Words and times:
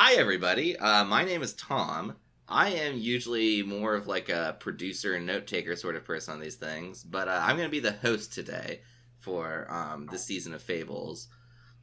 Hi, 0.00 0.14
everybody. 0.14 0.76
Uh, 0.78 1.04
my 1.04 1.24
name 1.24 1.42
is 1.42 1.54
Tom. 1.54 2.14
I 2.48 2.68
am 2.68 2.98
usually 2.98 3.64
more 3.64 3.96
of 3.96 4.06
like 4.06 4.28
a 4.28 4.56
producer 4.60 5.14
and 5.14 5.26
note 5.26 5.48
taker 5.48 5.74
sort 5.74 5.96
of 5.96 6.04
person 6.04 6.34
on 6.34 6.40
these 6.40 6.54
things, 6.54 7.02
but 7.02 7.26
uh, 7.26 7.40
I'm 7.42 7.56
going 7.56 7.66
to 7.66 7.68
be 7.68 7.80
the 7.80 7.90
host 7.90 8.32
today 8.32 8.82
for 9.18 9.66
um, 9.68 10.06
this 10.12 10.24
season 10.24 10.54
of 10.54 10.62
Fables. 10.62 11.26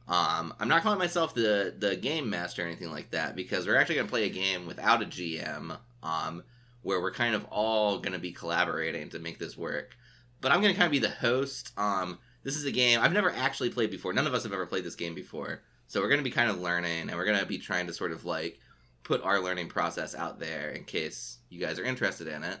Um, 0.08 0.54
I'm 0.58 0.66
not 0.66 0.82
calling 0.82 0.98
myself 0.98 1.34
the 1.34 1.74
the 1.78 1.94
game 1.94 2.30
master 2.30 2.62
or 2.62 2.66
anything 2.66 2.90
like 2.90 3.10
that 3.10 3.36
because 3.36 3.66
we're 3.66 3.76
actually 3.76 3.96
going 3.96 4.06
to 4.06 4.10
play 4.10 4.24
a 4.24 4.30
game 4.30 4.66
without 4.66 5.02
a 5.02 5.06
GM, 5.06 5.76
um, 6.02 6.42
where 6.80 7.02
we're 7.02 7.12
kind 7.12 7.34
of 7.34 7.44
all 7.50 7.98
going 7.98 8.14
to 8.14 8.18
be 8.18 8.32
collaborating 8.32 9.10
to 9.10 9.18
make 9.18 9.38
this 9.38 9.58
work. 9.58 9.94
But 10.40 10.52
I'm 10.52 10.62
going 10.62 10.72
to 10.72 10.78
kind 10.80 10.86
of 10.86 10.92
be 10.92 11.06
the 11.06 11.10
host. 11.10 11.72
Um, 11.76 12.18
this 12.44 12.56
is 12.56 12.64
a 12.64 12.72
game 12.72 12.98
I've 12.98 13.12
never 13.12 13.30
actually 13.30 13.68
played 13.68 13.90
before. 13.90 14.14
None 14.14 14.26
of 14.26 14.32
us 14.32 14.44
have 14.44 14.54
ever 14.54 14.64
played 14.64 14.84
this 14.84 14.96
game 14.96 15.14
before, 15.14 15.60
so 15.86 16.00
we're 16.00 16.08
going 16.08 16.20
to 16.20 16.24
be 16.24 16.30
kind 16.30 16.50
of 16.50 16.60
learning, 16.60 17.08
and 17.08 17.14
we're 17.16 17.24
going 17.24 17.38
to 17.38 17.46
be 17.46 17.58
trying 17.58 17.86
to 17.86 17.92
sort 17.92 18.12
of 18.12 18.24
like 18.24 18.58
put 19.02 19.22
our 19.22 19.40
learning 19.40 19.68
process 19.68 20.14
out 20.14 20.40
there 20.40 20.70
in 20.70 20.84
case 20.84 21.38
you 21.48 21.60
guys 21.60 21.78
are 21.78 21.84
interested 21.84 22.26
in 22.26 22.42
it. 22.42 22.58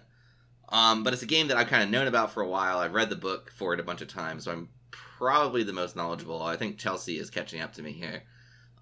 Um, 0.68 1.02
but 1.04 1.12
it's 1.12 1.22
a 1.22 1.26
game 1.26 1.48
that 1.48 1.56
I've 1.56 1.68
kind 1.68 1.82
of 1.82 1.90
known 1.90 2.06
about 2.06 2.32
for 2.32 2.42
a 2.42 2.48
while. 2.48 2.78
I've 2.78 2.94
read 2.94 3.10
the 3.10 3.16
book 3.16 3.52
for 3.54 3.74
it 3.74 3.80
a 3.80 3.84
bunch 3.84 4.00
of 4.00 4.08
times, 4.08 4.44
so 4.44 4.52
I'm 4.52 4.68
probably 4.90 5.62
the 5.62 5.72
most 5.72 5.96
knowledgeable. 5.96 6.42
I 6.42 6.56
think 6.56 6.78
Chelsea 6.78 7.18
is 7.18 7.30
catching 7.30 7.60
up 7.60 7.72
to 7.74 7.82
me 7.82 7.92
here. 7.92 8.22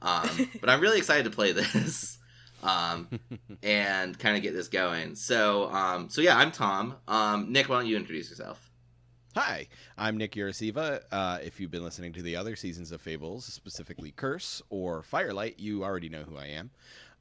Um, 0.02 0.50
but 0.60 0.70
I'm 0.70 0.80
really 0.80 0.98
excited 0.98 1.24
to 1.24 1.30
play 1.30 1.52
this 1.52 2.18
um, 2.62 3.08
and 3.62 4.18
kind 4.18 4.36
of 4.36 4.42
get 4.42 4.54
this 4.54 4.68
going. 4.68 5.14
So, 5.14 5.70
um, 5.70 6.08
so 6.08 6.20
yeah, 6.20 6.36
I'm 6.36 6.52
Tom. 6.52 6.96
Um, 7.06 7.52
Nick, 7.52 7.68
why 7.68 7.78
don't 7.78 7.86
you 7.86 7.96
introduce 7.96 8.30
yourself? 8.30 8.70
Hi, 9.36 9.66
I'm 9.98 10.16
Nick 10.16 10.34
Urasiva. 10.36 11.02
Uh, 11.10 11.38
if 11.42 11.58
you've 11.58 11.72
been 11.72 11.82
listening 11.82 12.12
to 12.12 12.22
the 12.22 12.36
other 12.36 12.54
seasons 12.54 12.92
of 12.92 13.00
Fables, 13.00 13.44
specifically 13.44 14.12
Curse 14.12 14.62
or 14.70 15.02
Firelight, 15.02 15.58
you 15.58 15.82
already 15.82 16.08
know 16.08 16.22
who 16.22 16.36
I 16.36 16.46
am. 16.46 16.70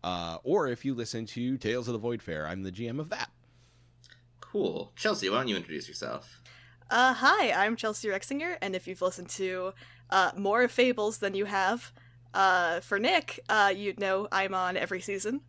Uh, 0.03 0.38
or 0.44 0.67
if 0.67 0.86
you 0.86 0.94
listen 0.94 1.26
to 1.26 1.58
Tales 1.58 1.88
of 1.88 1.94
the 1.94 1.98
Void 1.98 2.22
Fair, 2.22 2.45
I'm 2.45 2.62
the 2.62 2.72
GM 2.72 2.99
of 2.99 3.09
that. 3.09 3.31
Cool. 4.42 4.92
Chelsea, 4.95 5.28
why 5.28 5.38
don't 5.38 5.47
you 5.47 5.55
introduce 5.55 5.88
yourself? 5.88 6.39
Uh, 6.92 7.16
hi, 7.16 7.52
I'm 7.52 7.75
Chelsea 7.75 8.09
Rexinger, 8.09 8.58
and 8.61 8.75
if 8.75 8.88
you've 8.88 9.02
listened 9.02 9.30
to 9.30 9.73
uh, 10.11 10.33
more 10.38 10.67
Fables 10.67 11.17
than 11.17 11.33
you 11.33 11.45
have 11.45 11.92
uh, 12.36 12.80
for 12.81 13.00
Nick, 13.00 13.39
uh, 13.50 13.73
you'd 13.75 14.00
know 14.00 14.27
I'm 14.31 14.53
on 14.53 14.77
every 14.77 15.02
season. 15.02 15.42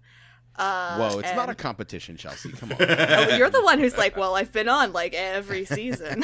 Uh, 0.56 0.96
Whoa, 0.98 1.18
it's 1.18 1.28
and- 1.28 1.36
not 1.36 1.48
a 1.50 1.54
competition, 1.54 2.16
Chelsea. 2.16 2.52
Come 2.52 2.72
on. 2.72 2.78
Oh, 2.80 3.36
you're 3.36 3.50
the 3.50 3.62
one 3.62 3.78
who's 3.78 3.96
like, 3.96 4.16
well, 4.16 4.34
I've 4.36 4.52
been 4.52 4.68
on 4.68 4.92
like 4.92 5.14
every 5.14 5.64
season. 5.64 6.22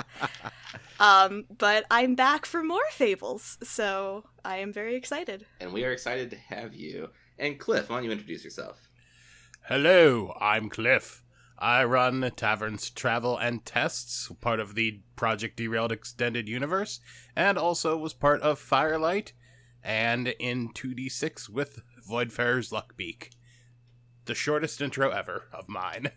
um, 1.00 1.44
but 1.56 1.84
I'm 1.90 2.14
back 2.14 2.46
for 2.46 2.62
more 2.62 2.80
Fables, 2.92 3.58
so 3.62 4.24
I 4.44 4.58
am 4.58 4.72
very 4.72 4.96
excited. 4.96 5.46
And 5.60 5.72
we 5.72 5.84
are 5.84 5.92
excited 5.92 6.30
to 6.30 6.36
have 6.36 6.74
you. 6.74 7.10
And 7.38 7.58
Cliff, 7.58 7.90
why 7.90 7.96
don't 7.96 8.04
you 8.04 8.10
introduce 8.12 8.44
yourself? 8.44 8.88
Hello, 9.68 10.34
I'm 10.40 10.68
Cliff. 10.70 11.22
I 11.58 11.84
run 11.84 12.30
Taverns 12.36 12.90
Travel 12.90 13.36
and 13.36 13.64
Tests, 13.64 14.30
part 14.40 14.60
of 14.60 14.74
the 14.74 15.00
Project 15.16 15.56
Derailed 15.56 15.90
Extended 15.92 16.48
Universe, 16.48 17.00
and 17.34 17.56
also 17.56 17.96
was 17.96 18.12
part 18.12 18.42
of 18.42 18.58
Firelight 18.58 19.32
and 19.82 20.28
in 20.38 20.70
2D6 20.72 21.48
with 21.48 21.80
Voidfarer's 22.08 22.70
Luckbeak. 22.70 23.30
The 24.26 24.34
shortest 24.34 24.80
intro 24.80 25.10
ever 25.10 25.44
of 25.52 25.68
mine. 25.68 26.10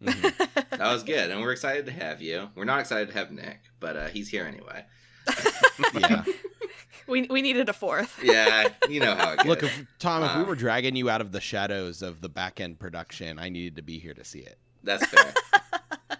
That 0.00 0.52
was 0.80 1.02
good, 1.04 1.30
and 1.30 1.40
we're 1.40 1.52
excited 1.52 1.86
to 1.86 1.92
have 1.92 2.20
you. 2.20 2.50
We're 2.54 2.64
not 2.64 2.80
excited 2.80 3.08
to 3.08 3.14
have 3.14 3.30
Nick, 3.30 3.60
but 3.80 3.96
uh, 3.96 4.06
he's 4.08 4.28
here 4.28 4.44
anyway. 4.44 4.84
yeah. 5.98 6.24
We 7.08 7.22
we 7.30 7.40
needed 7.40 7.68
a 7.68 7.72
fourth. 7.72 8.18
Yeah, 8.20 8.68
you 8.88 8.98
know 8.98 9.14
how 9.14 9.30
it 9.30 9.36
goes. 9.38 9.46
Look, 9.46 9.62
if, 9.62 9.86
Tom, 10.00 10.24
if 10.24 10.34
we 10.34 10.42
Uh, 10.42 10.44
were 10.46 10.56
dragging 10.56 10.96
you 10.96 11.08
out 11.08 11.20
of 11.20 11.30
the 11.30 11.40
shadows 11.40 12.02
of 12.02 12.20
the 12.20 12.28
back 12.28 12.58
end 12.58 12.80
production, 12.80 13.38
I 13.38 13.48
needed 13.48 13.76
to 13.76 13.82
be 13.82 14.00
here 14.00 14.12
to 14.14 14.24
see 14.24 14.40
it. 14.40 14.58
That's 14.82 15.06
fair. 15.06 15.32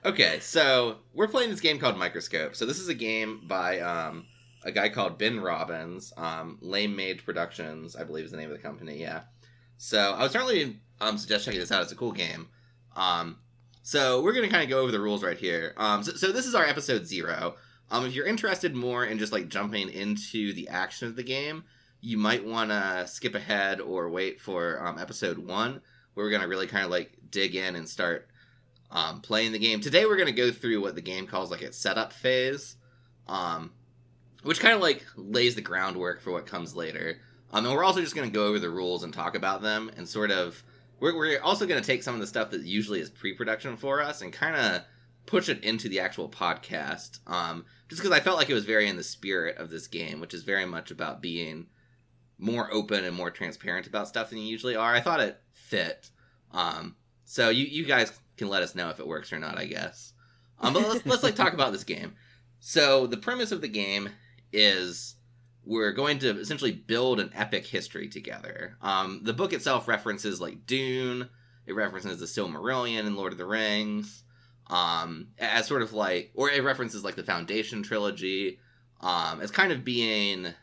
okay, 0.05 0.39
so 0.39 0.98
we're 1.12 1.27
playing 1.27 1.50
this 1.50 1.61
game 1.61 1.81
called 1.81 1.99
Microscope. 1.99 2.55
So 2.55 2.66
this 2.66 2.78
is 2.78 2.87
a 2.88 2.94
game 2.94 3.41
by 3.49 3.81
um, 3.81 4.26
a 4.66 4.72
guy 4.72 4.88
called 4.88 5.16
Ben 5.16 5.41
Robbins. 5.41 6.12
Um, 6.16 6.59
Lame 6.60 6.94
Mage 6.94 7.25
Productions, 7.25 7.94
I 7.94 8.03
believe, 8.04 8.25
is 8.25 8.32
the 8.32 8.37
name 8.37 8.50
of 8.50 8.56
the 8.56 8.62
company. 8.62 9.00
Yeah. 9.00 9.22
So 9.78 10.12
I 10.12 10.22
would 10.22 10.32
certainly 10.32 10.81
um, 11.00 11.16
suggest 11.16 11.44
checking 11.44 11.60
this 11.60 11.71
out. 11.72 11.82
It's 11.82 11.93
a 11.93 11.97
cool 11.97 12.12
game. 12.12 12.49
Um, 12.97 13.38
so 13.82 14.21
we're 14.22 14.32
gonna 14.32 14.49
kind 14.49 14.65
of 14.65 14.69
go 14.69 14.81
over 14.81 14.91
the 14.91 15.00
rules 15.00 15.22
right 15.22 15.38
here. 15.38 15.72
Um, 15.76 16.03
so, 16.03 16.12
so 16.12 16.32
this 16.32 16.47
is 16.47 16.55
our 16.55 16.65
episode 16.65 17.06
zero. 17.06 17.55
Um, 17.91 18.05
if 18.05 18.15
you're 18.15 18.26
interested 18.26 18.75
more 18.75 19.05
in 19.05 19.19
just 19.19 19.32
like 19.32 19.49
jumping 19.49 19.88
into 19.88 20.53
the 20.53 20.69
action 20.69 21.06
of 21.06 21.15
the 21.15 21.22
game, 21.22 21.62
you 22.00 22.19
might 22.19 22.44
want 22.44 22.71
to 22.71 23.06
skip 23.06 23.37
ahead 23.37 23.81
or 23.81 24.10
wait 24.10 24.41
for 24.41 24.84
um, 24.84 24.99
episode 24.99 25.38
one, 25.38 25.81
where 26.15 26.26
we're 26.26 26.32
gonna 26.32 26.49
really 26.49 26.66
kind 26.66 26.84
of 26.84 26.91
like 26.91 27.12
dig 27.31 27.55
in 27.55 27.76
and 27.76 27.88
start 27.88 28.28
um, 28.91 29.21
playing 29.21 29.53
the 29.53 29.59
game. 29.60 29.81
Today 29.81 30.05
we're 30.06 30.16
to 30.16 30.32
go 30.32 30.50
through 30.50 30.81
what 30.81 30.97
the 30.97 31.00
game 31.00 31.28
calls 31.28 31.53
like 31.53 31.62
its 31.62 31.78
setup 31.78 32.12
phase, 32.12 32.75
um, 33.28 33.71
which 34.42 34.60
kind 34.60 34.74
of 34.74 34.80
like 34.80 35.04
lays 35.16 35.54
the 35.54 35.60
groundwork 35.60 36.20
for 36.20 36.32
what 36.32 36.47
comes 36.47 36.74
later. 36.74 37.19
Um, 37.52 37.64
and 37.64 37.74
we're 37.74 37.84
also 37.84 38.00
just 38.00 38.14
going 38.14 38.28
to 38.28 38.34
go 38.34 38.47
over 38.47 38.58
the 38.58 38.70
rules 38.70 39.02
and 39.02 39.12
talk 39.12 39.34
about 39.34 39.62
them 39.62 39.91
and 39.97 40.08
sort 40.08 40.30
of. 40.30 40.62
We're, 40.98 41.14
we're 41.14 41.42
also 41.42 41.66
going 41.66 41.80
to 41.80 41.86
take 41.86 42.02
some 42.02 42.14
of 42.14 42.20
the 42.20 42.26
stuff 42.26 42.50
that 42.52 42.62
usually 42.62 43.00
is 43.00 43.10
pre-production 43.10 43.76
for 43.76 44.00
us 44.00 44.22
and 44.22 44.32
kind 44.32 44.56
of 44.56 44.82
push 45.26 45.48
it 45.48 45.62
into 45.62 45.88
the 45.88 46.00
actual 46.00 46.28
podcast. 46.28 47.19
Um, 47.26 47.66
just 47.88 48.00
because 48.00 48.16
I 48.16 48.22
felt 48.22 48.38
like 48.38 48.48
it 48.48 48.54
was 48.54 48.64
very 48.64 48.88
in 48.88 48.96
the 48.96 49.02
spirit 49.02 49.58
of 49.58 49.69
this 49.69 49.86
game, 49.88 50.20
which 50.20 50.32
is 50.32 50.42
very 50.42 50.64
much 50.64 50.91
about 50.91 51.20
being 51.20 51.66
more 52.38 52.72
open 52.72 53.04
and 53.04 53.14
more 53.14 53.30
transparent 53.30 53.86
about 53.86 54.08
stuff 54.08 54.30
than 54.30 54.38
you 54.38 54.46
usually 54.46 54.76
are. 54.76 54.94
I 54.94 55.00
thought 55.00 55.20
it 55.20 55.41
fit. 55.52 56.10
Um, 56.52 56.96
so 57.25 57.50
you 57.50 57.66
you 57.66 57.84
guys 57.84 58.12
can 58.36 58.48
let 58.48 58.62
us 58.62 58.75
know 58.75 58.88
if 58.91 59.00
it 59.00 59.06
works 59.06 59.32
or 59.32 59.38
not, 59.38 59.58
I 59.58 59.66
guess. 59.66 60.12
Um, 60.60 60.72
but 60.72 60.88
let's 60.88 61.06
let's 61.06 61.22
like 61.22 61.34
talk 61.34 61.52
about 61.52 61.72
this 61.72 61.84
game. 61.84 62.14
So 62.60 63.06
the 63.06 63.16
premise 63.16 63.52
of 63.52 63.60
the 63.60 63.69
game 63.69 64.10
is 64.56 65.17
we're 65.65 65.93
going 65.93 66.19
to 66.21 66.41
essentially 66.41 66.72
build 66.72 67.21
an 67.21 67.31
epic 67.34 67.67
history 67.67 68.09
together. 68.09 68.77
Um, 68.81 69.21
the 69.22 69.33
book 69.33 69.53
itself 69.53 69.87
references 69.87 70.41
like 70.41 70.67
Dune. 70.67 71.28
It 71.67 71.75
references 71.75 72.21
the 72.21 72.27
Silmarillion 72.27 73.00
and 73.00 73.17
Lord 73.17 73.33
of 73.33 73.39
the 73.39 73.44
Rings. 73.44 74.22
Um, 74.69 75.28
as 75.39 75.67
sort 75.67 75.83
of 75.83 75.93
like, 75.93 76.31
or 76.34 76.50
it 76.50 76.65
references 76.65 77.05
like 77.05 77.17
the 77.17 77.25
Foundation 77.25 77.83
trilogy. 77.83 78.61
Um, 79.00 79.41
as 79.41 79.50
kind 79.50 79.72
of 79.72 79.84
being 79.84 80.55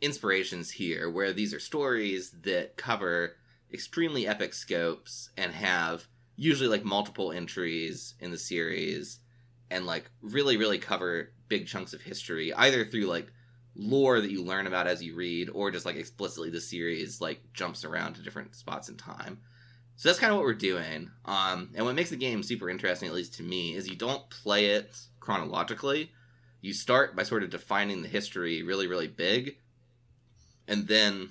inspirations 0.00 0.70
here, 0.70 1.10
where 1.10 1.32
these 1.32 1.54
are 1.54 1.60
stories 1.60 2.30
that 2.42 2.76
cover 2.76 3.36
extremely 3.72 4.26
epic 4.26 4.52
scopes 4.54 5.30
and 5.36 5.52
have 5.52 6.06
usually 6.36 6.68
like 6.68 6.84
multiple 6.84 7.32
entries 7.32 8.14
in 8.20 8.30
the 8.30 8.38
series 8.38 9.18
and 9.70 9.86
like 9.86 10.10
really 10.22 10.56
really 10.56 10.78
cover 10.78 11.32
big 11.48 11.66
chunks 11.66 11.92
of 11.92 12.00
history 12.00 12.52
either 12.54 12.84
through 12.84 13.06
like 13.06 13.32
lore 13.74 14.20
that 14.20 14.30
you 14.30 14.42
learn 14.42 14.66
about 14.66 14.86
as 14.86 15.02
you 15.02 15.14
read 15.14 15.48
or 15.50 15.70
just 15.70 15.86
like 15.86 15.96
explicitly 15.96 16.50
the 16.50 16.60
series 16.60 17.20
like 17.20 17.40
jumps 17.52 17.84
around 17.84 18.14
to 18.14 18.22
different 18.22 18.54
spots 18.54 18.88
in 18.88 18.96
time. 18.96 19.38
So 19.96 20.08
that's 20.08 20.18
kind 20.18 20.32
of 20.32 20.36
what 20.36 20.44
we're 20.44 20.54
doing. 20.54 21.10
Um 21.24 21.70
and 21.74 21.84
what 21.84 21.94
makes 21.94 22.10
the 22.10 22.16
game 22.16 22.42
super 22.42 22.68
interesting 22.68 23.08
at 23.08 23.14
least 23.14 23.34
to 23.34 23.42
me 23.42 23.74
is 23.74 23.88
you 23.88 23.96
don't 23.96 24.28
play 24.30 24.66
it 24.66 24.96
chronologically. 25.20 26.10
You 26.60 26.72
start 26.72 27.14
by 27.14 27.22
sort 27.22 27.44
of 27.44 27.50
defining 27.50 28.02
the 28.02 28.08
history 28.08 28.62
really 28.62 28.86
really 28.86 29.08
big 29.08 29.56
and 30.66 30.86
then 30.86 31.30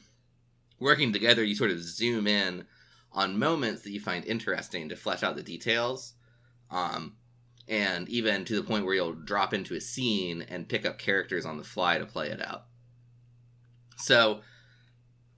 working 0.80 1.14
together, 1.14 1.44
you 1.44 1.56
sort 1.56 1.72
of 1.72 1.82
zoom 1.82 2.28
in 2.28 2.66
on 3.12 3.40
moments 3.40 3.82
that 3.84 3.92
you 3.92 4.00
find 4.00 4.26
interesting 4.26 4.90
to 4.90 4.96
flesh 4.96 5.24
out 5.24 5.36
the 5.36 5.44
details. 5.44 6.14
Um, 6.70 7.16
and 7.68 8.08
even 8.10 8.46
to 8.46 8.56
the 8.56 8.64
point 8.64 8.86
where 8.86 8.96
you'll 8.96 9.14
drop 9.14 9.54
into 9.54 9.76
a 9.76 9.82
scene 9.82 10.46
and 10.48 10.70
pick 10.70 10.86
up 10.86 10.98
characters 10.98 11.46
on 11.46 11.58
the 11.58 11.64
fly 11.64 11.98
to 11.98 12.06
play 12.06 12.30
it 12.30 12.42
out. 12.42 12.66
So 13.98 14.42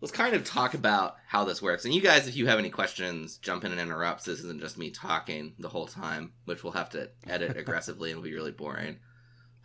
let's 0.02 0.12
kind 0.12 0.36
of 0.36 0.44
talk 0.44 0.74
about 0.74 1.16
how 1.28 1.44
this 1.44 1.62
works. 1.62 1.86
And 1.86 1.94
you 1.94 2.02
guys, 2.02 2.28
if 2.28 2.36
you 2.36 2.48
have 2.48 2.60
any 2.60 2.70
questions, 2.70 3.38
jump 3.38 3.64
in 3.64 3.72
and 3.72 3.82
interrupt. 3.82 4.26
This 4.26 4.40
isn't 4.40 4.62
just 4.62 4.78
me 4.78 4.92
talking 4.92 5.54
the 5.60 5.70
whole 5.70 5.88
time, 5.88 6.34
which 6.46 6.64
we'll 6.64 6.74
have 6.74 6.90
to 6.92 7.10
edit 7.28 7.58
aggressively 7.58 8.12
and 8.12 8.20
it'll 8.20 8.30
be 8.30 8.36
really 8.36 8.52
boring. 8.52 8.98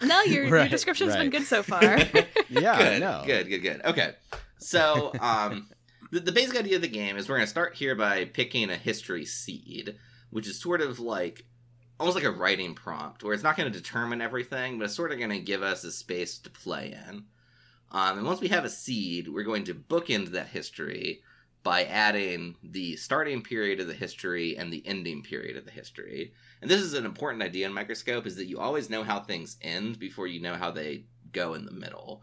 No, 0.02 0.22
your, 0.22 0.44
your 0.44 0.52
Right, 0.58 0.70
description's 0.70 1.14
been 1.14 1.30
good 1.30 1.44
so 1.44 1.62
far. 1.62 1.82
Yeah, 2.50 2.78
good, 2.78 3.00
no. 3.00 3.22
good, 3.26 3.48
good, 3.48 3.58
good. 3.62 3.80
Okay, 3.84 4.12
so 4.58 5.12
um, 5.18 5.68
the, 6.12 6.20
the 6.20 6.30
basic 6.30 6.56
idea 6.56 6.76
of 6.76 6.82
the 6.82 6.88
game 6.88 7.16
is 7.16 7.28
we're 7.28 7.36
going 7.36 7.46
to 7.46 7.50
start 7.50 7.74
here 7.74 7.96
by 7.96 8.26
picking 8.26 8.70
a 8.70 8.76
history 8.76 9.24
seed, 9.24 9.96
which 10.30 10.46
is 10.46 10.60
sort 10.60 10.80
of 10.80 11.00
like 11.00 11.46
almost 11.98 12.16
like 12.16 12.24
a 12.24 12.30
writing 12.30 12.74
prompt, 12.74 13.22
where 13.22 13.34
it's 13.34 13.42
not 13.42 13.56
going 13.56 13.70
to 13.70 13.78
determine 13.78 14.20
everything, 14.20 14.78
but 14.78 14.84
it's 14.84 14.94
sort 14.94 15.12
of 15.12 15.18
going 15.18 15.30
to 15.30 15.38
give 15.38 15.62
us 15.62 15.84
a 15.84 15.92
space 15.92 16.38
to 16.38 16.50
play 16.50 16.96
in. 17.08 17.24
Um, 17.90 18.18
and 18.18 18.26
once 18.26 18.40
we 18.40 18.48
have 18.48 18.64
a 18.64 18.70
seed, 18.70 19.28
we're 19.28 19.44
going 19.44 19.64
to 19.64 19.74
bookend 19.74 20.28
that 20.30 20.48
history 20.48 21.22
by 21.62 21.84
adding 21.84 22.56
the 22.62 22.96
starting 22.96 23.42
period 23.42 23.80
of 23.80 23.86
the 23.86 23.94
history 23.94 24.56
and 24.56 24.72
the 24.72 24.86
ending 24.86 25.22
period 25.22 25.56
of 25.56 25.64
the 25.64 25.70
history. 25.70 26.34
And 26.60 26.70
this 26.70 26.80
is 26.80 26.94
an 26.94 27.06
important 27.06 27.42
idea 27.42 27.66
in 27.66 27.72
Microscope 27.72 28.26
is 28.26 28.36
that 28.36 28.48
you 28.48 28.58
always 28.58 28.90
know 28.90 29.02
how 29.02 29.20
things 29.20 29.56
end 29.62 29.98
before 29.98 30.26
you 30.26 30.40
know 30.40 30.56
how 30.56 30.70
they 30.70 31.04
go 31.32 31.54
in 31.54 31.64
the 31.64 31.72
middle. 31.72 32.22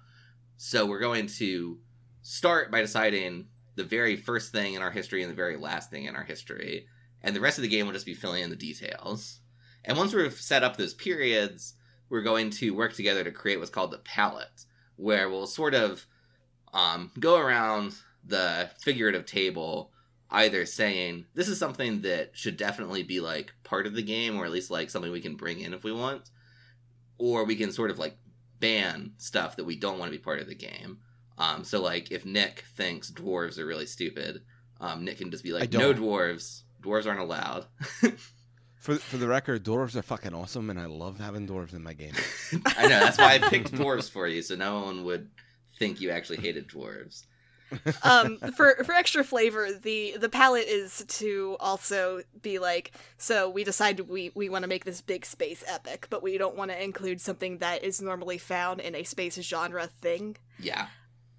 So 0.57 0.85
we're 0.85 1.00
going 1.00 1.27
to 1.27 1.79
start 2.21 2.69
by 2.71 2.81
deciding 2.81 3.47
the 3.75 3.83
very 3.83 4.15
first 4.15 4.51
thing 4.51 4.75
in 4.75 4.81
our 4.81 4.91
history 4.91 5.23
and 5.23 5.31
the 5.31 5.35
very 5.35 5.57
last 5.57 5.89
thing 5.89 6.06
in 6.06 6.15
our 6.15 6.23
history, 6.23 6.88
and 7.21 7.35
the 7.35 7.41
rest 7.41 7.57
of 7.57 7.63
the 7.63 7.68
game 7.68 7.85
will 7.85 7.94
just 7.94 8.06
be 8.06 8.13
filling 8.13 8.44
in 8.44 8.50
the 8.50 8.56
details. 8.56 9.40
And 9.83 9.98
once 9.98 10.13
we've 10.13 10.33
set 10.33 10.63
up 10.63 10.78
those 10.78 10.94
periods, 10.94 11.75
we're 12.10 12.22
going 12.22 12.50
to 12.51 12.72
work 12.72 12.94
together 12.94 13.24
to 13.24 13.31
create 13.31 13.57
what's 13.57 13.72
called 13.72 13.92
the 13.92 13.98
palette, 14.00 14.66
where 14.95 15.30
we'll 15.30 15.48
sort 15.48 15.74
of 15.74 16.06
um, 16.74 17.12
go 17.19 17.38
around 17.38 17.95
the 18.24 18.69
figurative 18.80 19.25
table, 19.25 19.92
either 20.30 20.66
saying 20.66 21.25
this 21.33 21.48
is 21.48 21.57
something 21.57 22.01
that 22.01 22.31
should 22.33 22.57
definitely 22.57 23.04
be 23.04 23.19
like 23.19 23.54
part 23.63 23.88
of 23.88 23.95
the 23.95 24.04
game, 24.04 24.38
or 24.38 24.45
at 24.45 24.51
least 24.51 24.69
like 24.69 24.89
something 24.89 25.12
we 25.12 25.22
can 25.22 25.36
bring 25.36 25.60
in 25.60 25.74
if 25.74 25.83
we 25.83 25.92
want, 25.92 26.30
or 27.18 27.44
we 27.44 27.56
can 27.56 27.72
sort 27.72 27.92
of 27.92 27.98
like 27.98 28.18
ban 28.60 29.13
stuff 29.18 29.56
that 29.56 29.66
we 29.66 29.75
don't 29.75 29.98
want 29.98 30.12
to 30.12 30.18
be 30.18 30.24
part 30.24 30.39
of 30.39 30.48
the 30.48 30.56
game. 30.56 31.00
Um, 31.38 31.63
so 31.63 31.81
like 31.81 32.12
if 32.12 32.25
Nick 32.25 32.66
thinks 32.75 33.12
dwarves 33.12 33.57
are 33.57 33.66
really 33.66 33.88
stupid, 33.88 34.42
um, 34.80 35.06
Nick 35.06 35.18
can 35.18 35.31
just 35.31 35.44
be 35.44 35.54
like, 35.54 35.74
no 35.74 35.94
dwarves, 35.94 36.63
dwarves 36.81 37.07
aren't 37.07 37.19
allowed. 37.19 37.66
For 38.81 38.95
for 38.95 39.18
the 39.18 39.28
record, 39.28 39.63
dwarves 39.63 39.95
are 39.95 40.01
fucking 40.01 40.33
awesome, 40.33 40.69
and 40.72 40.80
I 40.80 40.88
love 40.88 41.19
having 41.19 41.48
dwarves 41.48 41.74
in 41.74 41.83
my 41.83 41.94
game. 41.94 42.13
I 42.66 42.83
know 42.88 43.00
that's 43.00 43.18
why 43.18 43.36
I 43.36 43.38
picked 43.39 43.72
dwarves 43.72 44.10
for 44.10 44.28
you, 44.28 44.42
so 44.42 44.56
no 44.56 44.81
one 44.81 45.06
would 45.06 45.30
think 45.78 46.01
you 46.01 46.10
actually 46.10 46.38
hated 46.38 46.68
dwarves. 46.68 47.25
um 48.04 48.38
for 48.57 48.83
for 48.83 48.94
extra 48.94 49.24
flavor 49.24 49.69
the 49.72 50.18
the 50.19 50.28
palette 50.28 50.68
is 50.68 51.06
to 51.07 51.56
also 51.62 52.22
be 52.42 52.60
like 52.60 52.92
so 53.18 53.50
we 53.50 53.63
decided 53.63 54.10
we 54.10 54.30
we 54.36 54.50
want 54.50 54.63
to 54.63 54.68
make 54.68 54.83
this 54.83 55.00
big 55.00 55.25
space 55.25 55.63
epic 55.66 56.06
but 56.10 56.22
we 56.22 56.38
don't 56.38 56.57
want 56.57 56.69
to 56.69 56.83
include 56.83 57.22
something 57.22 57.60
that 57.60 57.81
is 57.81 58.01
normally 58.01 58.38
found 58.38 58.81
in 58.81 58.94
a 58.94 59.04
space 59.04 59.36
genre 59.36 59.88
thing 59.88 60.36
Yeah, 60.60 60.88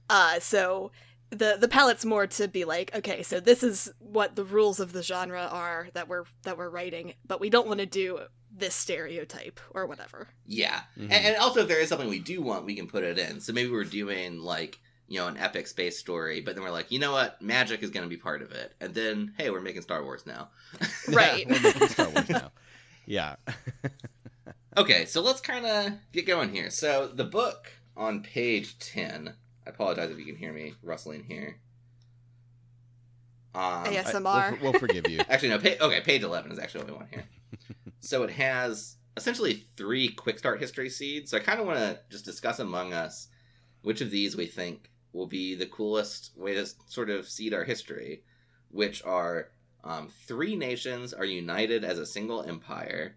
uh 0.08 0.40
so 0.40 0.90
the 1.32 1.56
the 1.58 1.66
palette's 1.68 2.04
more 2.04 2.26
to 2.26 2.46
be 2.46 2.64
like 2.64 2.94
okay 2.94 3.22
so 3.22 3.40
this 3.40 3.62
is 3.62 3.90
what 3.98 4.36
the 4.36 4.44
rules 4.44 4.78
of 4.78 4.92
the 4.92 5.02
genre 5.02 5.48
are 5.50 5.88
that 5.94 6.06
we're 6.06 6.24
that 6.42 6.56
we're 6.58 6.68
writing 6.68 7.14
but 7.26 7.40
we 7.40 7.48
don't 7.50 7.66
want 7.66 7.80
to 7.80 7.86
do 7.86 8.20
this 8.54 8.74
stereotype 8.74 9.58
or 9.70 9.86
whatever 9.86 10.28
yeah, 10.46 10.80
Mhm. 10.98 11.04
and, 11.04 11.12
and 11.12 11.36
also 11.36 11.60
if 11.62 11.68
there 11.68 11.80
is 11.80 11.88
something 11.88 12.08
we 12.10 12.18
do 12.18 12.42
want, 12.42 12.66
we 12.66 12.74
can 12.74 12.86
put 12.86 13.02
it 13.02 13.18
in. 13.18 13.40
So 13.40 13.54
maybe 13.54 13.70
we're 13.70 13.84
doing 13.84 14.38
like 14.40 14.78
you 15.08 15.18
know 15.18 15.26
an 15.26 15.38
epic 15.38 15.66
space 15.66 15.98
story, 15.98 16.42
but 16.42 16.54
then 16.54 16.62
we're 16.62 16.70
like, 16.70 16.90
you 16.92 16.98
know 16.98 17.12
what, 17.12 17.40
magic 17.40 17.82
is 17.82 17.88
going 17.90 18.04
to 18.04 18.10
be 18.10 18.18
part 18.18 18.42
of 18.42 18.52
it, 18.52 18.74
and 18.80 18.92
then 18.94 19.32
hey, 19.38 19.48
we're 19.48 19.62
making 19.62 19.80
Star 19.82 20.02
Wars 20.04 20.26
now. 20.26 20.50
Right. 21.08 21.46
Yeah, 21.48 21.54
we're 21.54 21.62
making 21.62 21.88
Star 21.88 22.08
Wars 22.10 22.28
now. 22.28 22.50
Yeah. 23.06 23.36
Okay, 24.76 25.04
so 25.04 25.20
let's 25.20 25.40
kind 25.42 25.66
of 25.66 25.92
get 26.12 26.26
going 26.26 26.50
here. 26.50 26.70
So 26.70 27.06
the 27.08 27.24
book 27.24 27.70
on 27.96 28.22
page 28.22 28.78
ten. 28.78 29.34
I 29.66 29.70
apologize 29.70 30.10
if 30.10 30.18
you 30.18 30.24
can 30.24 30.36
hear 30.36 30.52
me 30.52 30.74
rustling 30.82 31.24
here. 31.24 31.58
Um, 33.54 33.84
Yes. 33.92 34.14
I- 34.14 34.18
ASMR. 34.20 34.60
we'll, 34.62 34.72
we'll 34.72 34.80
forgive 34.80 35.08
you. 35.08 35.20
Actually, 35.28 35.50
no. 35.50 35.58
Pa- 35.58 35.84
okay, 35.86 36.00
page 36.00 36.22
eleven 36.22 36.50
is 36.50 36.58
actually 36.58 36.84
what 36.84 36.90
we 36.90 36.96
want 36.96 37.08
here. 37.10 37.24
so 38.00 38.22
it 38.22 38.30
has 38.30 38.96
essentially 39.16 39.64
three 39.76 40.08
quick 40.08 40.38
start 40.38 40.60
history 40.60 40.88
seeds. 40.88 41.30
So 41.30 41.36
I 41.36 41.40
kind 41.40 41.60
of 41.60 41.66
want 41.66 41.78
to 41.78 41.98
just 42.10 42.24
discuss 42.24 42.58
among 42.58 42.92
us 42.94 43.28
which 43.82 44.00
of 44.00 44.10
these 44.10 44.36
we 44.36 44.46
think 44.46 44.90
will 45.12 45.26
be 45.26 45.54
the 45.54 45.66
coolest 45.66 46.30
way 46.36 46.54
to 46.54 46.66
sort 46.86 47.10
of 47.10 47.28
seed 47.28 47.52
our 47.52 47.64
history, 47.64 48.22
which 48.70 49.04
are 49.04 49.48
um, 49.84 50.08
three 50.26 50.56
nations 50.56 51.12
are 51.12 51.24
united 51.26 51.84
as 51.84 51.98
a 51.98 52.06
single 52.06 52.42
empire, 52.42 53.16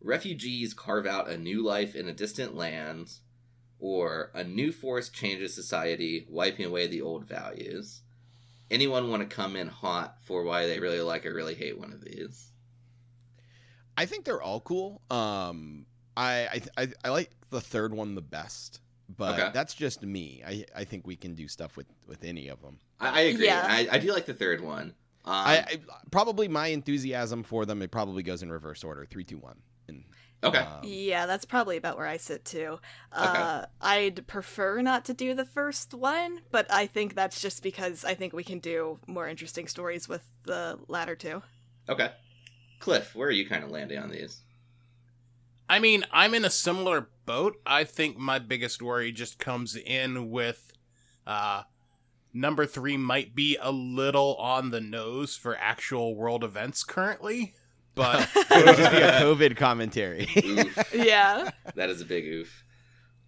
refugees 0.00 0.72
carve 0.72 1.06
out 1.06 1.28
a 1.28 1.36
new 1.36 1.64
life 1.64 1.96
in 1.96 2.08
a 2.08 2.12
distant 2.12 2.54
land, 2.54 3.10
or 3.84 4.30
a 4.32 4.42
new 4.42 4.72
force 4.72 5.10
changes 5.10 5.54
society, 5.54 6.24
wiping 6.30 6.64
away 6.64 6.86
the 6.86 7.02
old 7.02 7.26
values. 7.26 8.00
Anyone 8.70 9.10
want 9.10 9.28
to 9.28 9.36
come 9.36 9.56
in 9.56 9.68
hot 9.68 10.16
for 10.22 10.42
why 10.42 10.66
they 10.66 10.80
really 10.80 11.02
like 11.02 11.26
or 11.26 11.34
really 11.34 11.54
hate 11.54 11.78
one 11.78 11.92
of 11.92 12.02
these? 12.02 12.50
I 13.94 14.06
think 14.06 14.24
they're 14.24 14.40
all 14.40 14.60
cool. 14.60 15.02
Um, 15.10 15.84
I 16.16 16.62
I, 16.78 16.82
I 16.82 16.88
I 17.04 17.08
like 17.10 17.30
the 17.50 17.60
third 17.60 17.92
one 17.92 18.14
the 18.14 18.22
best, 18.22 18.80
but 19.18 19.38
Okay. 19.38 19.50
that's 19.52 19.74
just 19.74 20.02
me. 20.02 20.42
I 20.46 20.64
I 20.74 20.84
think 20.84 21.06
we 21.06 21.14
can 21.14 21.34
do 21.34 21.46
stuff 21.46 21.76
with 21.76 21.86
with 22.06 22.24
any 22.24 22.48
of 22.48 22.62
them. 22.62 22.78
I, 22.98 23.08
I 23.08 23.20
agree. 23.24 23.44
Yeah. 23.44 23.66
I, 23.68 23.86
I 23.92 23.98
do 23.98 24.14
like 24.14 24.24
the 24.24 24.32
third 24.32 24.62
one. 24.62 24.94
Um, 25.26 25.34
I, 25.34 25.56
I 25.58 25.80
probably 26.10 26.48
my 26.48 26.68
enthusiasm 26.68 27.42
for 27.42 27.66
them 27.66 27.82
it 27.82 27.90
probably 27.90 28.22
goes 28.22 28.42
in 28.42 28.50
reverse 28.50 28.82
order 28.82 29.04
three 29.04 29.24
two 29.24 29.36
one. 29.36 29.58
And, 29.88 30.04
okay. 30.44 30.58
um, 30.58 30.80
Yeah, 30.82 31.26
that's 31.26 31.44
probably 31.44 31.76
about 31.76 31.96
where 31.96 32.06
I 32.06 32.16
sit 32.16 32.44
too. 32.44 32.78
Uh, 33.12 33.66
I'd 33.80 34.26
prefer 34.26 34.82
not 34.82 35.04
to 35.06 35.14
do 35.14 35.34
the 35.34 35.44
first 35.44 35.94
one, 35.94 36.40
but 36.50 36.66
I 36.70 36.86
think 36.86 37.14
that's 37.14 37.40
just 37.40 37.62
because 37.62 38.04
I 38.04 38.14
think 38.14 38.32
we 38.32 38.44
can 38.44 38.58
do 38.58 38.98
more 39.06 39.28
interesting 39.28 39.66
stories 39.66 40.08
with 40.08 40.22
the 40.44 40.78
latter 40.88 41.16
two. 41.16 41.42
Okay. 41.88 42.10
Cliff, 42.80 43.14
where 43.14 43.28
are 43.28 43.32
you 43.32 43.48
kind 43.48 43.64
of 43.64 43.70
landing 43.70 43.98
on 43.98 44.10
these? 44.10 44.42
I 45.68 45.78
mean, 45.78 46.04
I'm 46.12 46.34
in 46.34 46.44
a 46.44 46.50
similar 46.50 47.08
boat. 47.24 47.56
I 47.64 47.84
think 47.84 48.18
my 48.18 48.38
biggest 48.38 48.82
worry 48.82 49.12
just 49.12 49.38
comes 49.38 49.76
in 49.76 50.30
with 50.30 50.72
uh 51.26 51.62
number 52.34 52.66
3 52.66 52.96
might 52.96 53.34
be 53.34 53.56
a 53.62 53.70
little 53.70 54.34
on 54.36 54.70
the 54.70 54.80
nose 54.80 55.36
for 55.36 55.56
actual 55.56 56.16
world 56.16 56.42
events 56.42 56.82
currently, 56.82 57.54
but 57.94 58.28
it 58.36 58.66
would 58.66 58.76
just 58.76 58.90
be 58.90 58.98
a 58.98 59.12
COVID 59.20 59.56
commentary. 59.56 60.28
Yeah. 60.92 61.50
that 61.74 61.90
is 61.90 62.00
a 62.00 62.04
big 62.04 62.26
oof. 62.26 62.64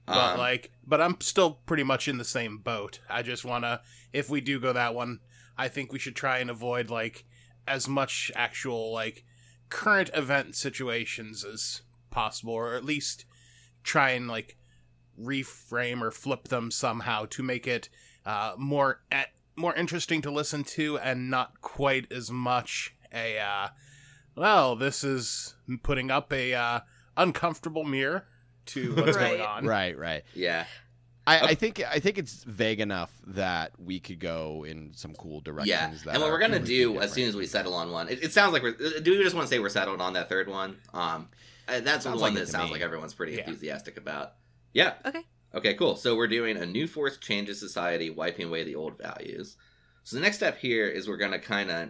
but 0.06 0.32
Um, 0.34 0.38
like 0.38 0.72
but 0.86 1.00
I'm 1.00 1.20
still 1.20 1.52
pretty 1.66 1.82
much 1.82 2.08
in 2.08 2.18
the 2.18 2.24
same 2.24 2.58
boat. 2.58 3.00
I 3.08 3.22
just 3.22 3.44
want 3.44 3.64
to 3.64 3.80
if 4.12 4.30
we 4.30 4.40
do 4.40 4.60
go 4.60 4.72
that 4.72 4.94
one, 4.94 5.20
I 5.56 5.68
think 5.68 5.92
we 5.92 5.98
should 5.98 6.16
try 6.16 6.38
and 6.38 6.50
avoid 6.50 6.90
like 6.90 7.24
as 7.66 7.88
much 7.88 8.30
actual 8.34 8.92
like 8.92 9.24
current 9.68 10.10
event 10.14 10.54
situations 10.54 11.44
as 11.44 11.82
possible 12.10 12.54
or 12.54 12.74
at 12.74 12.84
least 12.84 13.24
try 13.82 14.10
and 14.10 14.28
like 14.28 14.56
reframe 15.20 16.02
or 16.02 16.10
flip 16.10 16.48
them 16.48 16.70
somehow 16.70 17.26
to 17.26 17.42
make 17.42 17.66
it 17.66 17.88
uh, 18.24 18.52
more 18.56 19.00
at, 19.10 19.28
more 19.56 19.74
interesting 19.74 20.20
to 20.22 20.30
listen 20.30 20.62
to 20.64 20.98
and 20.98 21.30
not 21.30 21.60
quite 21.60 22.10
as 22.12 22.30
much 22.30 22.94
a 23.12 23.38
uh, 23.38 23.68
well 24.36 24.76
this 24.76 25.02
is 25.02 25.54
putting 25.82 26.10
up 26.10 26.32
a 26.32 26.54
uh, 26.54 26.80
uncomfortable 27.16 27.84
mirror 27.84 28.26
to 28.66 28.94
what's 28.96 29.16
Right. 29.16 29.38
going 29.38 29.40
on 29.40 29.66
right, 29.66 29.96
right. 29.98 30.22
yeah. 30.34 30.66
I, 31.28 31.40
I 31.40 31.54
think 31.56 31.82
I 31.84 31.98
think 31.98 32.18
it's 32.18 32.44
vague 32.44 32.78
enough 32.78 33.10
that 33.26 33.72
we 33.80 33.98
could 33.98 34.20
go 34.20 34.64
in 34.64 34.92
some 34.94 35.12
cool 35.14 35.40
directions. 35.40 35.68
Yeah. 35.68 35.88
that 36.04 36.14
And 36.14 36.22
what 36.22 36.30
we're 36.30 36.38
gonna 36.38 36.58
completely 36.58 36.84
do 36.94 37.00
as 37.00 37.12
soon 37.12 37.28
as 37.28 37.34
we 37.34 37.46
settle 37.46 37.74
on 37.74 37.90
one, 37.90 38.08
it, 38.08 38.22
it 38.22 38.32
sounds 38.32 38.52
like 38.52 38.62
we're. 38.62 38.76
Do 39.00 39.10
we 39.10 39.20
just 39.24 39.34
want 39.34 39.48
to 39.48 39.52
say 39.52 39.58
we're 39.58 39.68
settled 39.68 40.00
on 40.00 40.12
that 40.12 40.28
third 40.28 40.48
one? 40.48 40.76
Um, 40.94 41.28
uh, 41.66 41.80
that's 41.80 42.04
the 42.04 42.10
Sounds 42.10 42.20
one 42.22 42.32
like 42.32 42.34
that 42.44 42.46
sounds 42.48 42.66
me. 42.68 42.74
like 42.74 42.82
everyone's 42.82 43.12
pretty 43.12 43.32
Yeah. 43.32 43.40
enthusiastic 43.40 43.96
about. 43.96 44.34
Yeah. 44.72 44.92
Okay. 45.04 45.22
Okay, 45.52 45.74
cool. 45.74 45.96
So 45.96 46.14
we're 46.14 46.28
doing 46.28 46.56
a 46.58 46.64
new 46.64 46.86
force 46.86 47.16
changes 47.18 47.58
society, 47.58 48.08
wiping 48.08 48.46
away 48.46 48.62
the 48.62 48.76
old 48.76 48.96
values. 48.96 49.56
So 50.04 50.14
the 50.14 50.22
next 50.22 50.36
step 50.36 50.58
here 50.58 50.86
is 50.86 51.08
we're 51.08 51.16
gonna 51.16 51.40
kind 51.40 51.72
of 51.72 51.88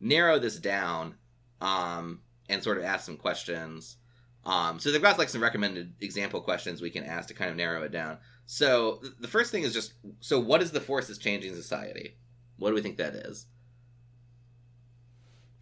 narrow 0.00 0.38
this 0.38 0.56
down, 0.58 1.16
um, 1.64 2.20
and 2.48 2.62
sort 2.62 2.78
of 2.78 2.84
ask 2.84 3.06
some 3.06 3.16
questions. 3.16 3.96
Um, 4.44 4.78
so 4.78 4.92
they've 4.92 5.00
got 5.00 5.16
like 5.18 5.30
some 5.30 5.42
recommended 5.42 5.94
example 6.02 6.40
questions 6.42 6.82
we 6.82 6.90
can 6.90 7.04
ask 7.04 7.28
to 7.28 7.34
kind 7.34 7.50
of 7.50 7.56
narrow 7.56 7.82
it 7.82 7.92
down. 7.92 8.18
So 8.44 8.98
th- 9.00 9.14
the 9.18 9.28
first 9.28 9.50
thing 9.50 9.62
is 9.62 9.72
just 9.72 9.94
so 10.20 10.38
what 10.38 10.60
is 10.62 10.70
the 10.70 10.80
force 10.80 11.06
that's 11.06 11.18
changing 11.18 11.54
society? 11.54 12.16
What 12.58 12.68
do 12.68 12.74
we 12.74 12.82
think 12.82 12.98
that 12.98 13.14
is? 13.14 13.46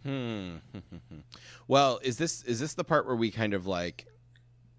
Hmm. 0.02 0.56
well, 1.68 2.00
is 2.02 2.18
this 2.18 2.42
is 2.42 2.58
this 2.58 2.74
the 2.74 2.82
part 2.84 3.06
where 3.06 3.14
we 3.14 3.30
kind 3.30 3.54
of 3.54 3.66
like 3.68 4.06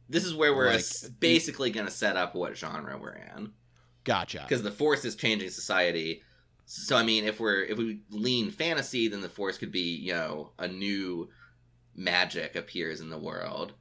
This 0.10 0.26
is 0.26 0.34
where 0.36 0.54
we're 0.54 0.74
Like- 0.74 0.84
basically 1.20 1.70
going 1.72 1.86
to 1.86 1.92
set 1.92 2.18
up 2.18 2.36
what 2.36 2.58
genre 2.58 2.98
we're 2.98 3.14
in 3.38 3.54
gotcha? 4.04 4.42
because 4.48 4.64
the 4.64 4.72
force 4.72 5.06
is 5.06 5.16
changing 5.16 5.50
society. 5.50 6.22
So 6.66 6.96
I 6.96 7.04
mean, 7.04 7.26
if 7.26 7.40
we're 7.40 7.64
if 7.64 7.78
we 7.78 8.00
lean 8.10 8.50
fantasy, 8.52 9.08
then 9.08 9.22
the 9.22 9.30
force 9.30 9.58
could 9.58 9.72
be 9.72 9.96
you 9.96 10.14
know 10.14 10.52
a 10.58 10.68
new 10.68 11.30
magic 11.96 12.56
appears 12.56 13.02
in 13.02 13.10
the 13.10 13.18
world. 13.18 13.74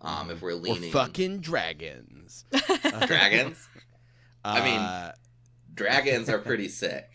Um, 0.00 0.30
if 0.30 0.42
we're 0.42 0.50
Or 0.52 0.54
leaning 0.56 0.92
fucking 0.92 1.40
dragons. 1.40 2.44
dragons, 3.06 3.66
I 4.44 4.62
mean- 4.64 4.78
Uh, 4.78 5.12
dragons 5.74 6.28
are 6.28 6.38
pretty 6.38 6.68
sick. 6.82 7.08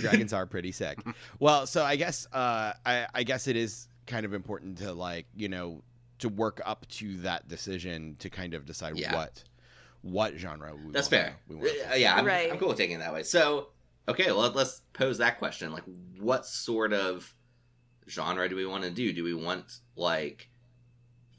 dragons 0.00 0.32
are 0.32 0.46
pretty 0.46 0.72
sick. 0.72 0.98
Well, 1.38 1.66
so 1.66 1.84
I 1.84 1.96
guess 1.96 2.26
uh, 2.32 2.72
I, 2.84 3.06
I 3.14 3.22
guess 3.22 3.46
it 3.46 3.56
is 3.56 3.88
kind 4.06 4.24
of 4.26 4.34
important 4.34 4.78
to 4.78 4.92
like 4.92 5.26
you 5.34 5.48
know 5.48 5.82
to 6.18 6.28
work 6.28 6.60
up 6.64 6.86
to 6.88 7.16
that 7.18 7.46
decision 7.48 8.16
to 8.18 8.30
kind 8.30 8.54
of 8.54 8.64
decide 8.66 8.96
Yeah. 8.98 9.14
what 9.14 9.44
what 10.02 10.34
genre 10.36 10.74
we 10.74 10.92
That's 10.92 11.10
wanna, 11.10 11.24
fair. 11.24 11.36
We 11.48 11.56
wanna 11.56 11.68
Uh, 11.92 11.94
yeah, 11.94 12.14
I'm, 12.16 12.24
Right. 12.26 12.50
I'm 12.50 12.58
cool 12.58 12.68
with 12.68 12.78
taking 12.78 12.96
it 12.96 12.98
that 13.00 13.12
way. 13.12 13.22
So, 13.24 13.68
okay, 14.08 14.26
well, 14.32 14.50
let's 14.52 14.82
pose 14.92 15.18
that 15.18 15.38
question. 15.38 15.72
Like, 15.72 15.84
what 16.18 16.46
sort 16.46 16.92
of 16.92 17.34
genre 18.08 18.48
do 18.48 18.56
we 18.56 18.66
want 18.66 18.84
to 18.84 18.90
do? 18.90 19.12
Do 19.12 19.24
we 19.24 19.34
want, 19.34 19.80
like, 19.96 20.48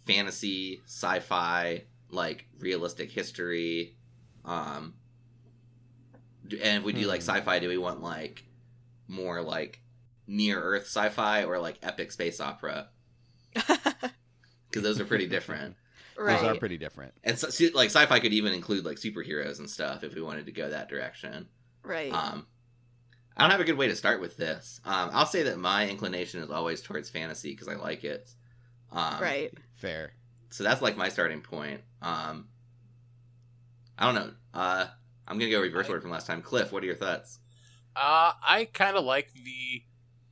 fantasy, 0.06 0.82
sci 0.86 1.20
fi, 1.20 1.84
like, 2.10 2.48
realistic 2.60 3.12
history? 3.12 3.96
Um, 4.46 4.96
And 6.62 6.78
if 6.80 6.84
we 6.84 6.94
do 6.94 7.08
like 7.08 7.22
Hmm. 7.22 7.30
sci-fi, 7.30 7.60
do 7.60 7.68
we 7.68 7.78
want 7.78 8.02
like 8.02 8.46
more 9.08 9.42
like 9.42 9.82
near 10.28 10.62
Earth 10.62 10.84
sci-fi 10.86 11.44
or 11.44 11.60
like 11.60 11.78
epic 11.84 12.12
space 12.12 12.40
opera? 12.40 12.90
Because 14.70 14.84
those 14.84 15.00
are 15.00 15.06
pretty 15.06 15.28
different. 15.28 15.76
right. 16.18 16.42
Those 16.42 16.56
are 16.56 16.60
pretty 16.60 16.78
different. 16.78 17.14
And 17.24 17.40
so, 17.40 17.50
so, 17.50 17.66
like 17.74 17.90
sci-fi 17.90 18.20
could 18.20 18.34
even 18.34 18.54
include 18.54 18.86
like 18.86 18.98
superheroes 18.98 19.60
and 19.60 19.70
stuff 19.70 20.04
if 20.04 20.14
we 20.14 20.22
wanted 20.22 20.46
to 20.46 20.52
go 20.52 20.70
that 20.70 20.90
direction. 20.90 21.48
right. 21.84 22.14
Um, 22.14 22.48
I 23.38 23.42
don't 23.44 23.52
have 23.52 23.60
a 23.60 23.66
good 23.66 23.78
way 23.78 23.88
to 23.88 23.96
start 23.96 24.20
with 24.20 24.36
this. 24.36 24.82
Um, 24.84 25.12
I'll 25.14 25.26
say 25.28 25.44
that 25.44 25.58
my 25.60 25.88
inclination 25.88 26.42
is 26.42 26.50
always 26.50 26.82
towards 26.82 27.10
fantasy 27.10 27.52
because 27.52 27.68
I 27.68 27.76
like 27.76 28.04
it. 28.04 28.30
Um, 28.92 29.22
right. 29.22 29.54
Fair. 29.76 30.14
So 30.50 30.64
that's 30.64 30.82
like 30.82 30.98
my 30.98 31.10
starting 31.10 31.42
point. 31.42 31.82
Um, 32.02 32.48
I 33.98 34.06
don't 34.06 34.16
know. 34.16 34.32
Uh, 34.54 34.88
I'm 35.28 35.38
gonna 35.38 35.52
go 35.52 35.62
reverse 35.62 35.86
I- 35.86 35.90
order 35.90 36.02
from 36.02 36.12
last 36.12 36.28
time. 36.28 36.42
Cliff, 36.42 36.72
what 36.72 36.84
are 36.84 36.86
your 36.88 36.96
thoughts? 36.96 37.40
Uh, 37.96 38.34
I 38.48 38.66
kind 38.74 38.98
of 38.98 39.04
like 39.06 39.32
the. 39.34 39.84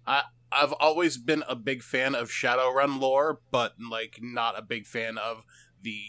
I 0.07 0.23
I've 0.51 0.73
always 0.73 1.17
been 1.17 1.43
a 1.49 1.55
big 1.55 1.83
fan 1.83 2.15
of 2.15 2.29
Shadowrun 2.29 2.99
lore, 2.99 3.41
but 3.51 3.73
like 3.79 4.19
not 4.21 4.57
a 4.57 4.61
big 4.61 4.85
fan 4.87 5.17
of 5.17 5.43
the 5.81 5.99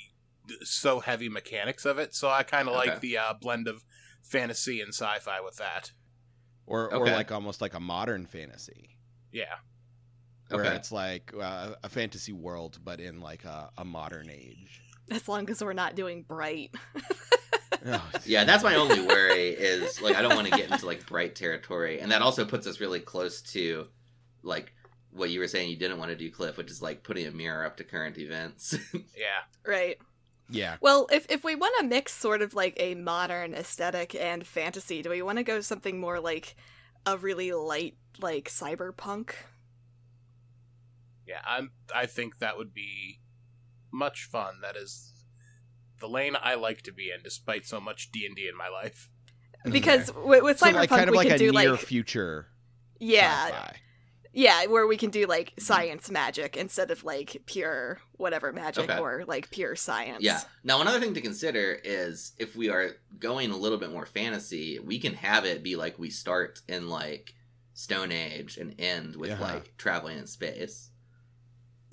so 0.62 1.00
heavy 1.00 1.28
mechanics 1.28 1.84
of 1.84 1.98
it. 1.98 2.14
So 2.14 2.28
I 2.30 2.42
kind 2.42 2.68
of 2.68 2.76
Okay. 2.76 2.90
like 2.90 3.00
the 3.00 3.18
uh, 3.18 3.34
blend 3.40 3.66
of 3.68 3.84
fantasy 4.22 4.80
and 4.80 4.90
sci-fi 4.94 5.40
with 5.40 5.56
that. 5.56 5.92
Or 6.66 6.92
or 6.92 7.06
like 7.06 7.30
almost 7.32 7.61
like 7.61 7.75
a 7.75 7.80
modern 7.80 8.26
fantasy. 8.26 8.96
Yeah, 9.32 9.54
Where 10.49 10.64
Okay. 10.64 10.75
it's 10.76 10.90
like 10.90 11.32
uh, 11.40 11.75
a 11.85 11.88
fantasy 11.88 12.32
world, 12.32 12.78
but 12.85 13.00
in 13.00 13.20
like 13.20 13.44
a, 13.44 13.70
a 13.78 13.85
modern 13.85 14.30
age. 14.30 14.80
As 15.11 15.28
long 15.28 15.49
as 15.50 15.62
we're 15.62 15.73
not 15.73 15.94
doing 15.94 16.23
bright. 16.23 16.75
Oh, 17.85 18.11
Yeah, 18.25 18.44
that's 18.44 18.64
my 18.64 18.75
only 18.76 19.00
worry 19.00 19.49
is 19.50 20.00
like 20.00 20.16
I 20.16 20.23
don't 20.23 20.35
want 20.35 20.49
to 20.49 20.56
get 20.56 20.70
into 20.70 20.87
like 20.87 21.06
bright 21.06 21.35
territory, 21.35 22.00
and 22.00 22.11
that 22.12 22.23
also 22.23 22.44
puts 22.44 22.66
us 22.66 22.80
really 22.80 23.00
close 23.00 23.42
to 23.52 23.87
like 24.42 24.73
what 25.11 25.30
you 25.30 25.40
were 25.40 25.49
saying 25.49 25.68
you 25.70 25.76
didn't 25.76 25.99
want 25.99 26.11
to 26.11 26.16
do, 26.16 26.30
Cliff, 26.30 26.56
which 26.56 26.70
is 26.70 26.80
like 26.82 27.02
putting 27.02 27.26
a 27.26 27.30
mirror 27.30 27.64
up 27.64 27.76
to 27.76 27.85
current 27.85 28.18
events. 28.18 28.76
yeah. 29.16 29.42
Right. 29.66 29.99
Yeah. 30.48 30.76
Well, 30.80 31.06
if 31.10 31.26
if 31.30 31.44
we 31.44 31.54
want 31.54 31.74
to 31.80 31.86
mix 31.86 32.12
sort 32.14 32.42
of 32.42 32.54
like 32.54 32.74
a 32.78 32.94
modern 32.94 33.54
aesthetic 33.54 34.14
and 34.14 34.46
fantasy, 34.46 35.02
do 35.02 35.10
we 35.10 35.22
want 35.22 35.38
to 35.38 35.44
go 35.44 35.60
something 35.60 35.98
more 35.98 36.20
like 36.20 36.56
a 37.04 37.16
really 37.16 37.52
light 37.52 37.96
like 38.20 38.48
cyberpunk? 38.48 39.30
Yeah, 41.26 41.40
I'm. 41.46 41.70
I 41.94 42.06
think 42.06 42.38
that 42.38 42.56
would 42.56 42.72
be 42.72 43.20
much 43.92 44.24
fun. 44.24 44.60
That 44.62 44.76
is 44.76 45.12
the 46.00 46.08
lane 46.08 46.36
I 46.40 46.54
like 46.54 46.82
to 46.82 46.92
be 46.92 47.10
in, 47.10 47.22
despite 47.22 47.66
so 47.66 47.80
much 47.80 48.10
D 48.12 48.24
and 48.26 48.36
D 48.36 48.48
in 48.48 48.56
my 48.56 48.68
life. 48.68 49.10
Because 49.64 50.12
with, 50.14 50.44
with 50.44 50.58
So 50.58 50.66
cyberpunk 50.66 50.74
like 50.74 50.88
kind 50.90 51.08
of 51.08 51.12
we 51.12 51.16
like 51.16 51.26
can 51.28 51.36
a 51.36 51.38
do 51.38 51.50
near 51.52 51.72
like 51.72 51.80
future. 51.80 52.46
yeah, 53.00 53.46
sci-fi. 53.46 53.76
Yeah, 54.36 54.66
where 54.66 54.86
we 54.86 54.98
can 54.98 55.08
do 55.08 55.26
like 55.26 55.52
mm-hmm. 55.52 55.62
science 55.62 56.10
magic 56.10 56.58
instead 56.58 56.90
of 56.90 57.02
like 57.04 57.42
pure 57.46 58.00
whatever 58.18 58.52
magic 58.52 58.90
Okay. 58.90 59.00
or 59.00 59.24
like 59.26 59.50
pure 59.50 59.74
science. 59.74 60.22
yeah. 60.22 60.40
Now 60.62 60.82
another 60.82 61.00
thing 61.00 61.14
to 61.14 61.22
consider 61.22 61.72
is 61.82 62.32
if 62.38 62.54
we 62.54 62.68
are 62.68 62.96
going 63.18 63.50
a 63.50 63.56
little 63.56 63.78
bit 63.78 63.90
more 63.90 64.04
fantasy, 64.04 64.78
we 64.78 64.98
can 64.98 65.14
have 65.14 65.46
it 65.46 65.62
be 65.62 65.74
like 65.74 65.98
we 65.98 66.10
start 66.10 66.60
in 66.68 66.90
like 66.90 67.34
Stone 67.72 68.12
Age 68.12 68.58
and 68.58 68.74
end 68.78 69.16
with 69.16 69.30
Yeah. 69.30 69.40
like 69.40 69.74
traveling 69.78 70.18
in 70.18 70.26
space. 70.26 70.90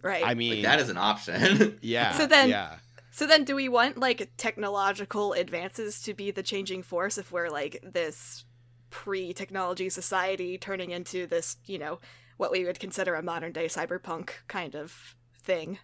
Right. 0.01 0.23
I 0.25 0.33
mean, 0.33 0.55
Like 0.55 0.63
that 0.63 0.81
is 0.81 0.89
an 0.89 0.97
option. 0.97 1.79
yeah. 1.81 2.12
So 2.12 2.27
then- 2.27 2.50
yeah. 2.50 2.75
So 3.15 3.27
then, 3.27 3.43
do 3.43 3.55
we 3.55 3.69
want 3.69 4.00
like 4.00 4.31
technological 4.38 5.33
advances 5.33 6.01
to 6.01 6.15
be 6.15 6.31
the 6.31 6.41
changing 6.41 6.81
force 6.81 7.19
if 7.19 7.31
we're 7.31 7.50
like 7.50 7.79
this 7.83 8.43
pre-technology 8.89 9.88
society 9.88 10.57
turning 10.57 10.89
into 10.89 11.27
this, 11.27 11.57
you 11.67 11.77
know, 11.77 12.00
what 12.38 12.52
we 12.52 12.66
would 12.66 12.80
consider 12.80 13.16
a 13.16 13.24
modern 13.24 13.52
day 13.52 13.66
cyberpunk 13.66 14.30
kind 14.48 14.75
of 14.75 15.16
thing? 15.34 15.80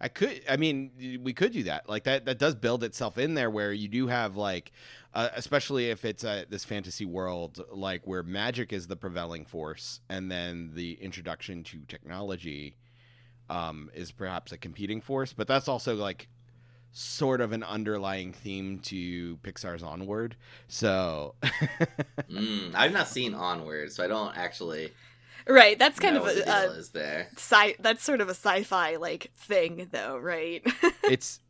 I 0.00 0.08
could. 0.08 0.42
I 0.48 0.56
mean, 0.56 1.20
we 1.22 1.32
could 1.32 1.52
do 1.52 1.62
that. 1.64 1.88
Like 1.88 2.04
that. 2.04 2.26
That 2.26 2.38
does 2.38 2.54
build 2.54 2.84
itself 2.84 3.16
in 3.16 3.34
there, 3.34 3.48
where 3.48 3.72
you 3.72 3.88
do 3.88 4.08
have 4.08 4.36
like, 4.36 4.72
uh, 5.14 5.30
especially 5.34 5.90
if 5.90 6.04
it's 6.04 6.24
uh, 6.24 6.44
this 6.48 6.64
fantasy 6.64 7.06
world, 7.06 7.64
like 7.72 8.06
where 8.06 8.22
magic 8.22 8.72
is 8.72 8.86
the 8.86 8.96
prevailing 8.96 9.44
force, 9.44 10.00
and 10.08 10.30
then 10.30 10.72
the 10.74 10.98
introduction 11.00 11.62
to 11.64 11.78
technology, 11.88 12.76
um, 13.48 13.90
is 13.94 14.10
perhaps 14.10 14.52
a 14.52 14.58
competing 14.58 15.00
force. 15.00 15.32
But 15.32 15.46
that's 15.46 15.68
also 15.68 15.94
like, 15.94 16.28
sort 16.96 17.40
of 17.40 17.52
an 17.52 17.62
underlying 17.64 18.32
theme 18.32 18.78
to 18.78 19.36
Pixar's 19.38 19.82
Onward. 19.82 20.36
So, 20.68 21.34
mm, 21.42 22.72
I've 22.74 22.92
not 22.92 23.08
seen 23.08 23.34
Onward, 23.34 23.90
so 23.92 24.04
I 24.04 24.06
don't 24.06 24.36
actually 24.36 24.92
Right. 25.46 25.78
That's 25.78 25.98
kind 25.98 26.16
of 26.16 26.26
a, 26.26 26.40
a 26.48 26.70
is 26.78 26.90
there. 26.90 27.28
sci. 27.36 27.74
That's 27.80 28.02
sort 28.02 28.20
of 28.20 28.28
a 28.28 28.34
sci-fi 28.34 28.96
like 28.96 29.30
thing, 29.36 29.88
though, 29.92 30.16
right? 30.18 30.62
it's 31.04 31.40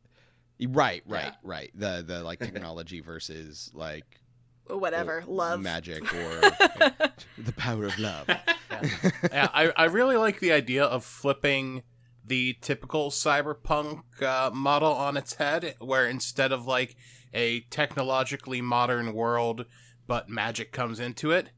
right, 0.68 1.02
right, 1.06 1.24
Yeah. 1.26 1.32
right. 1.42 1.70
The 1.74 2.04
the 2.06 2.22
like 2.24 2.38
technology 2.40 3.00
versus 3.00 3.70
like 3.74 4.20
Whatever. 4.66 5.22
Love. 5.26 5.60
magic 5.60 6.02
or 6.14 6.40
the 7.38 7.52
power 7.56 7.84
of 7.84 7.98
love. 7.98 8.26
yeah, 8.28 9.48
I, 9.52 9.72
I 9.76 9.84
really 9.84 10.16
like 10.16 10.40
the 10.40 10.52
idea 10.52 10.84
of 10.84 11.04
flipping 11.04 11.82
the 12.24 12.56
typical 12.62 13.10
cyberpunk 13.10 14.02
uh, 14.22 14.50
model 14.54 14.92
on 14.92 15.16
its 15.18 15.34
head, 15.34 15.74
where 15.80 16.08
instead 16.08 16.50
of 16.52 16.66
like 16.66 16.96
a 17.34 17.60
technologically 17.70 18.62
modern 18.62 19.12
world, 19.12 19.66
but 20.06 20.30
magic 20.30 20.72
comes 20.72 20.98
into 20.98 21.30
it, 21.30 21.50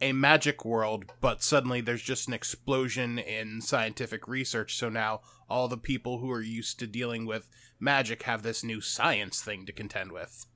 a 0.00 0.12
magic 0.12 0.64
world, 0.64 1.06
but 1.20 1.42
suddenly 1.42 1.80
there's 1.80 2.02
just 2.02 2.28
an 2.28 2.34
explosion 2.34 3.18
in 3.18 3.60
scientific 3.60 4.26
research. 4.26 4.76
So 4.76 4.88
now 4.88 5.20
all 5.48 5.68
the 5.68 5.76
people 5.76 6.18
who 6.18 6.30
are 6.30 6.40
used 6.42 6.78
to 6.78 6.86
dealing 6.86 7.26
with 7.26 7.48
magic 7.78 8.22
have 8.22 8.42
this 8.42 8.64
new 8.64 8.80
science 8.80 9.42
thing 9.42 9.66
to 9.66 9.72
contend 9.72 10.12
with. 10.12 10.46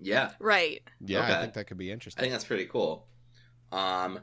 Yeah, 0.00 0.32
Right. 0.38 0.82
Yeah, 1.00 1.22
I 1.22 1.40
think 1.40 1.54
that 1.54 1.66
could 1.66 1.78
be 1.78 1.90
interesting. 1.90 2.20
I 2.20 2.22
think 2.24 2.32
that's 2.32 2.44
pretty 2.44 2.66
cool. 2.66 3.06
Um, 3.72 4.20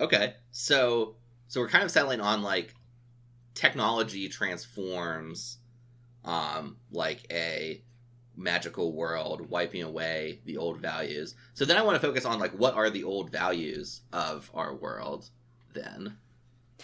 okay, 0.00 0.34
so 0.50 1.16
so 1.48 1.60
we're 1.60 1.68
kind 1.68 1.84
of 1.84 1.90
settling 1.90 2.20
on 2.20 2.42
like 2.42 2.74
technology 3.54 4.28
transforms, 4.28 5.58
um, 6.24 6.76
like 6.92 7.26
a 7.32 7.82
magical 8.38 8.92
world, 8.92 9.50
wiping 9.50 9.82
away 9.82 10.40
the 10.44 10.56
old 10.56 10.78
values. 10.80 11.34
So 11.54 11.64
then 11.64 11.76
I 11.76 11.82
want 11.82 12.00
to 12.00 12.06
focus 12.06 12.24
on 12.24 12.38
like 12.38 12.52
what 12.52 12.74
are 12.74 12.88
the 12.88 13.04
old 13.04 13.30
values 13.30 14.00
of 14.12 14.50
our 14.54 14.74
world 14.74 15.28
then? 15.74 16.16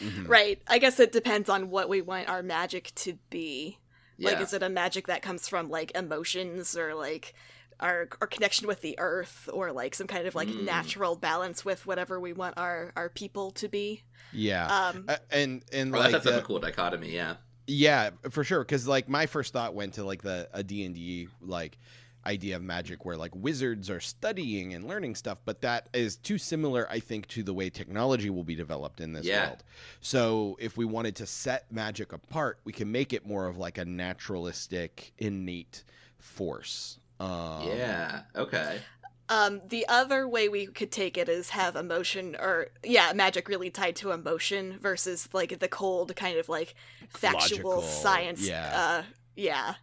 Mhm. 0.00 0.28
Right. 0.28 0.60
I 0.66 0.78
guess 0.78 0.98
it 0.98 1.12
depends 1.12 1.48
on 1.48 1.70
what 1.70 1.88
we 1.88 2.00
want 2.02 2.28
our 2.28 2.42
magic 2.42 2.92
to 2.96 3.18
be. 3.30 3.78
Yeah. 4.18 4.30
Like, 4.30 4.40
is 4.40 4.52
it 4.52 4.62
a 4.62 4.68
magic 4.68 5.06
that 5.06 5.22
comes 5.22 5.48
from 5.48 5.70
like 5.70 5.92
emotions 5.96 6.76
or 6.76 6.94
like 6.94 7.34
our 7.80 8.08
our 8.20 8.26
connection 8.28 8.66
with 8.68 8.80
the 8.82 8.96
earth 8.98 9.48
or 9.52 9.72
like 9.72 9.94
some 9.94 10.06
kind 10.06 10.26
of 10.26 10.34
like 10.36 10.48
Mm. 10.48 10.64
natural 10.64 11.16
balance 11.16 11.64
with 11.64 11.86
whatever 11.86 12.18
we 12.20 12.32
want 12.32 12.56
our 12.58 12.92
our 12.96 13.08
people 13.08 13.50
to 13.52 13.68
be? 13.68 14.02
Yeah. 14.32 14.66
Um, 14.66 15.04
Uh, 15.08 15.16
and 15.30 15.64
and 15.72 15.94
Oh, 15.94 15.98
like 15.98 16.12
that's 16.12 16.26
a 16.26 16.42
cool 16.42 16.58
dichotomy. 16.60 17.10
Yeah. 17.10 17.36
Yeah, 17.66 18.10
for 18.30 18.44
sure. 18.44 18.60
Because 18.60 18.86
like 18.86 19.08
my 19.08 19.26
first 19.26 19.52
thought 19.52 19.74
went 19.74 19.94
to 19.94 20.04
like 20.04 20.22
the 20.22 20.48
a 20.52 20.62
D 20.62 20.84
and 20.84 20.94
D 20.94 21.28
like 21.40 21.78
idea 22.26 22.56
of 22.56 22.62
magic 22.62 23.04
where 23.04 23.18
like 23.18 23.34
wizards 23.34 23.90
are 23.90 24.00
studying 24.00 24.72
and 24.72 24.88
learning 24.88 25.14
stuff, 25.14 25.40
but 25.44 25.60
that 25.60 25.88
is 25.92 26.16
too 26.16 26.38
similar, 26.38 26.86
I 26.90 26.98
think, 26.98 27.28
to 27.28 27.42
the 27.42 27.52
way 27.52 27.68
technology 27.68 28.30
will 28.30 28.44
be 28.44 28.54
developed 28.54 29.00
in 29.02 29.12
this 29.12 29.26
Yeah. 29.26 29.48
world. 29.48 29.62
So 30.00 30.56
if 30.58 30.76
we 30.78 30.86
wanted 30.86 31.16
to 31.16 31.26
set 31.26 31.70
magic 31.70 32.14
apart, 32.14 32.60
we 32.64 32.72
can 32.72 32.90
make 32.90 33.12
it 33.12 33.26
more 33.26 33.46
of 33.46 33.58
like 33.58 33.76
a 33.76 33.84
naturalistic, 33.84 35.12
innate 35.18 35.84
force. 36.18 36.98
Um, 37.20 37.68
yeah. 37.68 38.22
Okay. 38.34 38.80
Um, 39.28 39.60
the 39.66 39.86
other 39.88 40.28
way 40.28 40.48
we 40.48 40.66
could 40.66 40.92
take 40.92 41.16
it 41.16 41.28
is 41.28 41.50
have 41.50 41.76
emotion 41.76 42.36
or 42.38 42.68
yeah, 42.82 43.12
magic 43.14 43.48
really 43.48 43.70
tied 43.70 43.96
to 43.96 44.10
emotion 44.12 44.78
versus 44.80 45.28
like 45.32 45.58
the 45.58 45.68
cold 45.68 46.14
kind 46.16 46.38
of 46.38 46.48
like 46.48 46.74
factual 47.08 47.70
Logical, 47.76 47.82
science. 47.82 48.46
yeah. 48.46 48.72
Uh, 48.74 49.02
yeah. 49.36 49.74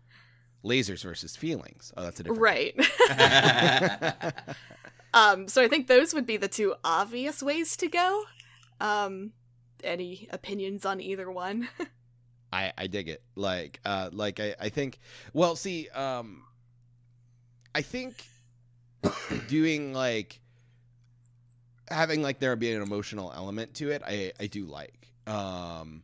Lasers 0.63 1.03
versus 1.03 1.35
feelings. 1.35 1.91
Oh, 1.97 2.03
that's 2.03 2.19
a 2.19 2.23
different. 2.23 2.41
Right. 2.41 2.75
Um, 5.13 5.47
so 5.47 5.61
I 5.61 5.67
think 5.67 5.87
those 5.87 6.13
would 6.13 6.25
be 6.25 6.37
the 6.37 6.47
two 6.47 6.75
obvious 6.83 7.43
ways 7.43 7.75
to 7.77 7.87
go. 7.87 8.23
Um, 8.79 9.33
any 9.83 10.27
opinions 10.31 10.85
on 10.85 11.01
either 11.01 11.29
one? 11.29 11.67
I 12.53 12.71
I 12.77 12.87
dig 12.87 13.07
it. 13.09 13.21
Like 13.35 13.79
uh 13.85 14.09
like 14.11 14.39
I 14.39 14.55
I 14.59 14.69
think 14.69 14.99
well 15.33 15.55
see 15.55 15.89
um 15.89 16.43
I 17.73 17.81
think 17.81 18.25
doing 19.47 19.93
like 19.93 20.39
having 21.89 22.21
like 22.21 22.39
there 22.39 22.55
be 22.55 22.71
an 22.73 22.81
emotional 22.81 23.31
element 23.35 23.73
to 23.75 23.91
it 23.91 24.01
I 24.05 24.31
I 24.39 24.47
do 24.47 24.65
like. 24.65 25.07
Um 25.27 26.03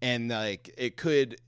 and 0.00 0.28
like 0.28 0.72
it 0.76 0.96
could 0.96 1.40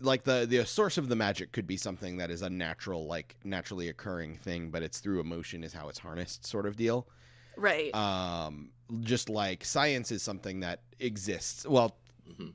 like 0.00 0.24
the 0.24 0.46
the 0.48 0.64
source 0.66 0.98
of 0.98 1.08
the 1.08 1.16
magic 1.16 1.52
could 1.52 1.66
be 1.66 1.76
something 1.76 2.16
that 2.18 2.30
is 2.30 2.42
a 2.42 2.50
natural 2.50 3.06
like 3.06 3.36
naturally 3.44 3.88
occurring 3.88 4.36
thing 4.38 4.70
but 4.70 4.82
it's 4.82 4.98
through 4.98 5.20
emotion 5.20 5.62
is 5.62 5.72
how 5.72 5.88
it's 5.88 5.98
harnessed 5.98 6.46
sort 6.46 6.66
of 6.66 6.76
deal 6.76 7.06
Right. 7.56 7.94
um 7.94 8.70
just 9.00 9.28
like 9.28 9.62
science 9.64 10.10
is 10.10 10.22
something 10.22 10.60
that 10.60 10.80
exists 11.00 11.66
well 11.66 11.96
Mhm. 12.30 12.54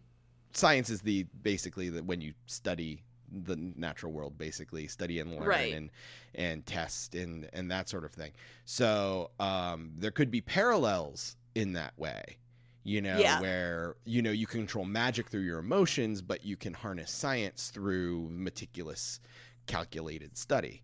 science 0.54 0.90
is 0.90 1.02
the 1.02 1.24
basically 1.44 1.90
that 1.90 2.06
when 2.06 2.20
you 2.22 2.34
study 2.48 3.04
the 3.32 3.56
natural 3.76 4.12
world 4.12 4.38
basically 4.38 4.88
study 4.88 5.20
and 5.20 5.32
learn 5.32 5.44
Right. 5.48 5.74
and 5.74 5.90
and 6.36 6.66
test 6.66 7.16
and 7.16 7.50
and 7.54 7.70
that 7.72 7.90
sort 7.90 8.04
of 8.06 8.12
thing 8.12 8.32
so 8.66 9.32
um 9.40 9.92
there 9.98 10.12
could 10.12 10.30
be 10.32 10.42
parallels 10.42 11.36
in 11.56 11.74
that 11.74 11.98
way 11.98 12.38
you 12.84 13.02
know 13.02 13.18
Yeah. 13.18 13.42
where 13.42 13.96
you 14.06 14.22
know 14.22 14.32
you 14.32 14.46
control 14.48 14.86
magic 14.86 15.30
through 15.30 15.42
your 15.42 15.60
emotions 15.60 16.22
but 16.22 16.46
you 16.46 16.56
can 16.58 16.74
harness 16.74 17.12
science 17.12 17.72
through 17.74 18.30
meticulous 18.32 19.20
calculated 19.66 20.38
study 20.38 20.84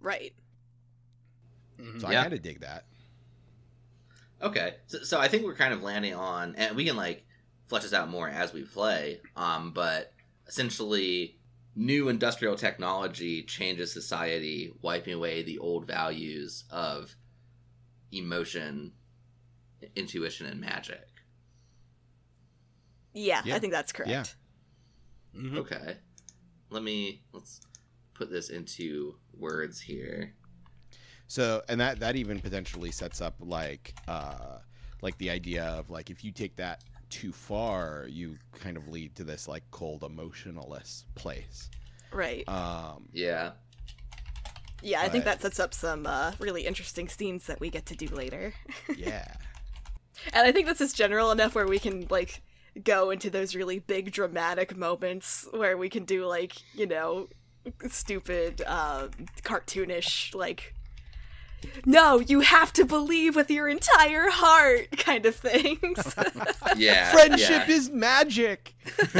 right. 0.00 0.32
Mhm. 1.78 2.00
so 2.00 2.10
Yeah. 2.10 2.20
i 2.20 2.22
kind 2.22 2.34
of 2.34 2.42
dig 2.42 2.60
that 2.60 2.84
Okay, 4.42 4.74
so, 4.88 4.98
so 5.04 5.18
I 5.18 5.28
think 5.28 5.44
we're 5.44 5.54
kind 5.54 5.72
of 5.72 5.82
landing 5.82 6.12
on, 6.12 6.54
and 6.56 6.76
we 6.76 6.84
can 6.84 6.96
like 6.96 7.24
flesh 7.68 7.82
this 7.84 7.94
out 7.94 8.10
more 8.10 8.28
as 8.28 8.52
we 8.52 8.62
play. 8.64 9.20
Um, 9.36 9.72
but 9.72 10.12
essentially, 10.46 11.38
new 11.76 12.08
industrial 12.08 12.56
technology 12.56 13.42
changes 13.42 13.92
society, 13.92 14.72
wiping 14.82 15.14
away 15.14 15.42
the 15.42 15.58
old 15.58 15.86
values 15.86 16.64
of 16.70 17.14
emotion, 18.12 18.92
intuition, 19.96 20.46
and 20.46 20.60
magic. 20.60 21.06
Yeah, 23.12 23.42
Yeah. 23.44 23.56
I 23.56 23.58
think 23.58 23.72
that's 23.72 23.92
correct. 23.92 24.10
Yeah. 24.10 24.24
Mhm. 25.40 25.58
Okay, 25.58 25.96
let 26.70 26.82
me 26.82 27.22
let's 27.32 27.60
put 28.14 28.30
this 28.30 28.50
into 28.50 29.16
words 29.36 29.80
here. 29.80 30.34
So, 31.26 31.62
and 31.68 31.80
that 31.80 32.00
that 32.00 32.16
even 32.16 32.40
potentially 32.40 32.92
sets 32.92 33.20
up 33.20 33.34
like 33.40 33.94
uh 34.06 34.58
like 35.02 35.18
the 35.18 35.30
idea 35.30 35.64
of 35.64 35.90
like 35.90 36.10
if 36.10 36.22
you 36.24 36.32
take 36.32 36.56
that 36.56 36.82
too 37.14 37.32
far, 37.32 38.06
you 38.10 38.36
kind 38.58 38.76
of 38.76 38.88
lead 38.88 39.14
to 39.16 39.24
this 39.24 39.46
like 39.46 39.62
cold 39.70 40.02
emotionalist 40.02 41.04
place. 41.14 41.70
Right. 42.12 42.46
Um 42.48 43.08
Yeah, 43.12 43.52
Yeah, 44.82 45.00
I 45.00 45.08
think 45.08 45.24
that 45.24 45.40
sets 45.40 45.60
up 45.60 45.72
some 45.72 46.06
uh, 46.06 46.32
really 46.40 46.66
interesting 46.66 47.08
scenes 47.08 47.46
that 47.46 47.60
we 47.60 47.70
get 47.70 47.86
to 47.86 47.96
do 47.96 48.08
later. 48.08 48.52
yeah. 48.96 49.32
And 50.32 50.46
I 50.46 50.52
think 50.52 50.66
this 50.66 50.80
is 50.80 50.92
general 50.92 51.30
enough 51.30 51.54
where 51.54 51.66
we 51.66 51.78
can 51.78 52.06
like 52.10 52.42
go 52.82 53.10
into 53.10 53.30
those 53.30 53.54
really 53.54 53.78
big 53.78 54.10
dramatic 54.12 54.76
moments 54.76 55.46
where 55.52 55.76
we 55.76 55.88
can 55.88 56.04
do 56.04 56.26
like, 56.26 56.54
you 56.74 56.86
know, 56.86 57.28
stupid 57.88 58.62
uh 58.66 59.08
cartoonish 59.42 60.34
like 60.34 60.73
no, 61.84 62.18
you 62.18 62.40
have 62.40 62.72
to 62.74 62.84
believe 62.84 63.36
with 63.36 63.50
your 63.50 63.68
entire 63.68 64.30
heart 64.30 64.90
kind 64.96 65.26
of 65.26 65.34
things. 65.34 66.14
yeah. 66.76 67.12
Friendship 67.12 67.68
yeah. 67.68 67.74
is 67.74 67.90
magic. 67.90 68.74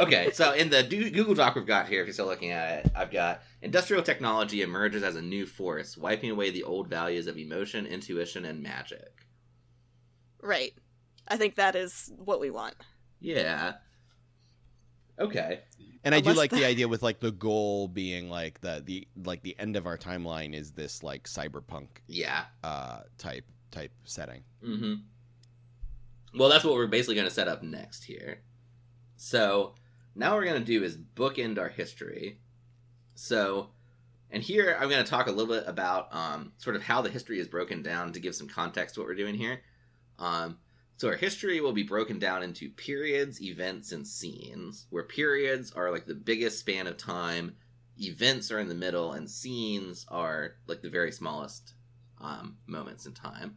okay, 0.00 0.30
so 0.32 0.52
in 0.52 0.70
the 0.70 0.82
Google 0.82 1.34
Doc 1.34 1.54
we've 1.54 1.66
got 1.66 1.88
here, 1.88 2.00
if 2.00 2.06
you're 2.06 2.14
still 2.14 2.26
looking 2.26 2.50
at 2.52 2.84
it, 2.84 2.92
I've 2.94 3.10
got 3.10 3.42
industrial 3.62 4.02
technology 4.02 4.62
emerges 4.62 5.02
as 5.02 5.16
a 5.16 5.22
new 5.22 5.46
force, 5.46 5.96
wiping 5.96 6.30
away 6.30 6.50
the 6.50 6.64
old 6.64 6.88
values 6.88 7.26
of 7.26 7.38
emotion, 7.38 7.86
intuition, 7.86 8.44
and 8.44 8.62
magic. 8.62 9.26
right. 10.42 10.72
I 11.30 11.36
think 11.36 11.56
that 11.56 11.76
is 11.76 12.10
what 12.16 12.40
we 12.40 12.50
want. 12.50 12.74
Yeah. 13.20 13.74
Okay. 15.18 15.60
And 16.04 16.14
I 16.14 16.20
do 16.20 16.32
like 16.32 16.50
the- 16.50 16.58
the 16.58 16.64
idea 16.64 16.86
with 16.88 17.02
like 17.02 17.18
the 17.20 17.32
goal 17.32 17.88
being 17.88 18.30
like 18.30 18.60
the 18.60 18.82
the 18.84 19.06
like 19.24 19.42
the 19.42 19.56
end 19.58 19.76
of 19.76 19.86
our 19.86 19.98
timeline 19.98 20.54
is 20.54 20.70
this 20.72 21.02
like 21.02 21.24
cyberpunk 21.24 21.88
Yeah. 22.06 22.44
uh 22.62 23.00
type 23.18 23.44
type 23.70 23.92
setting. 24.04 24.42
Mm-hmm. 24.64 24.94
Well, 26.38 26.48
that's 26.48 26.64
what 26.64 26.74
we're 26.74 26.86
basically 26.86 27.14
going 27.16 27.26
to 27.28 27.34
set 27.34 27.48
up 27.48 27.62
next 27.62 28.04
here. 28.04 28.40
So 29.16 29.74
now 30.14 30.30
what 30.30 30.38
we're 30.38 30.44
going 30.46 30.60
to 30.60 30.66
do 30.66 30.82
is 30.84 30.96
bookend 30.96 31.58
our 31.58 31.68
history. 31.68 32.38
So, 33.14 33.70
and 34.30 34.42
here 34.42 34.76
I'm 34.78 34.88
going 34.88 35.02
to 35.02 35.10
talk 35.10 35.26
a 35.26 35.30
little 35.32 35.52
bit 35.52 35.64
about 35.66 36.14
um, 36.14 36.52
sort 36.58 36.76
of 36.76 36.82
how 36.82 37.00
the 37.02 37.10
history 37.10 37.40
is 37.40 37.48
broken 37.48 37.82
down 37.82 38.12
to 38.12 38.20
give 38.20 38.34
some 38.34 38.46
context 38.48 38.94
to 38.94 39.00
what 39.00 39.08
we're 39.08 39.14
doing 39.14 39.34
here. 39.34 39.62
Um, 40.18 40.58
so 40.98 41.06
our 41.06 41.16
history 41.16 41.60
will 41.60 41.72
be 41.72 41.84
broken 41.84 42.18
down 42.18 42.42
into 42.42 42.70
periods, 42.70 43.40
events, 43.40 43.92
and 43.92 44.04
scenes. 44.04 44.86
Where 44.90 45.04
periods 45.04 45.70
are 45.70 45.92
like 45.92 46.06
the 46.06 46.14
biggest 46.14 46.58
span 46.58 46.88
of 46.88 46.96
time, 46.96 47.54
events 48.00 48.50
are 48.50 48.58
in 48.58 48.68
the 48.68 48.74
middle, 48.74 49.12
and 49.12 49.30
scenes 49.30 50.04
are 50.08 50.56
like 50.66 50.82
the 50.82 50.90
very 50.90 51.12
smallest 51.12 51.74
um, 52.20 52.56
moments 52.66 53.06
in 53.06 53.12
time. 53.12 53.56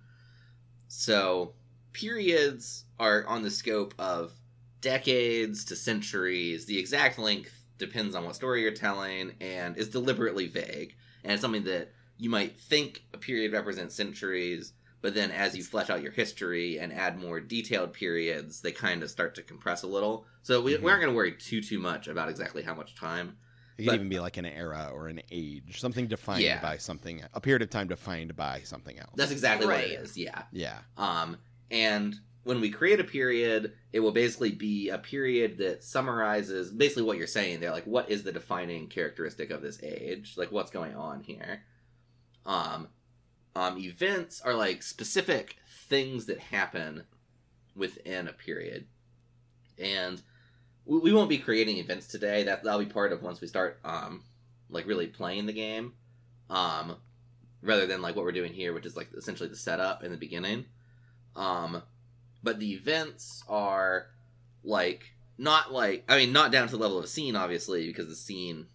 So 0.88 1.54
periods 1.94 2.86
are 3.00 3.26
on 3.26 3.42
the 3.42 3.50
scope 3.50 3.96
of 3.98 4.34
decades 4.80 5.66
to 5.66 5.76
centuries. 5.76 6.68
The 6.68 6.78
exact 6.78 7.18
length 7.18 7.66
depends 7.80 8.14
on 8.14 8.24
what 8.24 8.36
story 8.36 8.62
you're 8.62 8.72
telling 8.72 9.34
and 9.42 9.76
is 9.78 9.90
deliberately 9.90 10.46
vague. 10.46 10.94
And 11.24 11.34
it's 11.34 11.42
something 11.42 11.64
that 11.64 11.92
you 12.20 12.30
might 12.30 12.60
think 12.60 13.02
a 13.16 13.18
period 13.18 13.52
represents 13.52 13.96
centuries, 13.96 14.74
but 15.02 15.14
then 15.14 15.32
as 15.32 15.56
you 15.56 15.64
flesh 15.64 15.90
out 15.90 16.02
your 16.02 16.12
history 16.12 16.80
and 16.80 16.94
add 16.94 17.20
more 17.20 17.40
detailed 17.40 17.94
periods, 17.94 18.62
they 18.62 18.72
kind 18.72 19.04
of 19.04 19.10
start 19.10 19.36
to 19.36 19.42
compress 19.42 19.84
a 19.84 19.88
little. 19.88 20.26
So 20.44 20.62
we, 20.62 20.76
Mhm. 20.76 20.82
we 20.82 20.90
aren't 20.92 21.02
going 21.02 21.14
to 21.14 21.18
worry 21.18 21.34
too 21.34 21.62
too 21.62 21.80
much 21.80 22.08
about 22.08 22.30
exactly 22.30 22.62
how 22.64 22.74
much 22.76 22.96
time. 22.96 23.38
It 23.78 23.86
But- 23.86 23.92
could 23.94 23.96
even 24.02 24.10
be 24.10 24.20
like 24.20 24.38
an 24.38 24.46
era 24.46 24.90
or 24.94 25.08
an 25.08 25.22
age, 25.32 25.80
something 25.80 26.08
defined 26.08 26.44
Yeah. 26.44 26.62
by 26.62 26.78
something, 26.78 27.24
a 27.34 27.42
period 27.42 27.62
of 27.64 27.70
time 27.70 27.88
defined 27.88 28.36
by 28.36 28.62
something 28.62 28.98
else. 29.00 29.14
That's 29.16 29.32
exactly 29.32 29.66
what 29.68 29.80
it 29.82 29.92
is. 29.92 30.18
Yeah. 30.18 30.44
yeah. 30.52 30.80
Um, 30.98 31.38
and 31.72 32.16
when 32.44 32.60
we 32.60 32.70
create 32.70 33.00
a 33.00 33.04
period, 33.04 33.74
it 33.94 34.00
will 34.02 34.12
basically 34.12 34.52
be 34.52 34.90
a 34.90 34.98
period 34.98 35.58
that 35.60 35.84
summarizes 35.84 36.72
basically 36.72 37.04
what 37.04 37.18
you're 37.18 37.28
saying 37.28 37.60
there. 37.60 37.72
Like, 37.72 37.86
what 37.86 38.10
is 38.10 38.24
the 38.24 38.32
defining 38.32 38.88
characteristic 38.88 39.50
of 39.52 39.62
this 39.62 39.82
age? 39.84 40.34
Like, 40.38 40.52
what's 40.52 40.72
going 40.72 40.96
on 40.96 41.22
here? 41.24 41.64
Um, 42.46 42.88
um, 43.56 43.78
events 43.78 44.42
are 44.42 44.54
like 44.54 44.84
specific 44.84 45.58
things 45.88 46.26
that 46.26 46.40
happen 46.40 47.04
within 47.76 48.28
a 48.28 48.34
period, 48.34 48.86
and 49.78 50.22
we, 50.86 51.14
won't 51.14 51.30
be 51.30 51.38
creating 51.38 51.78
events 51.78 52.08
today. 52.08 52.44
That 52.44 52.64
that'll 52.64 52.80
be 52.80 52.86
part 52.86 53.12
of 53.12 53.22
once 53.22 53.42
we 53.42 53.48
start, 53.48 53.80
um, 53.84 54.24
like 54.70 54.88
really 54.88 55.08
playing 55.08 55.46
the 55.46 55.54
game, 55.54 55.94
um, 56.50 56.96
rather 57.62 57.86
than 57.86 58.02
like 58.02 58.16
what 58.16 58.26
we're 58.26 58.32
doing 58.32 58.54
here, 58.54 58.74
which 58.74 58.86
is 58.86 58.96
like 58.96 59.10
essentially 59.16 59.50
the 59.50 59.56
setup 59.56 60.04
in 60.04 60.12
the 60.12 60.18
beginning. 60.18 60.66
Um, 61.36 61.84
but 62.44 62.60
the 62.60 62.74
events 62.74 63.44
are 63.48 64.08
like 64.64 65.14
not 65.38 65.72
like 65.72 66.04
I 66.08 66.18
mean 66.18 66.34
not 66.34 66.52
down 66.52 66.68
to 66.68 66.78
the 66.78 66.82
level 66.82 66.98
of 66.98 67.06
a 67.06 67.08
scene, 67.08 67.36
obviously, 67.36 67.88
because 67.88 68.08
the 68.08 68.16
scene 68.16 68.68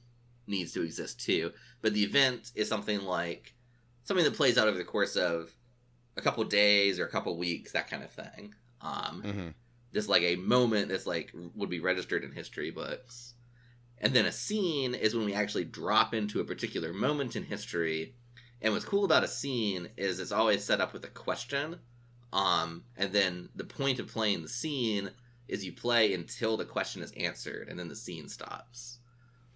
needs 0.46 0.72
to 0.72 0.82
exist 0.82 1.20
too. 1.20 1.52
But 1.82 1.94
the 1.94 2.04
event 2.04 2.52
is 2.54 2.68
something 2.68 3.02
like 3.02 3.54
something 4.06 4.24
that 4.24 4.34
plays 4.34 4.56
out 4.56 4.68
over 4.68 4.78
the 4.78 4.84
course 4.84 5.16
of 5.16 5.50
a 6.16 6.22
couple 6.22 6.42
days 6.44 6.98
or 6.98 7.04
a 7.04 7.10
couple 7.10 7.36
weeks, 7.36 7.72
that 7.72 7.90
kind 7.90 8.02
of 8.02 8.10
thing. 8.10 8.54
Um, 8.80 9.22
hmm 9.22 9.48
just 9.96 10.08
like 10.10 10.22
a 10.22 10.36
moment 10.36 10.90
that's 10.90 11.06
like 11.06 11.32
would 11.54 11.70
be 11.70 11.80
registered 11.80 12.22
in 12.22 12.30
history 12.30 12.70
books. 12.70 13.32
And 13.98 14.12
then 14.12 14.26
a 14.26 14.32
scene 14.32 14.94
is 14.94 15.14
when 15.14 15.24
we 15.24 15.32
actually 15.32 15.64
drop 15.64 16.12
into 16.12 16.38
a 16.38 16.44
particular 16.44 16.92
moment 16.92 17.34
in 17.34 17.44
history. 17.44 18.14
And 18.60 18.74
what's 18.74 18.84
cool 18.84 19.06
about 19.06 19.24
a 19.24 19.28
scene 19.28 19.88
is 19.96 20.20
it's 20.20 20.32
always 20.32 20.62
set 20.62 20.82
up 20.82 20.92
with 20.92 21.04
a 21.04 21.08
question. 21.08 21.78
Um, 22.30 22.84
and 22.98 23.10
then 23.10 23.48
the 23.54 23.64
point 23.64 23.98
of 23.98 24.08
playing 24.08 24.42
the 24.42 24.48
scene 24.48 25.12
is 25.48 25.64
you 25.64 25.72
play 25.72 26.12
until 26.12 26.58
the 26.58 26.66
question 26.66 27.00
is 27.00 27.12
answered, 27.12 27.68
and 27.68 27.78
then 27.78 27.88
the 27.88 27.96
scene 27.96 28.28
stops. 28.28 28.98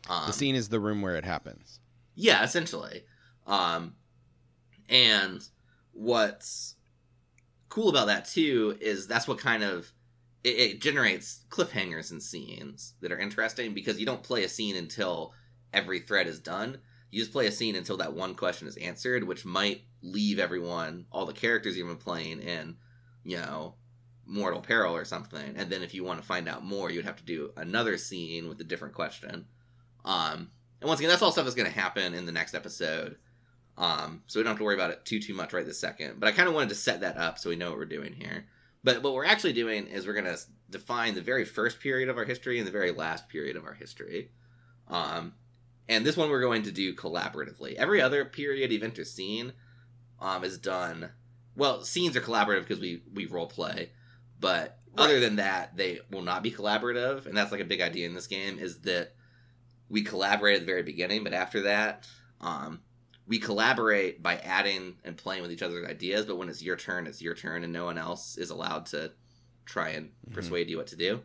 Um, 0.09 0.27
the 0.27 0.33
scene 0.33 0.55
is 0.55 0.71
the 0.71 0.81
room 0.81 1.03
where 1.03 1.17
it 1.17 1.25
happens. 1.25 1.81
yeah, 2.15 2.43
essentially. 2.43 3.05
Um, 3.47 3.95
and 4.91 5.43
what's 5.93 6.75
cool 7.69 7.89
about 7.89 8.09
that 8.09 8.27
too 8.27 8.77
is 8.81 9.07
that's 9.07 9.29
what 9.29 9.39
kind 9.39 9.63
of 9.63 9.93
it, 10.45 10.59
it 10.59 10.81
generates 10.81 11.45
cliffhangers 11.49 12.11
and 12.11 12.23
scenes 12.23 12.95
that 13.01 13.13
are 13.13 13.19
interesting 13.19 13.73
because 13.73 13.99
you 13.99 14.07
don't 14.07 14.23
play 14.23 14.45
a 14.45 14.49
scene 14.49 14.77
until 14.77 15.33
every 15.73 16.01
thread 16.01 16.27
is 16.27 16.41
done. 16.41 16.79
You 17.11 17.21
just 17.21 17.33
play 17.33 17.47
a 17.47 17.53
scene 17.53 17.77
until 17.77 17.97
that 17.99 18.15
one 18.15 18.35
question 18.35 18.69
is 18.69 18.77
answered, 18.77 19.25
which 19.25 19.45
might 19.45 19.83
leave 20.03 20.39
everyone, 20.39 21.07
all 21.11 21.27
the 21.27 21.33
characters 21.33 21.77
you've 21.77 21.89
been 21.89 21.97
playing, 21.97 22.41
in, 22.41 22.77
you 23.25 23.37
know, 23.37 23.75
mortal 24.27 24.61
peril 24.61 24.95
or 24.95 25.05
something. 25.05 25.55
And 25.57 25.71
then 25.71 25.83
if 25.83 25.93
you 25.93 26.05
want 26.05 26.21
to 26.21 26.27
find 26.27 26.49
out 26.49 26.65
more, 26.65 26.91
you'd 26.91 27.05
have 27.05 27.17
to 27.17 27.25
do 27.25 27.51
another 27.57 27.99
scene 27.99 28.49
with 28.49 28.61
a 28.61 28.65
different 28.65 28.95
question. 28.95 29.47
Um, 30.05 30.51
and 30.81 30.89
once 30.89 31.01
again, 31.01 31.11
that's 31.11 31.21
all 31.21 31.33
stuff 31.33 31.45
that's 31.45 31.57
going 31.57 31.71
to 31.71 31.79
happen 31.79 32.15
in 32.15 32.27
the 32.27 32.33
next 32.33 32.55
episode. 32.55 33.17
Um, 33.81 34.23
so 34.27 34.39
we 34.39 34.45
don't 34.45 34.51
have 34.51 34.59
to 34.59 34.65
worry 34.65 34.75
about 34.75 34.91
it 34.91 35.07
too 35.07 35.19
too 35.19 35.33
much 35.33 35.55
right 35.55 35.65
this 35.65 35.81
second. 35.81 36.21
But 36.21 36.29
I 36.29 36.33
kind 36.33 36.49
of 36.49 36.55
wanted 36.55 36.69
to 36.69 36.75
set 36.75 37.01
that 37.01 37.17
up 37.17 37.39
so 37.39 37.49
we 37.49 37.57
know 37.57 37.71
what 37.71 37.79
we're 37.79 37.87
doing 37.87 38.13
here. 38.13 38.45
But 38.85 39.03
what 39.03 39.15
we're 39.15 39.25
actually 39.25 39.55
doing 39.55 39.87
is 39.87 40.07
we're 40.07 40.13
gonna 40.13 40.37
define 40.69 41.15
the 41.15 41.23
very 41.23 41.47
first 41.47 41.81
period 41.81 42.11
of 42.11 42.19
our 42.19 42.25
history 42.25 42.59
and 42.59 42.67
the 42.67 42.73
very 42.73 42.93
last 42.93 43.31
period 43.31 43.57
of 43.57 43.65
our 43.65 43.73
history. 43.73 44.33
Um, 44.87 45.33
and 45.89 46.05
this 46.05 46.17
one 46.17 46.29
we're 46.29 46.43
going 46.43 46.65
to 46.65 46.73
do 46.73 46.95
collaboratively. 46.95 47.75
Every 47.75 48.03
other 48.03 48.27
period, 48.27 48.71
event, 48.71 48.99
or 48.99 49.05
scene 49.05 49.55
um, 50.21 50.45
is 50.45 50.59
done. 50.59 51.11
Well, 51.57 51.83
scenes 51.83 52.17
are 52.17 52.21
collaborative 52.21 52.61
because 52.61 52.81
we 52.81 53.03
we 53.15 53.25
role 53.25 53.47
play, 53.47 53.93
but 54.39 54.79
other 54.99 55.21
than 55.21 55.37
that, 55.37 55.77
they 55.77 56.01
will 56.11 56.23
not 56.23 56.43
be 56.43 56.51
collaborative. 56.51 57.25
And 57.25 57.35
that's 57.35 57.51
like 57.51 57.61
a 57.61 57.65
big 57.65 57.81
idea 57.81 58.07
in 58.07 58.15
this 58.15 58.27
game 58.27 58.59
is 58.59 58.81
that 58.81 59.15
we 59.89 60.03
collaborate 60.03 60.57
at 60.57 60.61
the 60.61 60.67
very 60.67 60.83
beginning, 60.83 61.25
but 61.25 61.33
after 61.33 61.63
that, 61.63 62.07
um, 62.41 62.81
we 63.31 63.39
collaborate 63.39 64.21
by 64.23 64.37
adding 64.39 64.97
and 65.05 65.17
playing 65.17 65.41
with 65.41 65.53
each 65.53 65.63
other's 65.63 65.87
ideas. 65.89 66.27
But 66.27 66.37
when 66.37 66.49
it's 66.49 66.61
your 66.63 66.77
turn, 66.77 67.07
it's 67.07 67.23
your 67.23 67.35
turn, 67.35 67.63
and 67.63 67.73
no 67.73 67.85
one 67.85 67.97
else 67.97 68.37
is 68.37 68.51
allowed 68.51 68.87
to 68.87 69.13
try 69.65 69.91
and 69.91 70.11
Mhm. 70.29 70.35
persuade 70.35 70.69
you 70.69 70.77
what 70.77 70.89
to 70.89 70.97
do. 70.97 71.23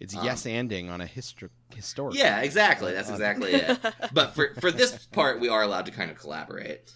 It's 0.00 0.14
Um, 0.16 0.24
yes 0.24 0.44
anding 0.44 0.88
on 0.90 1.02
a 1.02 1.06
histor- 1.06 1.50
historic. 1.74 2.16
Yeah, 2.16 2.40
exactly. 2.40 2.92
That's 2.92 3.10
Uh, 3.10 3.12
exactly 3.12 3.52
it. 3.52 3.78
But 4.12 4.34
for 4.34 4.54
for 4.54 4.70
this 4.72 5.06
part, 5.12 5.38
we 5.38 5.48
are 5.50 5.62
allowed 5.62 5.84
to 5.86 5.92
kind 5.92 6.10
of 6.10 6.16
collaborate. 6.18 6.94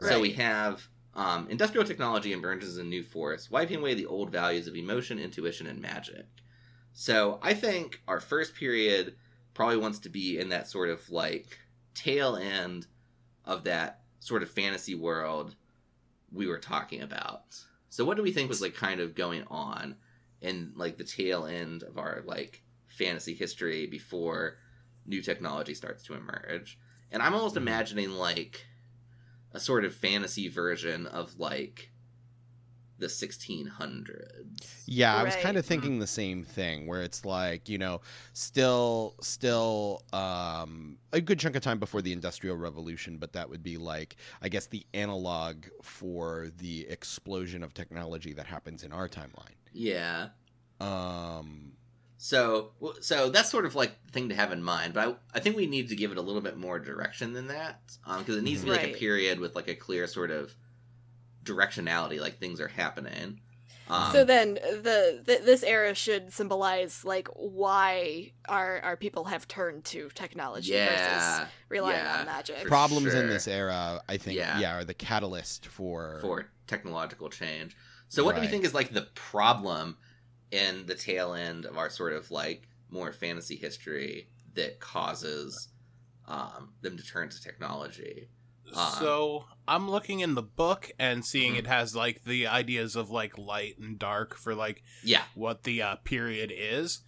So 0.00 0.20
we 0.20 0.32
have 0.34 0.88
um, 1.14 1.48
industrial 1.48 1.86
technology 1.86 2.32
emerges 2.32 2.76
a 2.78 2.84
new 2.84 3.02
force, 3.02 3.48
wiping 3.50 3.78
away 3.78 3.94
the 3.94 4.06
old 4.06 4.30
values 4.30 4.66
of 4.68 4.74
emotion, 4.76 5.18
intuition, 5.18 5.66
and 5.68 5.80
magic. 5.80 6.26
So 6.92 7.38
I 7.42 7.54
think 7.54 8.02
our 8.06 8.20
first 8.20 8.54
period 8.54 9.16
probably 9.52 9.76
wants 9.78 9.98
to 10.00 10.08
be 10.08 10.38
in 10.38 10.48
that 10.50 10.68
sort 10.68 10.90
of 10.90 11.08
like 11.10 11.58
tail 11.94 12.36
end 12.36 12.86
of 13.44 13.64
that 13.64 14.00
sort 14.20 14.42
of 14.42 14.50
fantasy 14.50 14.94
world 14.94 15.54
we 16.32 16.46
were 16.46 16.58
talking 16.58 17.02
about. 17.02 17.58
So 17.90 18.04
what 18.04 18.16
do 18.16 18.22
we 18.22 18.32
think 18.32 18.48
was 18.48 18.60
like 18.60 18.74
kind 18.74 19.00
of 19.00 19.14
going 19.14 19.44
on 19.48 19.96
in 20.40 20.72
like 20.74 20.96
the 20.96 21.04
tail 21.04 21.46
end 21.46 21.82
of 21.82 21.96
our 21.98 22.22
like 22.26 22.62
fantasy 22.88 23.34
history 23.34 23.86
before 23.86 24.58
new 25.06 25.22
technology 25.22 25.74
starts 25.74 26.02
to 26.04 26.14
emerge? 26.14 26.78
And 27.12 27.22
I'm 27.22 27.34
almost 27.34 27.54
Mhm. 27.54 27.62
imagining 27.62 28.10
like 28.12 28.66
a 29.52 29.60
sort 29.60 29.84
of 29.84 29.94
fantasy 29.94 30.48
version 30.48 31.06
of 31.06 31.38
like 31.38 31.92
the 32.98 33.06
1600s. 33.06 34.82
Yeah, 34.86 35.16
I 35.16 35.22
was 35.24 35.34
kind 35.36 35.56
of 35.56 35.66
thinking 35.66 35.98
the 35.98 36.06
same 36.06 36.44
thing 36.44 36.86
where 36.86 37.02
it's 37.02 37.24
like, 37.24 37.68
you 37.68 37.78
know, 37.78 38.00
still 38.32 39.16
still 39.20 40.02
um 40.12 40.98
a 41.12 41.20
good 41.20 41.38
chunk 41.38 41.56
of 41.56 41.62
time 41.62 41.78
before 41.78 42.02
the 42.02 42.12
industrial 42.12 42.56
revolution, 42.56 43.16
but 43.18 43.32
that 43.32 43.48
would 43.48 43.62
be 43.62 43.76
like 43.76 44.16
I 44.42 44.48
guess 44.48 44.66
the 44.66 44.86
analog 44.94 45.66
for 45.82 46.50
the 46.58 46.86
explosion 46.88 47.62
of 47.62 47.74
technology 47.74 48.32
that 48.34 48.46
happens 48.46 48.84
in 48.84 48.92
our 48.92 49.08
timeline. 49.08 49.56
Yeah. 49.72 50.28
Um 50.80 51.72
So, 52.16 52.72
so 53.00 53.28
that's 53.30 53.50
sort 53.50 53.66
of 53.66 53.74
like 53.74 53.92
the 54.06 54.12
thing 54.12 54.28
to 54.30 54.34
have 54.34 54.52
in 54.52 54.62
mind. 54.62 54.94
But 54.94 55.08
I, 55.08 55.36
I 55.38 55.40
think 55.40 55.56
we 55.56 55.66
need 55.66 55.88
to 55.88 55.96
give 55.96 56.10
it 56.10 56.16
a 56.16 56.22
little 56.22 56.40
bit 56.40 56.56
more 56.56 56.78
direction 56.78 57.32
than 57.32 57.48
that, 57.48 57.80
because 58.18 58.36
it 58.36 58.42
needs 58.42 58.60
to 58.60 58.66
be 58.66 58.72
like 58.72 58.84
a 58.84 58.94
period 58.94 59.40
with 59.40 59.54
like 59.54 59.68
a 59.68 59.74
clear 59.74 60.06
sort 60.06 60.30
of 60.30 60.54
directionality, 61.44 62.20
like 62.20 62.38
things 62.38 62.60
are 62.60 62.68
happening. 62.68 63.40
Um, 63.88 64.12
so 64.12 64.24
then 64.24 64.54
the, 64.54 65.22
th 65.26 65.42
this 65.42 65.62
era 65.62 65.94
should 65.94 66.32
symbolize 66.32 67.04
like 67.04 67.28
why 67.34 68.32
our 68.48 68.80
our 68.80 68.96
people 68.96 69.24
have 69.24 69.46
turned 69.46 69.84
to 69.86 70.08
technology 70.14 70.72
versus 70.72 71.46
relying 71.68 71.96
yeah, 71.96 72.20
on 72.20 72.26
magic. 72.26 72.58
for 72.60 72.68
problems 72.68 73.12
in 73.12 73.28
this 73.28 73.46
era, 73.46 74.00
I 74.08 74.16
think, 74.16 74.38
Yeah. 74.38 74.58
yeah, 74.58 74.76
are 74.76 74.84
the 74.84 74.94
catalyst 74.94 75.66
for 75.66 76.18
for 76.22 76.48
technological 76.66 77.28
change. 77.28 77.76
So, 78.08 78.24
what 78.24 78.36
do 78.36 78.40
we 78.40 78.46
think 78.46 78.64
is 78.64 78.72
like 78.72 78.92
the 78.92 79.08
problem 79.14 79.96
in 80.50 80.86
the 80.86 80.94
tail 80.94 81.34
end 81.34 81.66
of 81.66 81.76
our 81.76 81.90
sort 81.90 82.14
of 82.14 82.30
like 82.30 82.68
more 82.88 83.12
fantasy 83.12 83.56
history 83.56 84.28
that 84.54 84.80
causes 84.80 85.68
um, 86.26 86.72
them 86.80 86.96
to 86.96 87.04
turn 87.04 87.28
to 87.28 87.42
technology? 87.42 88.28
So 88.74 89.46
I'm 89.66 89.90
looking 89.90 90.20
in 90.20 90.34
the 90.34 90.42
book 90.42 90.90
and 90.98 91.24
seeing 91.24 91.54
Mhm. 91.54 91.58
it 91.60 91.66
has 91.66 91.94
like 91.96 92.24
the 92.24 92.46
ideas 92.46 92.96
of 92.96 93.10
like 93.10 93.38
light 93.38 93.78
and 93.78 93.98
dark 93.98 94.36
for 94.36 94.54
like 94.54 94.82
Yeah, 95.02 95.22
what 95.34 95.62
the 95.64 95.80
uh, 95.82 95.96
period 95.96 96.52
is. 96.54 97.00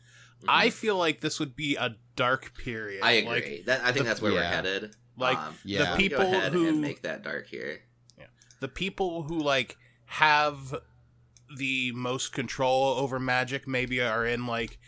Mhm. 0.42 0.46
I 0.48 0.70
feel 0.70 0.96
like 0.96 1.20
this 1.20 1.38
would 1.40 1.54
be 1.56 1.76
a 1.76 1.96
dark 2.14 2.56
period. 2.56 3.02
I 3.02 3.20
Like, 3.20 3.44
agree. 3.44 3.62
that 3.62 3.80
I 3.82 3.86
think 3.92 3.98
the- 3.98 4.04
that's 4.04 4.20
where 4.22 4.32
we're 4.32 4.42
headed. 4.42 4.94
Like, 5.18 5.38
um, 5.38 5.56
Yeah. 5.64 5.90
the 5.92 5.96
people 5.96 6.18
go 6.24 6.30
ahead 6.36 6.52
who 6.52 6.68
and 6.68 6.80
make 6.80 7.02
that 7.02 7.22
dark 7.22 7.48
here. 7.48 7.82
Yeah. 8.18 8.26
the 8.60 8.68
people 8.68 9.24
who 9.24 9.38
like 9.38 9.76
have 10.06 10.74
the 11.56 11.92
most 11.92 12.32
control 12.32 12.94
over 12.94 13.18
magic 13.20 13.66
maybe 13.68 14.00
are 14.00 14.26
in 14.26 14.46
like 14.46 14.78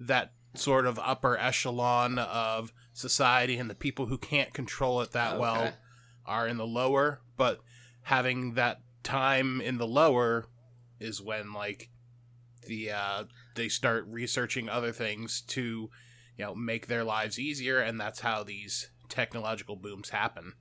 that 0.00 0.32
sort 0.54 0.86
of 0.86 0.98
upper 1.00 1.36
echelon 1.38 2.18
of 2.18 2.72
society 2.92 3.56
and 3.58 3.68
the 3.70 3.74
people 3.74 4.06
who 4.06 4.18
can't 4.18 4.52
control 4.54 5.00
it 5.00 5.12
that 5.12 5.38
well 5.38 5.62
Okay. 5.66 5.74
Are 6.28 6.46
in 6.46 6.56
the 6.56 6.66
lower 6.66 7.20
but 7.36 7.60
having 8.02 8.54
that 8.54 8.80
time 9.02 9.60
in 9.60 9.78
the 9.78 9.86
lower 9.86 10.46
is 11.00 11.20
when 11.20 11.52
like 11.52 11.88
the 12.66 12.90
uh 12.90 13.24
they 13.54 13.68
start 13.68 14.06
researching 14.08 14.68
other 14.68 14.92
things 14.92 15.40
to 15.40 15.90
you 16.36 16.44
know 16.44 16.54
make 16.54 16.86
their 16.86 17.04
lives 17.04 17.38
easier 17.38 17.80
and 17.80 18.00
that's 18.00 18.20
how 18.20 18.44
these 18.44 18.90
technological 19.08 19.74
booms 19.74 20.10
happen 20.10 20.52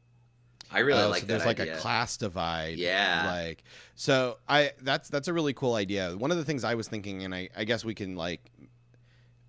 I 0.72 0.80
really 0.80 1.02
Oh, 1.02 1.10
like 1.10 1.22
so 1.22 1.28
that 1.28 1.34
there's 1.34 1.46
like 1.46 1.60
a 1.60 1.78
class 1.78 2.18
divide. 2.18 2.78
Yeah. 2.78 3.24
Like 3.34 3.64
so 3.96 4.38
I 4.48 4.72
that's 4.82 5.08
that's 5.10 5.30
a 5.30 5.34
really 5.34 5.54
cool 5.54 5.76
idea. 5.76 6.12
One 6.18 6.30
of 6.30 6.38
the 6.38 6.44
things 6.44 6.64
I 6.64 6.76
was 6.76 6.88
thinking 6.88 7.24
and 7.24 7.34
I, 7.34 7.50
I 7.56 7.64
guess 7.64 7.86
we 7.86 7.94
can 7.94 8.16
like 8.16 8.52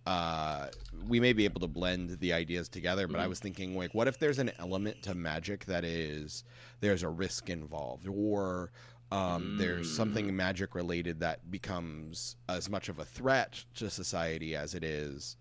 uh 0.08 0.68
we 1.06 1.20
may 1.20 1.32
be 1.34 1.44
able 1.44 1.60
to 1.60 1.66
blend 1.68 2.18
the 2.20 2.32
ideas 2.32 2.68
together, 2.68 3.06
but 3.06 3.20
I 3.20 3.26
Mhm. 3.26 3.28
was 3.28 3.40
thinking 3.40 3.76
like 3.76 3.92
what 3.94 4.08
if 4.08 4.18
there's 4.18 4.38
an 4.38 4.50
element 4.58 5.02
to 5.02 5.14
magic 5.14 5.66
that 5.66 5.84
is 5.84 6.44
there's 6.80 7.02
a 7.02 7.08
risk 7.08 7.50
involved 7.50 8.06
or 8.08 8.72
um, 9.10 9.54
there's 9.56 9.86
Mm. 9.88 9.96
something 9.96 10.36
magic 10.36 10.74
related 10.74 11.20
that 11.20 11.50
becomes 11.50 12.36
as 12.48 12.68
much 12.68 12.88
of 12.90 12.98
a 12.98 13.04
threat 13.04 13.64
to 13.76 13.88
society 13.88 14.54
as 14.56 14.74
it 14.74 14.84
is 14.84 15.36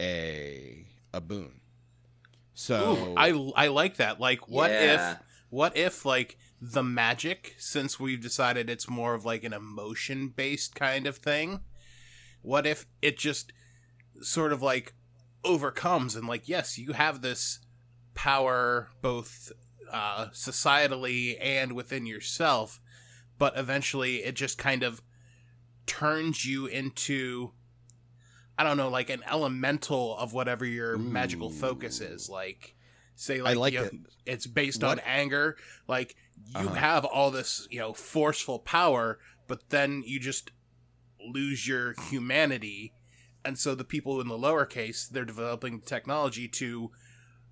a 0.00 0.86
a 1.12 1.20
boon. 1.20 1.60
So 2.54 2.78
Ooh, 2.80 3.14
I 3.16 3.30
I 3.64 3.68
like 3.68 3.96
that. 3.96 4.20
Like, 4.20 4.48
what 4.48 4.70
Yeah. 4.70 5.12
if 5.12 5.18
what 5.50 5.76
if 5.76 6.04
like 6.04 6.38
the 6.60 6.82
magic, 6.82 7.54
since 7.58 7.98
we've 8.00 8.20
decided 8.22 8.70
it's 8.70 8.88
more 8.88 9.14
of 9.14 9.24
like 9.24 9.44
an 9.44 9.52
emotion 9.52 10.28
based 10.28 10.74
kind 10.74 11.06
of 11.06 11.16
thing, 11.18 11.60
what 12.42 12.66
if 12.66 12.86
it 13.02 13.18
just 13.18 13.52
sort 14.22 14.52
of 14.52 14.62
like 14.62 14.94
overcomes 15.44 16.14
and 16.16 16.26
like 16.28 16.48
yes, 16.48 16.78
you 16.78 16.92
have 16.92 17.20
this 17.22 17.60
power 18.14 18.88
both 19.00 19.50
uh, 19.90 20.26
societally 20.32 21.36
and 21.40 21.72
within 21.72 22.06
yourself, 22.06 22.80
but 23.38 23.56
eventually 23.56 24.16
it 24.24 24.34
just 24.34 24.56
kind 24.58 24.82
of 24.82 25.02
turns 25.86 26.44
you 26.46 26.66
into 26.66 27.52
I 28.58 28.64
don't 28.64 28.76
know, 28.76 28.90
like 28.90 29.08
an 29.10 29.22
elemental 29.28 30.16
of 30.18 30.34
whatever 30.34 30.64
your 30.66 30.98
magical 30.98 31.50
focus 31.50 32.00
is. 32.02 32.28
Like, 32.28 32.76
say, 33.16 33.40
like, 33.40 33.56
like 33.56 33.72
you 33.72 33.80
know, 33.80 33.86
it. 33.86 33.94
it's 34.26 34.46
based 34.46 34.82
What- 34.82 34.98
on 34.98 35.04
anger. 35.06 35.56
Like, 35.88 36.14
you 36.48 36.66
Uh-huh. 36.66 36.74
have 36.74 37.04
all 37.06 37.30
this, 37.30 37.66
you 37.70 37.78
know, 37.80 37.94
forceful 37.94 38.58
power, 38.58 39.18
but 39.48 39.70
then 39.70 40.02
you 40.06 40.20
just 40.20 40.50
lose 41.26 41.66
your 41.66 41.94
humanity. 42.10 42.92
And 43.44 43.58
so 43.58 43.74
the 43.74 43.84
people 43.84 44.20
in 44.20 44.28
the 44.28 44.38
lower 44.38 44.66
case, 44.66 45.06
they're 45.06 45.24
developing 45.24 45.80
technology 45.80 46.48
to 46.48 46.90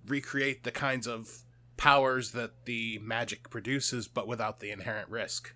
recreate 0.07 0.63
the 0.63 0.71
kinds 0.71 1.07
of 1.07 1.43
powers 1.77 2.31
that 2.31 2.65
the 2.65 2.99
magic 2.99 3.49
produces, 3.49 4.07
but 4.07 4.27
without 4.27 4.59
the 4.59 4.71
inherent 4.71 5.09
risk. 5.09 5.53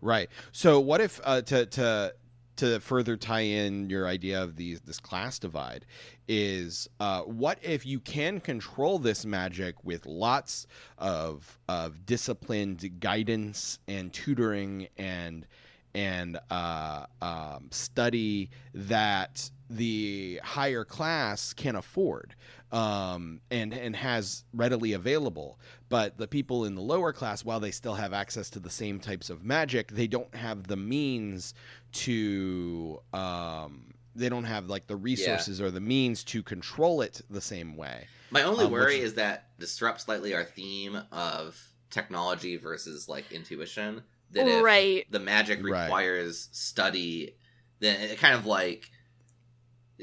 Right. 0.00 0.28
So 0.50 0.80
what 0.80 1.00
if 1.00 1.20
uh, 1.24 1.42
to 1.42 1.66
to 1.66 2.14
to 2.56 2.80
further 2.80 3.16
tie 3.16 3.40
in 3.40 3.88
your 3.88 4.06
idea 4.06 4.42
of 4.42 4.56
these 4.56 4.80
this 4.80 5.00
class 5.00 5.38
divide 5.38 5.86
is 6.28 6.88
uh, 7.00 7.22
what 7.22 7.58
if 7.62 7.86
you 7.86 7.98
can 8.00 8.40
control 8.40 8.98
this 8.98 9.24
magic 9.24 9.82
with 9.84 10.04
lots 10.04 10.66
of 10.98 11.58
of 11.68 12.04
disciplined 12.04 13.00
guidance 13.00 13.78
and 13.88 14.12
tutoring 14.12 14.88
and 14.98 15.46
and 15.94 16.38
uh, 16.50 17.06
um, 17.20 17.68
study 17.70 18.50
that 18.74 19.50
the 19.76 20.40
higher 20.44 20.84
class 20.84 21.52
can 21.52 21.76
afford 21.76 22.34
um, 22.72 23.40
and 23.50 23.72
and 23.72 23.94
has 23.96 24.44
readily 24.54 24.92
available. 24.92 25.58
But 25.88 26.18
the 26.18 26.26
people 26.28 26.64
in 26.64 26.74
the 26.74 26.80
lower 26.82 27.12
class, 27.12 27.44
while 27.44 27.60
they 27.60 27.70
still 27.70 27.94
have 27.94 28.12
access 28.12 28.50
to 28.50 28.60
the 28.60 28.70
same 28.70 29.00
types 29.00 29.30
of 29.30 29.44
magic, 29.44 29.92
they 29.92 30.06
don't 30.06 30.34
have 30.34 30.66
the 30.68 30.76
means 30.76 31.54
to. 31.92 33.00
Um, 33.12 33.94
they 34.14 34.28
don't 34.28 34.44
have 34.44 34.66
like 34.68 34.86
the 34.86 34.96
resources 34.96 35.58
or 35.60 35.70
the 35.70 35.80
means 35.80 36.22
to 36.24 36.42
control 36.42 37.00
it 37.00 37.22
the 37.30 37.40
same 37.40 37.76
way. 37.78 38.06
My 38.30 38.42
only 38.42 38.66
Um, 38.66 38.72
worry 38.72 38.96
which- 38.96 39.04
is 39.04 39.14
that 39.14 39.58
disrupts 39.58 40.04
slightly 40.04 40.34
our 40.34 40.44
theme 40.44 41.00
of 41.10 41.58
technology 41.90 42.56
versus 42.56 43.08
like 43.08 43.30
intuition. 43.32 44.02
that 44.32 44.48
if 44.48 44.62
Right. 44.62 45.06
the 45.10 45.18
magic 45.18 45.58
Right. 45.62 45.82
requires 45.84 46.48
study, 46.52 47.36
then 47.80 48.00
it 48.00 48.18
kind 48.18 48.34
of 48.34 48.46
like 48.46 48.90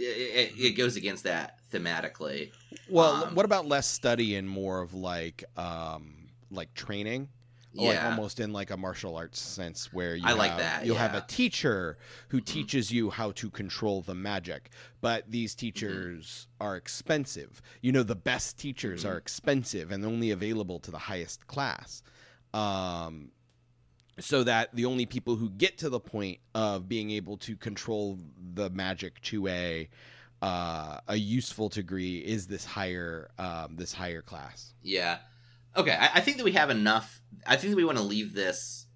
it, 0.02 0.54
it, 0.58 0.72
goes 0.78 0.96
against 0.96 1.24
that 1.26 1.60
thematically. 1.72 2.52
Well, 2.90 3.26
Um, 3.26 3.36
what 3.36 3.46
about 3.46 3.68
less 3.68 3.88
study 3.88 4.36
and 4.36 4.50
more 4.50 4.82
of 4.82 4.94
like 4.94 5.44
um 5.58 6.30
like 6.52 6.74
training? 6.74 7.30
Like 7.76 7.94
Yeah, 7.96 8.10
almost 8.10 8.40
in 8.40 8.52
like 8.52 8.72
a 8.72 8.78
martial 8.78 9.16
arts 9.16 9.40
sense 9.40 9.94
where 9.94 10.16
you 10.16 10.24
I 10.26 10.32
like 10.34 10.50
have- 10.52 10.60
that, 10.60 10.86
you'll 10.88 10.96
have 10.98 11.14
a 11.14 11.22
teacher 11.28 12.00
who 12.30 12.42
Mhm. 12.42 12.46
teaches 12.46 12.92
you 12.92 13.12
how 13.12 13.32
to 13.34 13.52
control 13.52 14.02
the 14.02 14.16
magic. 14.16 14.72
But 15.02 15.30
these 15.30 15.52
Mm-hmm. 15.54 15.60
teachers 15.60 16.48
are 16.60 16.76
expensive. 16.76 17.62
You 17.82 17.92
know 17.92 18.02
the 18.02 18.16
best 18.16 18.58
teachers 18.58 19.04
Mhm. 19.04 19.10
are 19.10 19.18
expensive 19.18 19.92
and 19.92 20.04
only 20.04 20.32
available 20.32 20.80
to 20.80 20.90
the 20.90 20.98
highest 20.98 21.46
class. 21.46 22.02
Um 22.54 23.32
so 24.22 24.44
that 24.44 24.76
the 24.76 24.86
only 24.86 25.06
people 25.06 25.36
who 25.36 25.50
get 25.50 25.78
to 25.80 25.90
the 25.90 26.00
point 26.00 26.40
of 26.54 26.88
being 26.88 27.12
able 27.12 27.38
to 27.38 27.56
control 27.56 28.18
the 28.54 28.70
magic 28.70 29.22
to 29.22 29.48
a 29.48 29.90
uh, 30.42 31.00
a 31.08 31.16
useful 31.18 31.68
degree 31.70 32.20
is 32.20 32.48
this 32.48 32.64
higher 32.66 33.30
um, 33.38 33.76
this 33.76 33.94
higher 33.94 34.22
class. 34.22 34.74
yeah. 34.82 35.18
Okay, 35.78 35.92
I, 35.92 36.10
I 36.16 36.20
think 36.22 36.38
that 36.38 36.44
we 36.44 36.54
have 36.54 36.72
enough. 36.72 37.22
I 37.46 37.56
think 37.56 37.70
that 37.72 37.76
we 37.78 37.86
want 37.86 38.00
to 38.00 38.04
leave 38.04 38.34
this. 38.34 38.88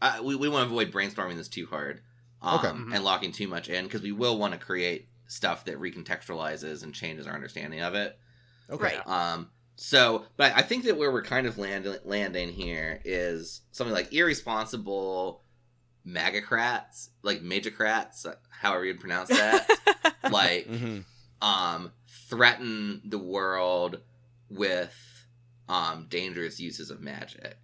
Uh, 0.00 0.20
we 0.22 0.36
we 0.36 0.48
want 0.48 0.62
to 0.62 0.66
avoid 0.72 0.92
brainstorming 0.92 1.36
this 1.36 1.48
too 1.48 1.66
hard, 1.66 2.02
um, 2.40 2.58
Okay. 2.58 2.68
Mhm. 2.68 2.94
and 2.94 3.02
locking 3.04 3.32
too 3.32 3.48
much 3.48 3.68
in 3.68 3.84
because 3.84 4.00
we 4.02 4.12
will 4.12 4.38
want 4.38 4.52
to 4.52 4.58
create 4.58 5.08
stuff 5.26 5.64
that 5.64 5.78
recontextualizes 5.78 6.82
and 6.84 6.94
changes 6.94 7.26
our 7.26 7.34
understanding 7.34 7.80
of 7.80 7.94
it. 7.94 8.16
Right. 8.68 9.04
Um, 9.06 9.50
so, 9.82 10.26
but 10.36 10.52
I 10.54 10.60
think 10.60 10.84
that 10.84 10.98
where 10.98 11.10
we're 11.10 11.22
kind 11.22 11.46
of 11.46 11.56
land, 11.56 11.88
landing 12.04 12.50
here 12.50 13.00
is 13.02 13.62
something 13.72 13.94
like 13.94 14.12
irresponsible 14.12 15.42
magocrats, 16.06 17.08
like 17.22 17.40
magocrats, 17.40 18.26
however 18.50 18.84
you'd 18.84 19.00
pronounce 19.00 19.30
that, 19.30 19.66
like 20.30 20.66
hmm 20.66 20.98
um, 21.40 21.92
threaten 22.28 23.00
the 23.06 23.16
world 23.18 24.00
with 24.50 25.24
um, 25.66 26.06
dangerous 26.10 26.60
uses 26.60 26.90
of 26.90 27.00
magic. 27.00 27.56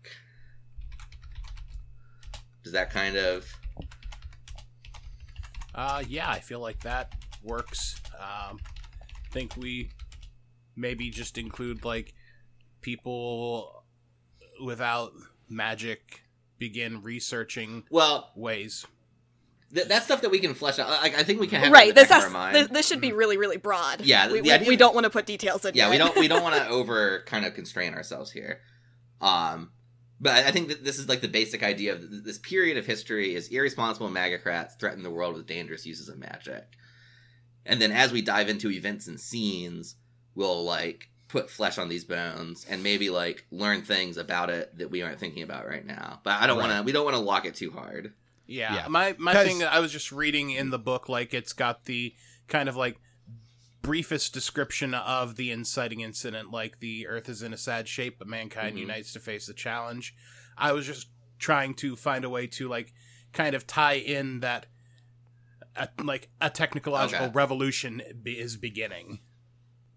Does 2.64 2.72
that 2.72 2.88
kind 2.90 3.16
of 3.16 3.46
Uh, 5.74 6.02
yeah, 6.08 6.30
I 6.30 6.40
feel 6.40 6.60
like 6.60 6.80
that 6.80 7.12
works. 7.42 8.00
Um, 8.18 8.58
think 9.30 9.54
we 9.58 9.90
maybe 10.76 11.10
just 11.10 11.38
include 11.38 11.84
like 11.84 12.14
people 12.80 13.84
without 14.64 15.12
magic 15.48 16.22
begin 16.58 17.02
researching 17.02 17.84
well? 17.90 18.30
ways. 18.36 18.86
Th- 19.74 19.86
that's 19.88 20.04
stuff 20.06 20.22
that 20.22 20.30
we 20.30 20.38
can 20.38 20.54
flesh 20.54 20.78
out. 20.78 20.88
Like, 20.88 21.16
I 21.18 21.22
think 21.24 21.40
we 21.40 21.48
can 21.48 21.60
have 21.60 21.72
right. 21.72 21.94
This 21.94 22.08
has, 22.10 22.24
of 22.26 22.34
our 22.34 22.52
this, 22.52 22.68
this 22.68 22.86
should 22.88 23.00
be 23.00 23.12
really 23.12 23.36
really 23.36 23.56
broad. 23.56 24.02
Yeah, 24.02 24.28
We, 24.30 24.34
the 24.38 24.42
we, 24.42 24.52
idea- 24.52 24.68
we 24.68 24.76
don't 24.76 24.94
want 24.94 25.04
to 25.04 25.10
put 25.10 25.26
details 25.26 25.64
in. 25.64 25.74
yeah, 25.74 25.84
yet. 25.84 25.90
we 25.90 25.98
don't 25.98 26.16
we 26.16 26.28
don't 26.28 26.42
want 26.42 26.54
to 26.54 26.68
over 26.78 27.22
kind 27.26 27.44
of 27.44 27.54
constrain 27.54 27.92
ourselves 27.94 28.30
here. 28.30 28.60
Um, 29.20 29.72
but 30.20 30.32
I 30.44 30.48
I 30.48 30.50
think 30.52 30.68
that 30.68 30.84
this 30.84 30.98
is 30.98 31.08
like 31.08 31.20
the 31.20 31.28
basic 31.28 31.62
idea 31.62 31.94
of 31.94 32.24
this 32.24 32.38
period 32.38 32.76
of 32.78 32.86
history 32.86 33.34
is 33.34 33.48
irresponsible 33.48 34.08
magocrats 34.08 34.78
threaten 34.78 35.02
the 35.02 35.10
world 35.10 35.34
with 35.34 35.46
dangerous 35.46 35.84
uses 35.84 36.08
of 36.08 36.18
magic, 36.18 36.64
and 37.66 37.80
then 37.82 37.90
as 37.92 38.12
we 38.12 38.22
dive 38.22 38.48
into 38.48 38.70
events 38.70 39.08
and 39.08 39.18
scenes, 39.20 39.96
we'll 40.36 40.62
like 40.64 41.08
put 41.28 41.50
flesh 41.50 41.76
on 41.78 41.88
these 41.88 42.04
bones 42.04 42.64
and 42.70 42.82
maybe 42.84 43.10
like 43.10 43.44
learn 43.50 43.82
things 43.82 44.16
about 44.16 44.48
it 44.48 44.78
that 44.78 44.88
we 44.92 45.02
aren't 45.02 45.18
thinking 45.18 45.42
about 45.42 45.66
right 45.66 45.84
now. 45.84 46.20
But 46.22 46.40
I 46.40 46.46
don't 46.46 46.56
Right. 46.58 46.68
want 46.68 46.78
to. 46.78 46.82
We 46.84 46.92
don't 46.92 47.04
want 47.04 47.16
to 47.16 47.20
lock 47.22 47.44
it 47.46 47.56
too 47.56 47.72
hard. 47.72 48.12
Yeah, 48.46 48.72
Yeah. 48.76 48.86
my 48.88 49.16
my 49.18 49.32
'Cause- 49.32 49.46
thing. 49.48 49.64
I 49.64 49.80
was 49.80 49.90
just 49.90 50.12
reading 50.12 50.50
in 50.50 50.70
the 50.70 50.78
book, 50.78 51.08
like 51.08 51.34
it's 51.34 51.52
got 51.52 51.86
the 51.86 52.14
kind 52.46 52.68
of 52.68 52.76
like 52.76 52.98
briefest 53.82 54.32
description 54.32 54.94
of 54.94 55.36
the 55.36 55.50
inciting 55.50 56.00
incident, 56.00 56.50
like 56.50 56.78
the 56.80 57.06
Earth 57.06 57.28
is 57.28 57.42
in 57.42 57.52
a 57.52 57.56
sad 57.56 57.88
shape, 57.88 58.18
but 58.18 58.26
mankind 58.28 58.76
Mhm. 58.76 58.80
unites 58.80 59.12
to 59.12 59.20
face 59.20 59.46
the 59.46 59.54
challenge. 59.54 60.14
I 60.56 60.72
was 60.72 60.86
just 60.86 61.08
trying 61.38 61.74
to 61.74 61.96
find 61.96 62.24
a 62.24 62.30
way 62.30 62.46
to 62.48 62.68
like 62.68 62.92
kind 63.32 63.54
of 63.54 63.66
tie 63.66 63.94
in 63.94 64.40
that, 64.40 64.66
a, 65.76 65.88
like 66.02 66.28
a 66.40 66.50
technological 66.50 67.26
Okay. 67.26 67.32
revolution 67.34 68.02
be, 68.22 68.38
is 68.38 68.56
beginning. 68.56 69.20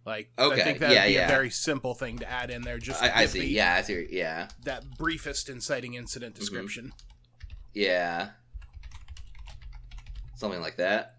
Like 0.10 0.32
Okay, 0.40 0.60
I 0.60 0.64
think 0.64 0.80
that'd 0.80 0.96
yeah, 0.96 1.06
be 1.06 1.14
yeah. 1.14 1.26
a 1.26 1.28
very 1.28 1.52
simple 1.52 1.94
thing 1.94 2.18
to 2.18 2.28
add 2.30 2.50
in 2.50 2.64
there. 2.64 2.80
Just 2.80 3.02
I, 3.04 3.12
I 3.22 3.26
see. 3.28 3.42
the- 3.42 3.48
Yeah, 3.48 3.76
I 3.76 3.82
see. 3.84 4.08
Yeah, 4.10 4.48
that 4.64 4.98
briefest 4.98 5.50
inciting 5.50 5.94
incident 5.94 6.34
Mhm. 6.36 6.40
description. 6.40 6.94
yeah. 7.76 8.32
Something 10.36 10.62
like 10.62 10.78
that. 10.78 11.16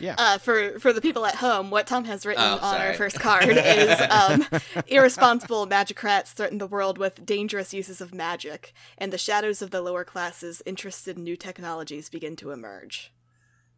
Yeah. 0.00 0.16
Uh, 0.18 0.38
for 0.38 0.78
for 0.80 0.92
the 0.92 1.00
people 1.00 1.24
at 1.24 1.36
home, 1.36 1.70
what 1.70 1.86
Tom 1.86 2.04
has 2.04 2.26
written 2.26 2.42
Oh, 2.44 2.58
on 2.60 2.80
our 2.80 2.92
first 2.94 3.20
card 3.20 3.44
is 3.48 4.00
um, 4.10 4.44
irresponsible 4.86 5.66
magicrats 5.66 6.32
threaten 6.32 6.58
the 6.58 6.66
world 6.66 6.98
with 6.98 7.24
dangerous 7.24 7.72
uses 7.72 8.00
of 8.00 8.12
magic, 8.12 8.72
and 8.98 9.12
the 9.12 9.18
shadows 9.18 9.62
of 9.62 9.70
the 9.70 9.80
lower 9.80 10.04
classes 10.04 10.60
interested 10.66 11.16
in 11.16 11.24
new 11.24 11.36
technologies 11.36 12.08
begin 12.08 12.36
to 12.36 12.50
emerge. 12.50 13.12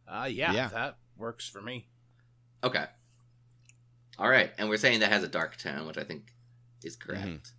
Uh, 0.07 0.27
yeah, 0.29 0.51
Yeah. 0.53 0.67
that 0.69 0.97
works 1.17 1.47
for 1.47 1.61
me. 1.61 1.87
Okay. 2.63 2.85
All 4.17 4.29
right, 4.29 4.51
and 4.57 4.69
we're 4.69 4.77
saying 4.77 5.01
that 5.01 5.11
has 5.11 5.23
a 5.23 5.27
dark 5.27 5.57
tone, 5.57 5.85
which 5.87 5.97
I 5.97 6.03
think 6.03 6.33
is 6.83 6.95
correct. 6.95 7.25
Mhm. 7.25 7.51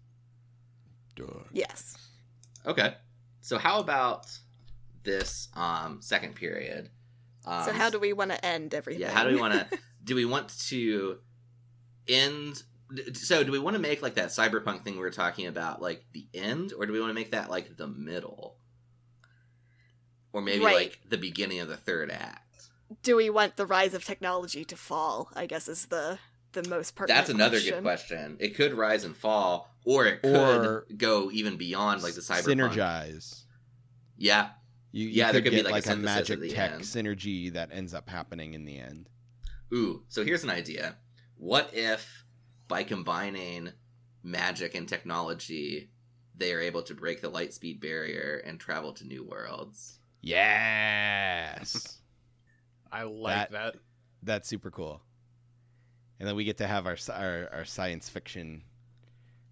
Duh. 1.16 1.40
Yes. 1.52 1.96
Okay. 2.64 2.94
So 3.40 3.58
how 3.58 3.80
about 3.80 4.26
this 5.02 5.48
um 5.54 6.00
second 6.02 6.34
period? 6.34 6.90
Um, 7.44 7.64
so 7.64 7.72
how 7.72 7.90
do 7.90 7.98
we 7.98 8.12
want 8.12 8.30
to 8.32 8.44
end 8.44 8.74
everything? 8.74 9.02
Yeah, 9.02 9.10
how 9.12 9.24
do 9.24 9.30
we 9.34 9.40
want 9.40 9.54
to 9.54 9.78
do 10.04 10.14
we 10.14 10.24
want 10.24 10.48
to 10.68 11.18
end 12.08 12.62
so 13.14 13.42
do 13.42 13.50
we 13.50 13.58
want 13.58 13.74
to 13.74 13.80
make 13.82 14.00
like 14.00 14.14
that 14.14 14.28
cyberpunk 14.28 14.82
thing 14.84 14.94
we 14.94 15.00
were 15.00 15.10
talking 15.10 15.46
about 15.48 15.82
like 15.82 16.04
the 16.12 16.26
end 16.34 16.72
or 16.78 16.86
do 16.86 16.92
we 16.92 17.00
want 17.00 17.10
to 17.10 17.14
make 17.14 17.32
that 17.32 17.50
like 17.50 17.76
the 17.76 17.86
middle? 17.88 18.56
Or 20.32 20.40
maybe 20.42 20.64
Right. 20.64 20.74
like 20.76 21.00
the 21.08 21.18
beginning 21.18 21.60
of 21.60 21.68
the 21.68 21.76
third 21.76 22.10
act. 22.10 22.68
do 23.02 23.16
we 23.16 23.28
want 23.30 23.56
the 23.56 23.66
rise 23.66 23.94
of 23.94 24.04
technology 24.04 24.64
to 24.64 24.76
fall? 24.76 25.30
I 25.34 25.46
guess 25.46 25.66
is 25.68 25.86
the 25.86 26.18
the 26.56 26.68
most 26.68 26.94
pertinent. 26.96 27.18
That's 27.18 27.30
another 27.30 27.56
question. 27.58 27.74
good 27.74 27.82
question. 27.82 28.36
It 28.40 28.56
could 28.56 28.74
rise 28.74 29.04
and 29.04 29.16
fall 29.16 29.70
or 29.84 30.06
it 30.06 30.22
could 30.22 30.34
Or- 30.34 30.86
go 30.96 31.30
even 31.30 31.56
beyond 31.56 32.02
like 32.02 32.14
the 32.14 32.20
cyber 32.20 32.42
synergize. 32.42 33.44
Yeah. 34.18 34.50
You, 34.92 35.04
you 35.06 35.10
Yeah, 35.12 35.32
there 35.32 35.40
could 35.42 35.52
could 35.52 35.56
be, 35.58 35.62
get 35.62 35.70
like, 35.70 35.86
a 35.86 35.92
a, 35.92 35.96
magic 35.96 36.40
tech 36.50 36.72
end. 36.72 36.82
synergy 36.82 37.52
that 37.52 37.70
ends 37.72 37.94
up 37.94 38.08
happening 38.08 38.54
in 38.54 38.64
the 38.64 38.78
end. 38.78 39.08
Ooh, 39.72 40.02
so 40.08 40.24
here's 40.24 40.42
an 40.44 40.50
idea. 40.50 40.96
What 41.36 41.70
if 41.74 42.24
by 42.68 42.82
combining 42.82 43.72
magic 44.22 44.74
and 44.74 44.88
technology, 44.88 45.90
they 46.36 46.52
are 46.52 46.60
able 46.60 46.82
to 46.82 46.94
break 46.94 47.20
the 47.20 47.28
light 47.28 47.52
speed 47.54 47.80
barrier 47.80 48.42
and 48.44 48.58
travel 48.58 48.92
to 48.94 49.04
new 49.06 49.22
worlds? 49.24 49.98
Yes. 50.22 51.98
I 52.92 53.02
like 53.02 53.50
That- 53.50 53.52
that. 53.52 53.76
That's 54.22 54.48
super 54.48 54.70
cool. 54.70 55.02
And 56.18 56.28
then 56.28 56.36
we 56.36 56.44
get 56.44 56.58
to 56.58 56.66
have 56.66 56.86
our 56.86 56.96
our, 57.12 57.48
our 57.52 57.64
science 57.64 58.08
fiction. 58.08 58.62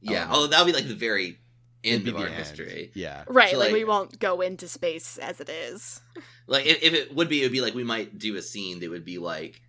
Yeah, 0.01 0.25
Um, 0.25 0.31
although 0.33 0.47
that'll 0.49 0.67
be 0.67 0.73
like 0.73 0.87
the 0.89 0.95
very 0.95 1.39
end 1.83 2.09
of 2.09 2.17
our 2.17 2.27
end. 2.27 2.35
history. 2.35 2.91
Yeah. 2.95 3.25
Right, 3.27 3.53
So, 3.53 3.59
like, 3.59 3.67
like- 3.67 3.73
we 3.75 3.85
won't 3.85 4.19
go 4.19 4.41
into 4.41 4.69
space 4.69 5.19
as 5.19 5.41
it 5.41 5.49
is. 5.49 6.01
Like 6.47 6.67
if, 6.67 6.83
if 6.83 6.93
it 6.95 7.15
would 7.15 7.29
be, 7.29 7.41
it 7.41 7.45
would 7.47 7.53
be 7.53 7.61
like 7.61 7.75
we 7.75 7.85
might 7.85 8.19
do 8.19 8.37
a 8.37 8.43
scene 8.43 8.81
that 8.81 8.91
would 8.91 9.05
be 9.05 9.19
like 9.19 9.61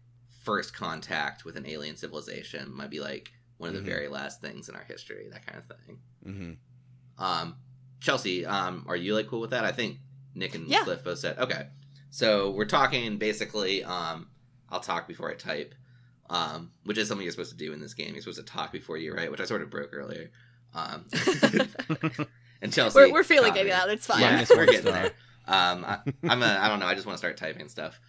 first 0.44 0.74
contact 0.76 1.44
with 1.46 1.56
an 1.58 1.66
alien 1.66 1.96
civilization. 1.98 2.74
Might 2.74 2.90
be 2.90 3.00
like 3.00 3.32
one 3.58 3.70
of 3.70 3.76
the 3.76 3.82
Mhm. 3.82 3.86
very 3.86 4.08
last 4.10 4.42
things 4.42 4.68
in 4.70 4.76
our 4.76 4.84
history, 4.84 5.28
that 5.32 5.46
kind 5.46 5.58
of 5.60 5.78
thing. 5.86 6.00
hmm 6.24 7.24
Um, 7.24 7.56
Chelsea, 8.02 8.46
um, 8.46 8.84
are 8.88 8.96
you 8.98 9.16
like 9.16 9.28
cool 9.28 9.40
with 9.42 9.52
that? 9.52 9.64
I 9.64 9.72
think 9.72 10.00
Nick 10.36 10.54
and 10.56 10.68
Yeah. 10.68 10.84
Cliff 10.84 11.04
both 11.04 11.20
said 11.20 11.38
okay. 11.40 11.68
So 12.10 12.52
we're 12.52 12.66
talking 12.66 13.18
basically. 13.18 13.84
Um, 13.84 14.28
I'll 14.70 14.80
talk 14.82 15.08
before 15.08 15.32
I 15.32 15.36
type, 15.36 15.74
um, 16.30 16.72
which 16.84 16.98
is 16.98 17.08
something 17.08 17.24
you're 17.24 17.32
supposed 17.32 17.52
to 17.52 17.58
do 17.58 17.74
in 17.74 17.80
this 17.80 17.94
game. 17.94 18.14
You're 18.14 18.22
supposed 18.22 18.40
to 18.40 18.44
talk 18.44 18.72
before 18.72 18.98
you 18.98 19.14
write, 19.14 19.32
which 19.32 19.42
I 19.42 19.46
sort 19.46 19.62
of 19.62 19.70
broke 19.70 19.90
earlier. 19.94 20.32
Um, 20.74 21.06
and 22.62 22.74
Chelsea, 22.74 22.98
We're, 22.98 23.12
we're 23.12 23.24
feeling 23.24 23.54
caught 23.54 23.66
it 23.66 23.72
out. 23.72 23.90
It's 23.90 24.06
fine. 24.06 24.22
Yeah, 24.22 24.46
we're 24.50 24.66
getting 24.66 24.92
there. 24.92 25.12
Um, 25.48 25.86
I, 25.86 26.00
I'm 26.28 26.42
a, 26.42 26.58
I 26.60 26.68
don't 26.68 26.80
know. 26.80 26.88
I 26.88 26.96
just 26.96 27.06
want 27.06 27.16
to 27.16 27.20
start 27.20 27.38
typing 27.38 27.70
stuff. 27.70 28.00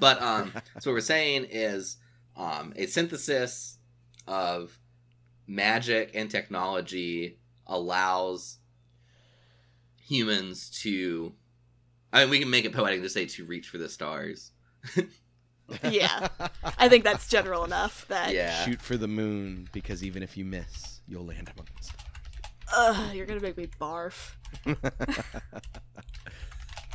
But 0.00 0.22
um, 0.22 0.52
so 0.80 0.90
what 0.90 0.94
we're 0.94 1.00
saying 1.00 1.46
is 1.50 1.98
um, 2.36 2.72
a 2.76 2.86
synthesis 2.86 3.78
of 4.26 4.78
magic 5.46 6.12
and 6.14 6.30
technology 6.30 7.38
allows 7.66 8.58
humans 10.00 10.70
to. 10.82 11.34
I 12.12 12.22
mean, 12.22 12.30
we 12.30 12.38
can 12.40 12.50
make 12.50 12.64
it 12.64 12.72
poetic 12.72 13.02
to 13.02 13.08
say 13.08 13.26
to 13.26 13.44
reach 13.44 13.68
for 13.68 13.78
the 13.78 13.88
stars. 13.88 14.52
yeah, 15.90 16.28
I 16.78 16.88
think 16.88 17.04
that's 17.04 17.28
general 17.28 17.64
enough. 17.64 18.06
That 18.08 18.32
Yeah. 18.32 18.64
Shoot 18.64 18.80
for 18.80 18.96
the 18.96 19.08
moon 19.08 19.68
because 19.72 20.02
even 20.04 20.22
if 20.22 20.36
you 20.36 20.44
miss, 20.44 21.00
you'll 21.06 21.26
land 21.26 21.50
among 21.54 21.66
the 21.76 21.84
stars. 21.84 22.02
Ugh, 22.74 23.14
you're 23.14 23.26
gonna 23.26 23.40
make 23.40 23.56
me 23.56 23.68
barf. 23.80 24.32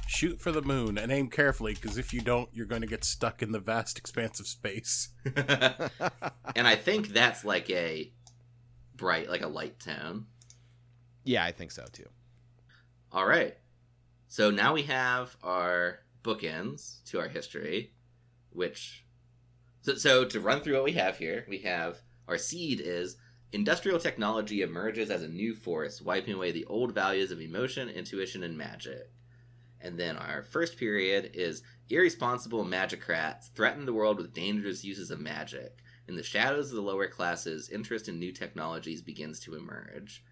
Shoot 0.07 0.39
for 0.39 0.51
the 0.51 0.61
moon 0.61 0.97
and 0.97 1.11
aim 1.11 1.29
carefully, 1.29 1.73
because 1.73 1.97
if 1.97 2.13
you 2.13 2.21
don't, 2.21 2.49
you're 2.53 2.65
going 2.65 2.81
to 2.81 2.87
get 2.87 3.03
stuck 3.03 3.43
in 3.43 3.51
the 3.51 3.59
vast 3.59 3.97
expanse 3.97 4.39
of 4.39 4.47
space. 4.47 5.09
and 5.35 6.65
I 6.65 6.75
think 6.75 7.09
that's 7.09 7.43
like 7.43 7.69
a 7.69 8.11
bright, 8.95 9.29
like 9.29 9.41
a 9.41 9.47
light 9.47 9.79
tone. 9.79 10.27
Yeah, 11.23 11.43
I 11.43 11.51
think 11.51 11.71
so 11.71 11.85
too. 11.91 12.07
All 13.11 13.27
right. 13.27 13.57
So 14.27 14.49
now 14.49 14.73
we 14.73 14.83
have 14.83 15.35
our 15.43 15.99
bookends 16.23 17.03
to 17.05 17.19
our 17.19 17.27
history, 17.27 17.91
which. 18.57 19.05
So, 19.81 19.95
so 19.95 20.25
to 20.25 20.39
run 20.41 20.61
through 20.61 20.75
what 20.75 20.83
we 20.83 20.93
have 20.93 21.17
here, 21.17 21.45
we 21.47 21.59
have 21.59 22.01
our 22.27 22.37
seed 22.37 22.81
is 22.83 23.15
industrial 23.53 23.99
technology 23.99 24.61
emerges 24.61 25.09
as 25.09 25.23
a 25.23 25.29
new 25.29 25.55
force, 25.55 26.01
wiping 26.01 26.33
away 26.33 26.51
the 26.51 26.65
old 26.65 26.93
values 26.93 27.31
of 27.31 27.39
emotion, 27.39 27.87
intuition, 27.87 28.43
and 28.43 28.57
magic. 28.57 29.11
And 29.79 29.97
then 29.97 30.17
our 30.17 30.43
first 30.43 30.77
period 30.77 31.31
is 31.33 31.61
irresponsible 31.89 32.65
magicrats 32.65 33.49
threaten 33.53 33.85
the 33.85 33.93
world 33.93 34.17
with 34.17 34.33
dangerous 34.33 34.83
uses 34.83 35.11
of 35.11 35.19
magic. 35.19 35.77
In 36.07 36.15
the 36.15 36.23
shadows 36.23 36.69
of 36.69 36.75
the 36.75 36.81
lower 36.81 37.07
classes, 37.07 37.69
interest 37.69 38.09
in 38.09 38.19
new 38.19 38.31
technologies 38.31 39.01
begins 39.01 39.39
to 39.41 39.55
emerge. 39.55 40.23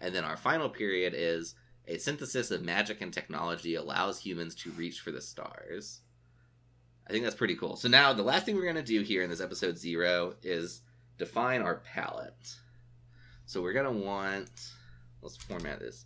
And 0.00 0.14
then 0.14 0.24
our 0.24 0.36
final 0.36 0.68
period 0.68 1.14
is 1.16 1.54
a 1.86 1.98
synthesis 1.98 2.50
of 2.50 2.62
magic 2.62 3.00
and 3.00 3.12
technology 3.12 3.74
allows 3.74 4.20
humans 4.20 4.54
to 4.56 4.70
reach 4.70 5.00
for 5.00 5.10
the 5.10 5.20
stars. 5.20 6.00
I 7.06 7.12
think 7.12 7.24
that's 7.24 7.36
pretty 7.36 7.56
cool. 7.56 7.76
So 7.76 7.88
now 7.88 8.12
the 8.12 8.22
last 8.22 8.46
thing 8.46 8.54
we're 8.56 8.62
going 8.64 8.76
to 8.76 8.82
do 8.82 9.02
here 9.02 9.22
in 9.22 9.30
this 9.30 9.40
episode 9.40 9.76
zero 9.76 10.34
is 10.42 10.80
define 11.18 11.62
our 11.62 11.76
palette. 11.76 12.54
So 13.46 13.60
we're 13.60 13.72
going 13.72 13.86
to 13.86 14.04
want, 14.06 14.50
let's 15.20 15.36
format 15.36 15.80
this 15.80 16.04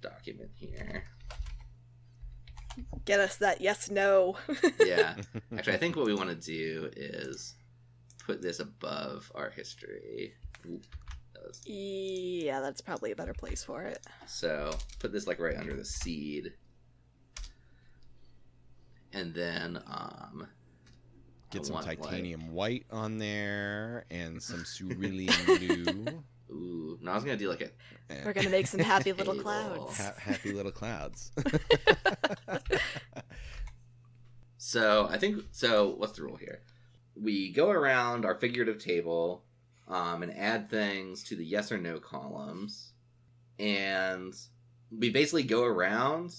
document 0.00 0.50
here. 0.54 1.04
Get 3.04 3.20
us 3.20 3.36
that 3.36 3.60
yes 3.60 3.90
no. 3.90 4.36
Yeah. 4.80 5.16
Actually, 5.56 5.74
I 5.74 5.78
think 5.78 5.96
what 5.96 6.06
we 6.06 6.14
want 6.14 6.30
to 6.30 6.36
do 6.36 6.90
is 6.96 7.54
put 8.24 8.40
this 8.40 8.60
above 8.60 9.30
our 9.34 9.50
history. 9.50 10.34
Ooh, 10.66 10.80
that 11.34 11.42
was- 11.46 11.60
yeah, 11.66 12.60
that's 12.60 12.80
probably 12.80 13.10
a 13.12 13.16
better 13.16 13.34
place 13.34 13.62
for 13.62 13.82
it. 13.82 14.04
So 14.26 14.70
put 14.98 15.12
this 15.12 15.26
like 15.26 15.38
right 15.40 15.56
under 15.56 15.76
the 15.76 15.84
seed. 15.84 16.52
And 19.12 19.34
then 19.34 19.82
um 19.86 20.46
Get 21.50 21.62
I 21.62 21.64
some 21.64 21.74
want, 21.74 21.86
like- 21.86 22.00
titanium 22.02 22.52
white 22.52 22.86
on 22.92 23.18
there 23.18 24.04
and 24.10 24.40
some 24.42 24.64
cerulean 24.64 25.30
blue. 25.46 26.22
ooh, 26.52 26.98
no, 27.02 27.10
I 27.10 27.14
was 27.16 27.24
gonna 27.24 27.36
do 27.36 27.48
like 27.48 27.60
a 27.60 27.70
and 28.12 28.24
We're 28.24 28.32
gonna 28.32 28.50
make 28.50 28.66
some 28.68 28.80
happy 28.80 29.12
little 29.12 29.34
clouds. 29.42 29.96
ha- 29.98 30.14
happy 30.18 30.52
little 30.52 30.72
clouds. 30.72 31.32
So 34.62 35.08
I 35.10 35.16
think 35.18 35.42
so. 35.52 35.94
What's 35.96 36.12
the 36.12 36.22
rule 36.22 36.36
here? 36.36 36.60
We 37.16 37.52
go 37.52 37.70
around 37.70 38.24
our 38.24 38.34
figurative 38.38 38.78
table 38.78 39.42
um, 39.88 40.22
and 40.22 40.36
add 40.36 40.68
things 40.70 41.24
to 41.24 41.36
the 41.36 41.44
yes 41.44 41.72
or 41.72 41.78
no 41.78 41.98
columns, 41.98 42.92
and 43.58 44.34
we 44.96 45.10
basically 45.10 45.44
go 45.44 45.64
around. 45.64 46.34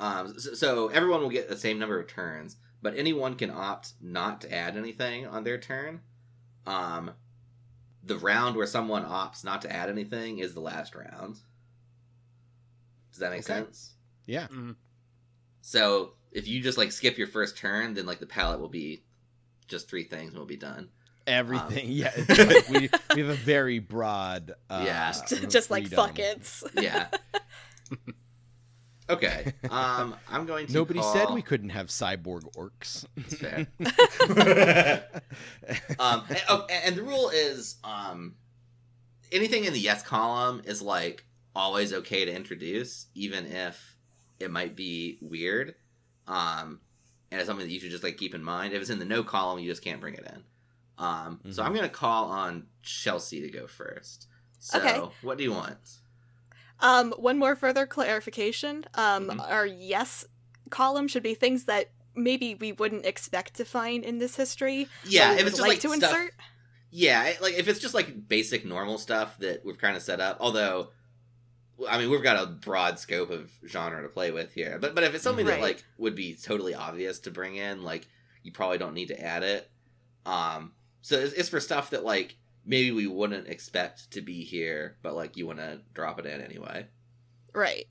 Um, 0.00 0.38
so, 0.38 0.54
so 0.54 0.88
everyone 0.88 1.20
will 1.20 1.28
get 1.28 1.48
the 1.48 1.56
same 1.56 1.78
number 1.78 2.00
of 2.00 2.08
turns, 2.08 2.56
but 2.82 2.96
anyone 2.96 3.34
can 3.36 3.50
opt 3.50 3.92
not 4.00 4.40
to 4.40 4.52
add 4.52 4.76
anything 4.76 5.26
on 5.26 5.44
their 5.44 5.58
turn. 5.58 6.00
Um, 6.66 7.12
the 8.02 8.16
round 8.16 8.56
where 8.56 8.66
someone 8.66 9.04
opts 9.04 9.44
not 9.44 9.60
to 9.62 9.72
add 9.72 9.90
anything 9.90 10.38
is 10.38 10.54
the 10.54 10.60
last 10.60 10.94
round. 10.94 11.36
Does 13.12 13.20
that 13.20 13.30
make 13.30 13.40
Okay. 13.40 13.52
sense? 13.64 13.92
yeah. 14.26 14.46
Mhm. 14.48 14.76
So 15.60 16.14
if 16.32 16.48
you 16.48 16.62
just 16.62 16.78
like 16.78 16.92
skip 16.92 17.18
your 17.18 17.26
first 17.26 17.56
turn, 17.58 17.92
then 17.94 18.06
like 18.06 18.20
the 18.20 18.26
palette 18.26 18.60
will 18.60 18.68
be 18.70 19.02
just 19.68 19.88
three 19.88 20.04
things 20.04 20.28
and 20.30 20.38
we'll 20.38 20.46
be 20.46 20.56
done. 20.56 20.88
Everything. 21.26 21.86
Um, 21.86 21.92
yeah. 21.92 22.12
Like 22.28 22.68
we, 22.70 22.90
we 23.14 23.20
have 23.20 23.28
a 23.30 23.34
very 23.34 23.78
broad. 23.80 24.52
Uh, 24.70 24.82
Yeah. 24.86 25.12
Just 25.48 25.70
like 25.70 25.84
freedom. 25.88 25.96
buckets. 26.06 26.64
Yeah. 26.80 27.08
okay. 29.10 29.52
Um, 29.70 30.16
I'm 30.28 30.46
going 30.46 30.66
to. 30.66 30.72
Nobody 30.72 31.00
call... 31.00 31.12
said 31.12 31.30
we 31.30 31.42
couldn't 31.42 31.70
have 31.70 31.86
cyborg 31.88 32.42
orcs. 32.56 33.04
That's 33.16 33.36
fair. 33.36 33.66
um, 35.98 36.24
and, 36.28 36.42
oh, 36.48 36.66
and 36.68 36.96
the 36.96 37.02
rule 37.02 37.30
is 37.30 37.76
um, 37.84 38.34
anything 39.30 39.64
in 39.64 39.72
the 39.72 39.78
yes 39.78 40.02
column 40.02 40.62
is 40.64 40.82
like 40.82 41.24
always 41.54 41.92
okay 41.92 42.24
to 42.24 42.34
introduce, 42.34 43.06
even 43.14 43.46
if 43.46 43.96
it 44.38 44.50
might 44.50 44.74
be 44.74 45.18
weird. 45.20 45.74
Um, 46.26 46.80
and 47.30 47.40
it's 47.40 47.46
something 47.48 47.66
that 47.66 47.72
you 47.72 47.80
should 47.80 47.90
just 47.90 48.02
like 48.02 48.16
keep 48.16 48.34
in 48.34 48.42
mind. 48.42 48.72
If 48.74 48.80
it's 48.80 48.90
in 48.90 48.98
the 48.98 49.04
no 49.04 49.22
column, 49.22 49.60
you 49.60 49.68
just 49.68 49.84
can't 49.84 50.00
bring 50.00 50.14
it 50.14 50.26
in. 50.26 50.42
Um, 50.98 51.40
so 51.50 51.62
Mhm. 51.62 51.66
I'm 51.66 51.74
gonna 51.74 51.88
call 51.88 52.26
on 52.26 52.66
Chelsea 52.82 53.40
to 53.40 53.50
go 53.50 53.66
first. 53.66 54.26
So 54.58 54.78
Okay. 54.78 55.14
what 55.22 55.38
do 55.38 55.44
you 55.44 55.52
want? 55.52 55.78
Um, 56.80 57.12
one 57.12 57.38
more 57.38 57.56
further 57.56 57.86
clarification. 57.86 58.84
Um, 58.94 59.28
Mhm. 59.28 59.50
our 59.50 59.66
yes 59.66 60.24
column 60.70 61.08
should 61.08 61.22
be 61.22 61.34
things 61.34 61.64
that 61.64 61.90
maybe 62.14 62.54
we 62.54 62.72
wouldn't 62.72 63.06
expect 63.06 63.54
to 63.54 63.64
find 63.64 64.04
in 64.04 64.18
this 64.18 64.36
history. 64.36 64.88
Yeah, 65.04 65.34
if 65.34 65.40
it's 65.40 65.50
just 65.50 65.60
like, 65.60 65.68
like, 65.68 65.80
to 65.80 65.88
stuff, 65.96 66.10
insert. 66.12 66.34
Yeah, 66.90 67.32
like 67.40 67.54
if 67.54 67.68
it's 67.68 67.78
just 67.80 67.94
like 67.94 68.28
basic 68.28 68.64
normal 68.64 68.98
stuff 68.98 69.38
that 69.38 69.64
we've 69.64 69.78
kind 69.78 69.96
of 69.96 70.02
set 70.02 70.20
up. 70.20 70.38
Although, 70.40 70.90
I 71.88 71.98
mean, 71.98 72.10
we've 72.10 72.22
got 72.22 72.42
a 72.42 72.46
broad 72.46 72.98
scope 72.98 73.30
of 73.30 73.50
genre 73.66 74.02
to 74.02 74.08
play 74.08 74.30
with 74.32 74.52
here. 74.52 74.78
But 74.80 74.94
but 74.94 75.04
if 75.04 75.14
it's 75.14 75.24
something 75.24 75.46
that 75.46 75.60
like 75.60 75.84
would 75.98 76.14
be 76.14 76.34
totally 76.34 76.74
obvious 76.74 77.20
to 77.20 77.30
bring 77.30 77.56
in, 77.56 77.82
like 77.82 78.08
you 78.42 78.52
probably 78.52 78.78
don't 78.78 78.94
need 78.94 79.08
to 79.08 79.20
add 79.20 79.42
it. 79.42 79.70
Um, 80.26 80.72
so 81.02 81.16
it's, 81.18 81.32
it's 81.34 81.48
for 81.48 81.60
stuff 81.60 81.90
that 81.90 82.04
like 82.04 82.36
maybe 82.64 82.90
we 82.92 83.06
wouldn't 83.06 83.48
expect 83.48 84.10
to 84.12 84.20
be 84.20 84.44
here, 84.44 84.96
but 85.02 85.14
like 85.14 85.36
you 85.36 85.46
want 85.46 85.58
to 85.58 85.80
drop 85.94 86.18
it 86.18 86.26
in 86.26 86.40
anyway. 86.40 86.86
Right. 87.54 87.86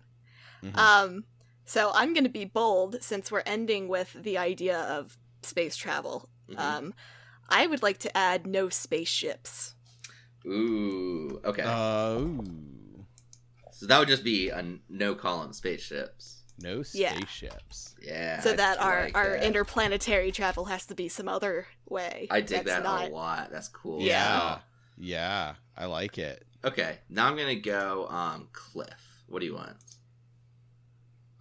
Mhm. 0.64 0.78
Um, 0.78 1.26
so 1.66 1.92
I'm 1.94 2.14
going 2.14 2.24
to 2.24 2.30
be 2.30 2.46
bold 2.46 3.02
since 3.02 3.32
we're 3.32 3.44
ending 3.46 3.88
with 3.88 4.14
the 4.14 4.38
idea 4.38 4.80
of 4.80 5.18
space 5.42 5.76
travel. 5.76 6.30
Mhm. 6.50 6.60
Um, 6.60 6.94
I 7.50 7.68
would 7.68 7.82
like 7.84 7.98
to 8.00 8.18
add 8.18 8.46
no 8.46 8.70
spaceships. 8.70 9.76
Ooh, 10.46 11.42
okay. 11.44 11.64
Oh. 11.66 12.44
so 13.72 13.86
that 13.86 13.98
would 14.00 14.08
just 14.10 14.24
be 14.24 14.50
a 14.50 14.78
no 14.90 15.16
column 15.16 15.54
spaceships. 15.54 16.39
No 16.62 16.84
spaceships. 16.84 17.96
Yeah. 18.02 18.40
so 18.40 18.54
that 18.54 18.80
our, 18.80 19.04
like 19.04 19.18
our 19.18 19.32
that. 19.32 19.44
interplanetary 19.44 20.32
travel 20.32 20.66
has 20.66 20.86
to 20.88 20.96
be 20.96 21.08
some 21.08 21.28
other 21.28 21.68
way. 21.88 22.28
I 22.30 22.42
dig 22.42 22.66
that 22.66 22.84
not... 22.84 23.10
a 23.10 23.14
lot. 23.14 23.52
That's 23.52 23.68
cool. 23.68 24.02
Yeah. 24.02 24.60
Yeah. 24.98 25.56
I 25.78 25.86
like 25.86 26.18
it. 26.18 26.46
Okay, 26.64 26.98
now 27.10 27.28
I'm 27.28 27.38
gonna 27.38 27.56
go 27.56 28.08
um 28.10 28.50
Cliff. 28.52 29.24
What 29.28 29.40
do 29.40 29.46
you 29.46 29.56
want? 29.56 29.78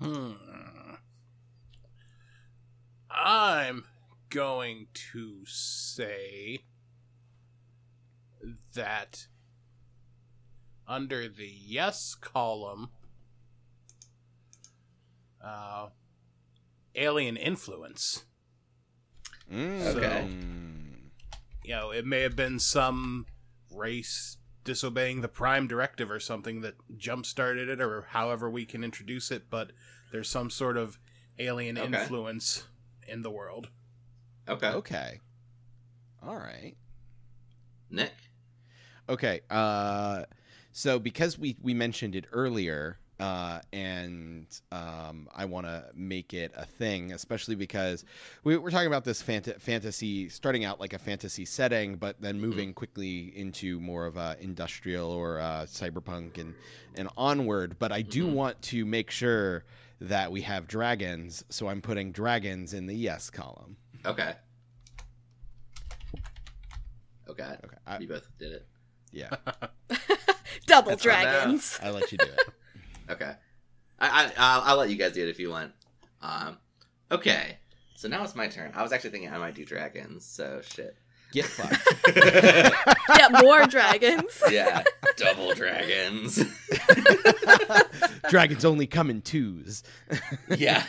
Hmm. 0.00 0.32
I'm 3.10 3.84
going 4.30 4.86
to 5.12 5.44
say 5.44 6.60
that 8.74 9.26
under 10.86 11.28
the 11.28 11.50
yes 11.50 12.14
column, 12.14 12.90
uh, 15.44 15.88
alien 16.94 17.36
influence. 17.36 18.24
Okay. 19.52 20.28
Mm. 20.28 21.10
You 21.64 21.70
know, 21.74 21.90
it 21.90 22.06
may 22.06 22.20
have 22.20 22.36
been 22.36 22.58
some 22.58 23.26
race 23.70 24.36
disobeying 24.64 25.20
the 25.22 25.28
prime 25.28 25.66
directive 25.66 26.10
or 26.10 26.20
something 26.20 26.60
that 26.60 26.74
jump 26.96 27.24
started 27.24 27.68
it, 27.68 27.80
or 27.80 28.06
however 28.10 28.50
we 28.50 28.64
can 28.66 28.84
introduce 28.84 29.30
it, 29.30 29.48
but 29.48 29.72
there's 30.12 30.28
some 30.28 30.50
sort 30.50 30.76
of 30.76 30.98
alien 31.38 31.78
Okay. 31.78 31.86
influence 32.00 32.64
in 33.06 33.22
the 33.22 33.30
world. 33.30 33.68
Okay. 34.48 34.68
Okay. 34.68 35.20
All 36.22 36.36
right. 36.36 36.74
Nick. 37.90 38.12
Okay. 39.08 39.40
Uh, 39.48 40.24
so 40.72 40.98
because 40.98 41.38
we 41.38 41.56
we 41.62 41.72
mentioned 41.72 42.14
it 42.14 42.26
earlier, 42.32 42.98
uh, 43.20 43.60
and 43.72 44.46
um, 44.70 45.28
I 45.34 45.44
want 45.44 45.66
to 45.66 45.86
make 45.94 46.34
it 46.34 46.52
a 46.56 46.64
thing, 46.64 47.12
especially 47.12 47.54
because 47.56 48.04
we, 48.44 48.56
we're 48.56 48.70
talking 48.70 48.86
about 48.86 49.04
this 49.04 49.22
fant- 49.22 49.60
fantasy, 49.60 50.28
starting 50.28 50.64
out 50.64 50.78
like 50.80 50.92
a 50.92 50.98
fantasy 50.98 51.44
setting, 51.44 51.96
but 51.96 52.20
then 52.20 52.40
moving 52.40 52.72
quickly 52.72 53.36
into 53.36 53.80
more 53.80 54.06
of 54.06 54.16
a 54.16 54.36
industrial 54.40 55.10
or 55.10 55.40
uh, 55.40 55.62
cyberpunk 55.66 56.38
and 56.38 56.54
and 56.96 57.08
onward. 57.16 57.76
But 57.78 57.92
I 57.92 58.02
do 58.02 58.26
Mhm. 58.26 58.32
want 58.34 58.62
to 58.62 58.84
make 58.84 59.10
sure 59.10 59.64
that 60.00 60.30
we 60.30 60.40
have 60.42 60.68
dragons, 60.68 61.44
so 61.48 61.68
I'm 61.68 61.82
putting 61.82 62.12
dragons 62.12 62.72
in 62.74 62.86
the 62.86 62.94
yes 62.94 63.30
column. 63.30 63.76
Okay. 64.06 64.34
Okay. 67.28 67.56
Okay. 67.64 67.76
I, 67.86 67.98
You 67.98 68.08
both 68.08 68.28
did 68.38 68.52
it. 68.52 68.66
yeah. 69.12 69.30
Double 70.66 70.90
That's 70.90 71.02
dragons. 71.02 71.78
I 71.82 71.90
let 71.90 72.10
you 72.12 72.18
do 72.18 72.26
it. 72.26 72.40
Okay. 73.10 73.32
I, 73.98 74.08
I 74.08 74.32
I'll, 74.36 74.62
I'll 74.62 74.76
let 74.76 74.90
you 74.90 74.96
guys 74.96 75.12
do 75.12 75.22
it 75.22 75.28
if 75.28 75.38
you 75.38 75.50
want. 75.50 75.72
Um. 76.22 76.58
Okay. 77.10 77.58
So 77.96 78.08
now 78.08 78.22
it's 78.22 78.34
my 78.36 78.48
turn. 78.48 78.72
I 78.74 78.82
was 78.82 78.92
actually 78.92 79.10
thinking 79.10 79.32
I 79.32 79.38
might 79.38 79.54
do 79.54 79.64
dragons. 79.64 80.24
So 80.24 80.60
shit. 80.62 80.96
Get 81.32 81.44
fucked. 81.44 82.16
yeah, 83.18 83.28
more 83.42 83.66
dragons. 83.66 84.42
yeah. 84.50 84.82
Double 85.16 85.52
dragons. 85.52 86.42
Dragons 88.30 88.64
only 88.64 88.86
come 88.86 89.10
in 89.10 89.20
twos. 89.20 89.82
yeah. 90.56 90.84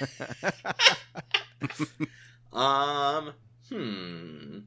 um. 2.53 3.34
Hmm. 3.70 4.59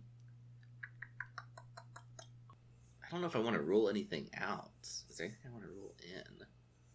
I 3.04 3.10
don't 3.10 3.20
know 3.20 3.26
if 3.26 3.36
I 3.36 3.40
want 3.40 3.56
to 3.56 3.62
rule 3.62 3.88
anything 3.88 4.28
out. 4.36 4.70
Is 4.82 5.16
there 5.16 5.26
anything 5.26 5.42
I 5.48 5.52
want 5.52 5.64
to 5.64 5.70
rule 5.70 5.94
in? 6.02 6.41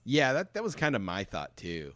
Yeah, 0.10 0.32
that 0.34 0.53
that 0.53 0.64
was 0.64 0.74
kind 0.74 0.95
of 0.95 1.01
my 1.01 1.24
thought 1.26 1.55
too. 1.58 1.93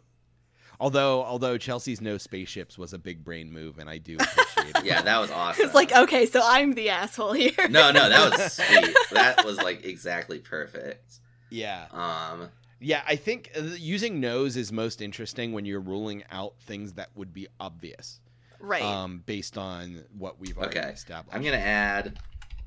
Although 0.78 1.22
although 1.24 1.56
Chelsea's 1.56 2.00
no 2.00 2.18
spaceships 2.18 2.76
was 2.76 2.92
a 2.92 2.98
big 2.98 3.24
brain 3.24 3.50
move, 3.50 3.78
and 3.78 3.88
I 3.88 3.98
do 3.98 4.16
appreciate 4.16 4.76
it. 4.76 4.84
Yeah, 4.84 5.00
that 5.02 5.18
was 5.18 5.30
awesome. 5.40 5.64
It's 5.64 5.74
like, 5.74 5.92
okay, 5.94 6.26
so 6.26 6.40
I'm 6.44 6.74
the 6.74 6.90
asshole 6.90 7.32
here. 7.32 7.52
No, 7.70 7.90
no, 7.90 8.08
that 8.08 8.30
was 8.32 8.52
sweet. 8.56 8.94
that 9.12 9.44
was 9.44 9.56
like 9.58 9.84
exactly 9.86 10.38
perfect. 10.40 11.20
yeah, 11.50 11.86
Um. 11.92 12.48
yeah. 12.80 13.02
I 13.06 13.16
think 13.16 13.50
uh, 13.56 13.62
using 13.78 14.20
noes 14.20 14.56
is 14.56 14.72
most 14.72 15.00
interesting 15.00 15.52
when 15.52 15.64
you're 15.64 15.80
ruling 15.80 16.24
out 16.30 16.54
things 16.66 16.94
that 16.94 17.10
would 17.14 17.32
be 17.32 17.46
obvious, 17.60 18.20
Right. 18.60 18.82
um, 18.82 19.22
based 19.24 19.56
on 19.56 20.04
what 20.18 20.38
we've 20.40 20.58
already 20.58 20.78
Okay. 20.80 20.88
established. 20.90 21.34
I'm 21.36 21.42
gonna 21.44 21.56
add 21.58 22.18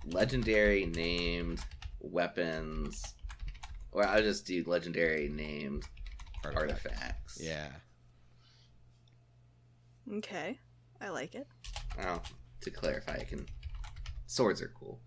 legendary 0.05 0.85
named 0.85 1.59
weapons, 1.99 3.14
or 3.95 4.05
I'll 4.05 4.21
just 4.21 4.45
do 4.45 4.63
legendary 4.67 5.29
named 5.29 5.83
Artifact. 6.43 6.85
artifacts. 6.85 7.39
Yeah. 7.41 7.67
okay. 10.17 10.59
I 11.01 11.09
like 11.09 11.35
it. 11.35 11.47
Well, 11.97 12.21
to 12.61 12.69
clarify, 12.71 13.17
I 13.19 13.23
can. 13.23 13.45
Swords 14.27 14.61
are 14.61 14.71
cool. 14.77 14.99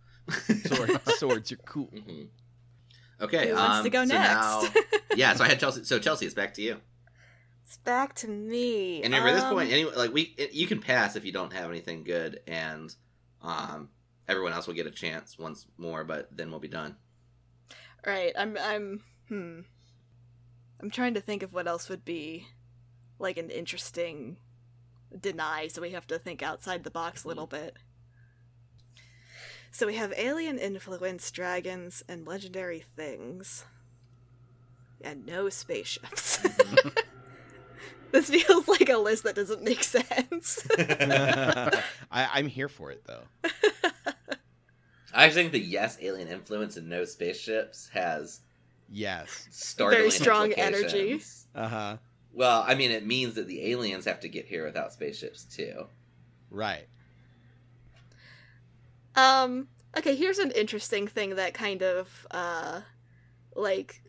Sword, 0.67 1.01
swords 1.19 1.53
are 1.53 1.57
cool. 1.57 1.87
hmm 1.87 2.25
Okay. 3.21 3.49
Who 3.49 3.55
wants 3.57 3.79
um, 3.79 3.85
to 3.85 3.91
go 3.91 4.05
so 4.07 4.15
now- 4.15 4.63
next? 4.63 4.79
yeah. 5.17 5.35
So 5.35 5.45
I 5.45 5.49
had 5.49 5.59
Chelsea. 5.61 5.85
So 5.85 5.99
Chelsea, 5.99 6.25
it's 6.27 6.35
back 6.35 6.55
to 6.55 6.63
you. 6.63 6.77
it's 7.65 7.77
back 7.79 8.15
to 8.17 8.29
me. 8.29 9.03
And 9.03 9.13
remember, 9.13 9.29
at 9.31 9.35
this 9.35 9.45
Um, 9.45 9.55
point, 9.55 9.73
anyway, 9.73 9.93
like 9.97 10.13
we, 10.13 10.35
it, 10.39 10.53
you 10.55 10.67
can 10.67 10.81
pass 10.81 11.17
if 11.17 11.25
you 11.25 11.33
don't 11.33 11.53
have 11.53 11.69
anything 11.71 12.05
good, 12.05 12.41
and 12.47 12.95
um, 13.43 13.89
everyone 14.29 14.53
else 14.53 14.67
will 14.67 14.75
get 14.75 14.87
a 14.87 14.91
chance 14.93 15.37
once 15.39 15.67
more, 15.77 16.05
but 16.05 16.29
then 16.37 16.51
we'll 16.51 16.61
be 16.61 16.69
done. 16.69 16.97
Right. 18.07 18.33
I'm 18.37 18.57
I'm 18.61 19.03
hmm. 19.29 19.61
I'm 20.81 20.91
trying 20.91 21.15
to 21.15 21.21
think 21.21 21.43
of 21.43 21.53
what 21.53 21.67
else 21.67 21.89
would 21.89 22.05
be 22.05 22.47
like 23.19 23.37
an 23.37 23.51
interesting 23.51 24.37
deny, 25.19 25.69
so 25.69 25.83
we 25.83 25.91
have 25.91 26.07
to 26.07 26.19
think 26.19 26.43
outside 26.43 26.85
the 26.85 26.91
box 26.91 27.25
a 27.25 27.29
little 27.29 27.47
bit. 27.47 27.77
So 29.71 29.87
we 29.87 29.97
have 29.97 30.13
alien 30.17 30.59
influence 30.59 31.31
dragons 31.31 32.03
and 32.09 32.27
legendary 32.27 32.85
things. 32.97 33.65
And 35.01 35.27
no 35.27 35.49
spaceships. 35.49 36.39
this 38.11 38.31
feels 38.31 38.67
like 38.67 38.89
a 38.89 38.99
list 38.99 39.25
that 39.25 39.37
doesn't 39.37 39.63
make 39.63 39.85
sense. 39.85 40.67
I, 40.79 41.81
I'm 42.11 42.49
here 42.49 42.69
for 42.69 42.91
it 42.91 43.05
though. 43.07 43.23
I 45.15 45.31
think 45.31 45.53
the 45.53 45.61
yes 45.61 45.99
alien 46.01 46.29
influence 46.29 46.77
and 46.77 46.89
no 46.89 47.05
spaceships 47.05 47.89
has 47.93 48.41
Yes. 48.91 49.49
startling 49.51 49.99
Very 49.99 50.11
strong 50.11 50.53
implications. 50.53 51.47
energy. 51.55 51.61
Uh 51.65 51.69
huh. 51.69 51.97
Well, 52.33 52.65
I 52.67 52.75
mean, 52.75 52.91
it 52.91 53.07
means 53.07 53.35
that 53.35 53.49
the 53.49 53.71
aliens 53.73 54.05
have 54.05 54.21
to 54.21 54.29
get 54.29 54.47
here 54.47 54.65
without 54.65 54.93
spaceships 54.93 55.45
too. 55.45 55.87
Right. 56.51 56.87
Um, 59.17 59.69
okay, 59.97 60.15
here's 60.15 60.39
an 60.39 60.51
interesting 60.53 61.07
thing 61.09 61.35
that 61.37 61.55
kind 61.55 61.83
of 61.83 62.27
uh 62.31 62.83
like 63.57 64.03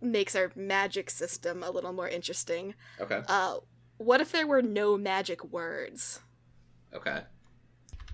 makes 0.00 0.36
our 0.36 0.52
magic 0.54 1.08
system 1.10 1.62
a 1.62 1.70
little 1.70 1.92
more 1.92 2.08
interesting. 2.08 2.74
Okay. 3.00 3.22
Uh 3.28 3.58
what 3.98 4.20
if 4.20 4.32
there 4.32 4.46
were 4.46 4.62
no 4.62 4.98
magic 4.98 5.44
words? 5.44 6.20
Okay. 6.92 7.22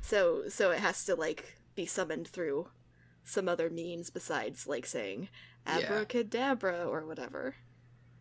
So 0.02 0.48
so 0.48 0.70
it 0.70 0.78
has 0.80 1.04
to 1.06 1.14
like 1.14 1.56
be 1.74 1.86
summoned 1.86 2.28
through 2.28 2.68
some 3.24 3.48
other 3.48 3.70
means 3.70 4.10
besides 4.10 4.66
like 4.66 4.86
saying 4.86 5.28
Yeah. 5.66 5.78
abracadabra 5.78 6.84
or 6.86 7.06
whatever. 7.06 7.54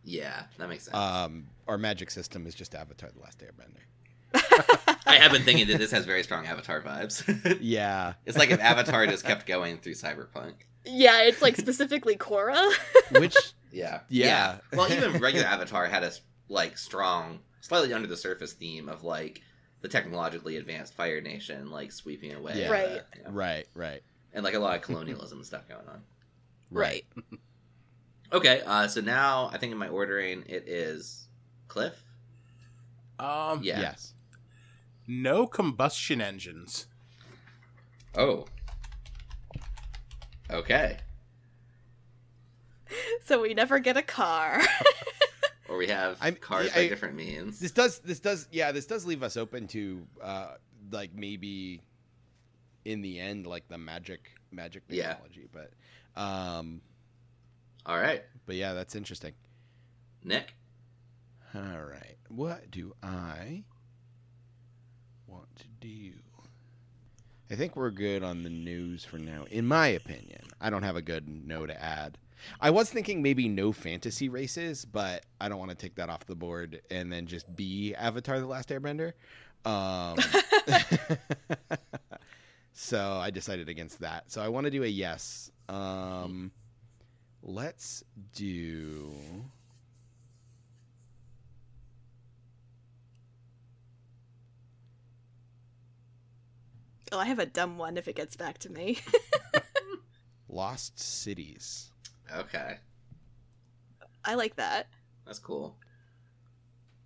Yeah, 0.03 0.43
that 0.57 0.69
makes 0.69 0.85
sense. 0.85 0.95
Um, 0.95 1.47
our 1.67 1.77
magic 1.77 2.09
system 2.11 2.47
is 2.47 2.55
just 2.55 2.73
Avatar: 2.75 3.09
The 3.11 3.19
Last 3.21 3.39
Airbender. 3.39 3.83
I 5.05 5.15
have 5.15 5.31
been 5.31 5.43
thinking 5.43 5.67
that 5.67 5.77
this 5.79 5.91
has 5.91 6.05
very 6.05 6.23
strong 6.23 6.45
Avatar 6.45 6.81
vibes. 6.81 7.57
Yeah. 7.61 8.13
it's 8.25 8.37
like 8.37 8.51
if 8.51 8.59
Avatar 8.59 9.07
just 9.07 9.25
kept 9.25 9.45
going 9.45 9.79
through 9.79 9.93
Cyberpunk. 9.95 10.53
Yeah, 10.85 11.21
it's 11.23 11.41
like 11.41 11.55
specifically 11.57 12.15
Korra. 12.15 12.71
Which 13.11 13.35
Yeah. 13.71 14.01
Yeah. 14.09 14.59
Well, 14.73 14.91
even 14.91 15.19
regular 15.19 15.47
Avatar 15.47 15.87
had 15.87 16.03
a 16.03 16.11
like 16.47 16.77
strong, 16.77 17.39
slightly 17.61 17.91
under 17.93 18.07
the 18.07 18.17
surface 18.17 18.53
theme 18.53 18.87
of 18.89 19.03
like 19.03 19.41
the 19.81 19.87
technologically 19.87 20.57
advanced 20.57 20.93
Fire 20.93 21.21
Nation 21.21 21.69
like 21.71 21.91
sweeping 21.91 22.33
away. 22.33 22.53
Yeah. 22.55 22.69
Right. 22.69 23.01
you 23.15 23.23
know, 23.23 23.29
right, 23.31 23.65
right, 23.73 24.01
And 24.33 24.43
like 24.43 24.53
a 24.53 24.59
lot 24.59 24.75
of 24.75 24.81
colonialism 24.81 25.43
stuff 25.43 25.67
going 25.67 25.87
on. 25.87 26.01
right. 26.71 27.05
Okay, 28.31 28.61
uh, 28.65 28.87
so 28.87 29.01
now 29.01 29.49
I 29.51 29.57
think 29.57 29.71
in 29.71 29.77
my 29.79 29.87
ordering 29.87 30.43
it 30.47 30.65
is 30.67 31.27
Cliff. 31.67 32.03
Um, 33.17 33.61
Yeah. 33.63 33.79
Yes. 33.81 34.13
no 35.07 35.47
combustion 35.47 36.21
engines. 36.21 36.87
Oh. 38.15 38.45
Okay. 40.51 40.97
So 43.25 43.39
we 43.41 43.53
never 43.53 43.77
get 43.77 43.97
a 43.97 44.01
car. 44.01 44.59
Or 45.69 45.77
we 45.77 45.87
have 45.87 46.17
I'm- 46.21 46.35
cars 46.35 46.71
I- 46.71 46.75
by 46.75 46.87
different 46.89 47.15
means. 47.15 47.59
This 47.59 47.71
does 47.71 47.99
this 47.99 48.19
does 48.19 48.47
yeah 48.51 48.71
this 48.71 48.85
does 48.85 49.05
leave 49.05 49.21
us 49.23 49.37
open 49.37 49.67
to 49.69 50.05
uh 50.21 50.55
like 50.91 51.13
maybe 51.13 51.81
in 52.85 53.01
the 53.01 53.19
end 53.19 53.45
like 53.45 53.67
the 53.67 53.77
magic 53.77 54.31
magic 54.51 54.83
Yeah. 54.89 55.13
technology, 55.13 55.47
but 55.51 55.71
um 56.21 56.81
All 57.85 57.97
right, 57.97 58.23
but 58.45 58.55
yeah 58.55 58.73
that's 58.73 58.95
interesting. 58.95 59.33
Nick. 60.23 60.53
All 61.55 61.61
right, 61.83 62.17
what 62.29 62.69
do 62.71 62.93
I 63.01 63.63
want 65.27 65.55
to 65.57 65.65
do? 65.79 66.13
I 67.51 67.55
think 67.55 67.75
we're 67.75 67.89
good 67.89 68.21
on 68.23 68.43
the 68.43 68.49
news 68.49 69.03
for 69.03 69.17
now, 69.17 69.45
in 69.49 69.65
my 69.65 69.87
opinion. 69.87 70.41
I 70.61 70.69
don't 70.69 70.83
have 70.83 70.95
a 70.95 71.01
good 71.01 71.27
no 71.27 71.65
to 71.65 71.83
add. 71.83 72.17
I 72.59 72.69
was 72.69 72.89
thinking 72.89 73.21
maybe 73.21 73.47
no 73.47 73.71
fantasy 73.71 74.29
races, 74.29 74.85
but 74.85 75.25
I 75.39 75.49
don't 75.49 75.59
want 75.59 75.71
to 75.71 75.77
take 75.77 75.95
that 75.95 76.09
off 76.09 76.25
the 76.25 76.35
board 76.35 76.81
and 76.89 77.11
then 77.11 77.25
just 77.25 77.53
be 77.55 77.93
Avatar: 77.95 78.39
The 78.39 78.47
Last 78.47 78.69
Airbender. 78.69 79.13
Um, 79.65 80.17
so 82.73 83.19
I 83.21 83.29
decided 83.29 83.69
against 83.69 83.99
that. 83.99 84.31
So 84.31 84.41
I 84.41 84.47
want 84.47 84.65
to 84.65 84.71
do 84.71 84.83
a 84.83 84.87
yes. 84.87 85.51
Um, 85.67 86.51
let's 87.43 88.03
do. 88.35 89.13
oh, 97.11 97.19
I 97.19 97.25
have 97.25 97.39
a 97.39 97.45
dumb 97.45 97.77
one 97.77 97.97
if 97.97 98.07
it 98.07 98.15
gets 98.15 98.35
back 98.35 98.57
to 98.59 98.71
me. 98.71 98.99
Lost 100.49 100.99
Cities. 100.99 101.91
Okay, 102.37 102.77
I 104.23 104.35
like 104.35 104.55
that. 104.57 104.87
that's 105.25 105.39
cool. 105.39 105.77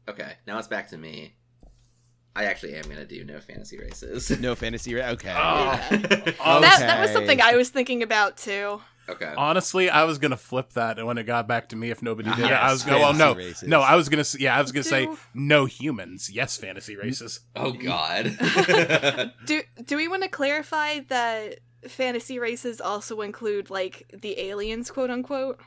Okay, 0.10 0.34
now 0.48 0.58
it's 0.60 0.68
back 0.68 0.90
to 0.90 0.98
me. 0.98 1.36
I 2.36 2.46
actually 2.46 2.74
am 2.76 2.84
gonna 2.90 3.06
do 3.06 3.24
no 3.24 3.40
fantasy 3.40 3.78
races. 3.78 4.30
No 4.40 4.56
fantasy. 4.56 4.96
Ra- 4.96 5.10
okay. 5.12 5.34
Oh. 5.36 5.80
Yeah. 5.92 5.98
Um, 6.44 6.62
That 6.62 6.78
that 6.80 7.02
was 7.02 7.12
something 7.12 7.40
I 7.40 7.56
was 7.56 7.70
thinking 7.70 8.02
about 8.02 8.38
too. 8.38 8.82
okay. 9.08 9.34
Honestly, 9.38 9.90
I 9.90 10.04
was 10.06 10.18
gonna 10.18 10.36
flip 10.36 10.74
that 10.74 10.98
and 10.98 11.06
when 11.08 11.18
it 11.20 11.24
got 11.26 11.48
back 11.48 11.70
to 11.70 11.76
me. 11.76 11.92
If 11.92 12.02
nobody 12.02 12.32
did 12.32 12.46
it, 12.46 12.52
I 12.52 12.72
was 12.72 12.82
going. 12.84 13.02
Well, 13.02 13.14
no, 13.14 13.36
races. 13.36 13.70
no, 13.70 13.82
I 13.82 13.96
was 13.96 14.10
gonna. 14.10 14.24
Yeah, 14.40 14.58
I 14.58 14.62
was 14.62 14.72
gonna 14.72 14.84
say 14.84 15.08
no 15.36 15.66
humans. 15.66 16.32
Yes, 16.34 16.58
fantasy 16.58 16.96
races. 16.96 17.42
Oh 17.56 17.72
God. 17.72 18.36
Do 19.46 19.62
do 19.86 19.96
we 19.96 20.08
want 20.08 20.24
to 20.24 20.30
clarify 20.30 21.02
that 21.10 21.60
fantasy 21.88 22.40
races 22.40 22.80
also 22.82 23.22
include 23.22 23.70
like 23.70 24.06
the 24.14 24.40
aliens, 24.40 24.92
quote 24.92 25.10
unquote? 25.10 25.60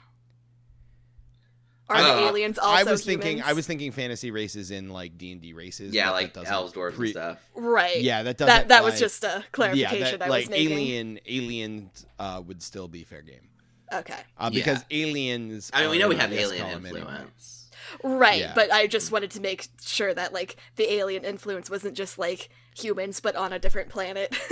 Are 1.88 1.96
Uh, 1.96 2.02
the 2.16 2.22
aliens 2.28 2.58
also 2.58 2.74
I 2.88 2.90
was 2.90 3.04
thinking. 3.04 3.40
I 3.42 3.52
was 3.52 3.64
thinking 3.66 3.92
fantasy 3.92 4.32
races 4.32 4.72
in 4.72 4.88
like 4.90 5.16
D 5.16 5.30
and 5.30 5.40
D 5.40 5.52
races. 5.52 5.94
yeah, 5.94 6.10
like 6.10 6.34
that 6.34 6.40
doesn't 6.40 6.52
elves, 6.52 6.72
dwarves, 6.72 6.94
pre- 6.94 7.06
and 7.08 7.12
stuff. 7.14 7.38
right. 7.54 8.00
Yeah, 8.00 8.24
that 8.24 8.36
doesn't. 8.38 8.48
that 8.54 8.68
that 8.68 8.82
was 8.84 8.98
just 8.98 9.22
a 9.22 9.44
clarification 9.52 10.00
Yeah, 10.00 10.16
that, 10.16 10.22
I 10.22 10.28
like 10.28 10.42
was 10.44 10.50
making. 10.50 10.72
alien. 10.78 11.20
Alien 11.26 11.90
uh, 12.18 12.42
would 12.44 12.60
still 12.60 12.88
be 12.88 13.04
fair 13.04 13.22
game. 13.22 13.48
Okay. 13.92 14.14
uh, 14.36 14.50
Yeah. 14.52 14.58
because 14.58 14.84
aliens. 14.90 15.70
I 15.72 15.82
mean, 15.82 15.90
we 15.90 15.98
know 15.98 16.08
we 16.08 16.16
have 16.16 16.32
alien 16.32 16.64
column 16.66 16.86
anyway. 16.86 17.00
influence. 17.02 17.68
Right, 18.02 18.40
Yeah. 18.40 18.52
but 18.56 18.72
I 18.72 18.88
just 18.88 19.12
wanted 19.12 19.30
to 19.32 19.40
make 19.40 19.68
sure 19.80 20.12
that 20.12 20.32
like 20.32 20.56
the 20.74 20.92
alien 20.92 21.24
influence 21.24 21.70
wasn't 21.70 21.96
just 21.96 22.18
like 22.18 22.48
humans, 22.76 23.20
but 23.20 23.36
on 23.36 23.52
a 23.52 23.60
different 23.60 23.90
planet. 23.90 24.36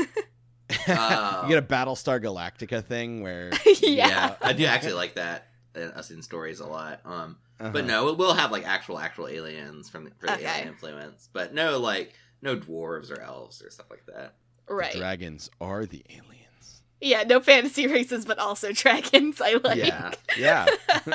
Oh. 0.89 1.41
you 1.45 1.49
get 1.55 1.59
a 1.59 1.67
Battlestar 1.67 2.23
Galactica 2.23 2.85
thing 2.85 3.23
where. 3.23 3.51
yeah. 3.83 4.37
I 4.41 4.53
do 4.53 4.65
actually 4.65 4.95
like 4.95 5.15
that 5.15 5.49
in 5.75 5.91
us 5.93 6.11
in 6.11 6.23
stories 6.23 6.61
a 6.61 6.67
lot. 6.67 7.01
Um, 7.05 7.37
uh-huh. 7.61 7.71
but 7.71 7.85
no, 7.87 8.09
it 8.09 8.19
will 8.19 8.35
have 8.35 8.51
like 8.51 8.67
actual 8.67 8.99
actual 8.99 9.29
aliens 9.29 9.89
from 9.89 10.11
for 10.19 10.27
the 10.27 10.35
Okay. 10.35 10.47
alien 10.47 10.69
influence, 10.69 11.29
but 11.33 11.55
no 11.55 11.79
like 11.79 12.15
no 12.43 12.57
dwarves 12.57 13.11
or 13.11 13.21
elves 13.21 13.63
or 13.63 13.71
stuff 13.71 13.87
like 13.91 14.05
that. 14.07 14.35
right. 14.69 14.95
Dragons 14.95 15.51
are 15.61 15.87
the 15.87 16.03
aliens. 16.11 16.83
yeah, 17.01 17.23
no 17.25 17.41
fantasy 17.41 17.87
races, 17.97 18.25
but 18.25 18.39
also 18.39 18.73
dragons. 18.73 19.41
I 19.41 19.55
like. 19.63 19.77
Yeah, 19.79 20.13
Yeah. 20.39 20.67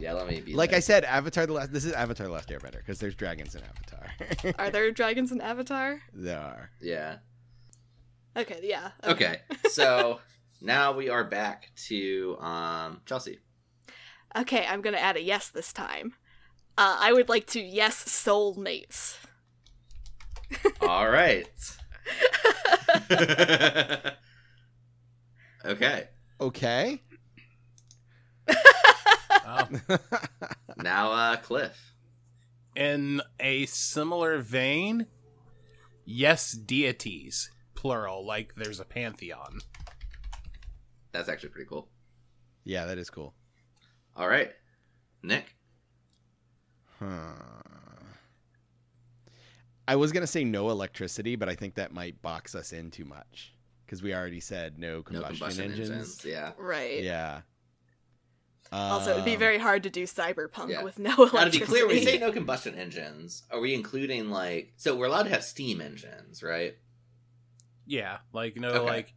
yeah. 0.00 0.12
Let 0.12 0.26
me 0.28 0.40
be 0.40 0.54
like 0.54 0.72
I 0.72 0.80
said, 0.80 1.04
Avatar 1.04 1.46
the 1.46 1.52
last. 1.52 1.72
This 1.72 1.84
is 1.84 1.92
Avatar 1.92 2.26
the 2.26 2.32
Last 2.32 2.48
Airbender 2.48 2.78
because 2.78 2.98
there's 2.98 3.14
dragons 3.14 3.54
in 3.54 3.62
Avatar. 3.62 4.52
Are 4.58 4.70
there 4.70 4.90
dragons 4.90 5.32
in 5.32 5.40
Avatar? 5.40 6.00
there 6.12 6.38
are. 6.40 6.70
Yeah. 6.80 7.16
Okay, 8.36 8.60
yeah. 8.62 8.90
Okay. 9.02 9.40
so 9.70 10.20
now 10.60 10.92
we 10.92 11.08
are 11.08 11.24
back 11.24 11.70
to 11.86 12.36
um 12.40 13.00
Chelsea. 13.06 13.38
Okay, 14.36 14.66
I'm 14.66 14.82
gonna 14.82 14.98
add 14.98 15.16
a 15.16 15.22
yes 15.22 15.48
this 15.48 15.72
time. 15.72 16.14
Uh, 16.76 16.98
I 17.00 17.12
would 17.12 17.30
like 17.30 17.46
to 17.48 17.60
yes 17.60 18.04
soulmates. 18.04 19.16
All 20.80 21.08
right. 21.08 21.48
okay. 25.64 26.08
Okay. 26.40 27.02
Oh. 29.46 29.68
Now 30.76 31.12
uh 31.12 31.36
Cliff. 31.36 31.94
In 32.74 33.22
a 33.40 33.64
similar 33.66 34.38
vein, 34.38 35.06
yes, 36.04 36.52
deities, 36.52 37.50
plural, 37.86 38.26
like 38.26 38.54
there's 38.56 38.80
a 38.80 38.84
pantheon. 38.84 39.60
That's 41.12 41.28
actually 41.28 41.50
pretty 41.50 41.68
cool. 41.68 41.88
yeah, 42.64 42.84
that 42.86 42.98
is 42.98 43.10
cool. 43.10 43.32
All 44.16 44.28
right. 44.28 44.50
Nick. 45.22 45.54
Huh. 46.98 47.32
I 49.88 49.96
was 49.96 50.10
gonna 50.12 50.26
say 50.26 50.42
no 50.44 50.70
electricity, 50.70 51.36
but 51.36 51.48
I 51.48 51.54
think 51.54 51.74
that 51.76 51.92
might 51.92 52.20
box 52.22 52.54
us 52.54 52.72
in 52.72 52.90
too 52.90 53.04
much 53.04 53.54
because 53.84 54.02
we 54.02 54.14
already 54.14 54.40
said 54.40 54.78
no 54.78 54.96
No 54.96 55.02
combustion, 55.02 55.36
combustion 55.38 55.64
engines. 55.70 55.90
engines. 55.90 56.24
Yeah. 56.24 56.52
Right. 56.58 57.02
Yeah. 57.02 57.42
Also, 58.72 59.12
it'd 59.12 59.24
be 59.24 59.34
Um, 59.34 59.38
very 59.38 59.58
hard 59.58 59.84
to 59.84 59.90
do 59.90 60.02
cyberpunk 60.04 60.70
yeah. 60.70 60.82
with 60.82 60.98
no 60.98 61.10
electricity. 61.14 61.36
Now 61.36 61.38
electricity. 61.40 61.58
to 61.58 61.64
be 61.66 61.66
clear, 61.70 61.86
when 61.86 61.96
we 61.96 62.04
say 62.04 62.18
no 62.18 62.32
combustion 62.32 62.74
engines, 62.74 63.44
are 63.52 63.60
we 63.60 63.74
including 63.74 64.28
like 64.30 64.72
so 64.76 64.96
we're 64.96 65.06
allowed 65.06 65.22
to 65.24 65.30
have 65.30 65.44
steam 65.44 65.80
engines, 65.80 66.42
right? 66.42 66.74
Yeah, 67.86 68.18
like 68.32 68.56
no, 68.56 68.68
Okay. 68.70 68.84
like 68.84 69.14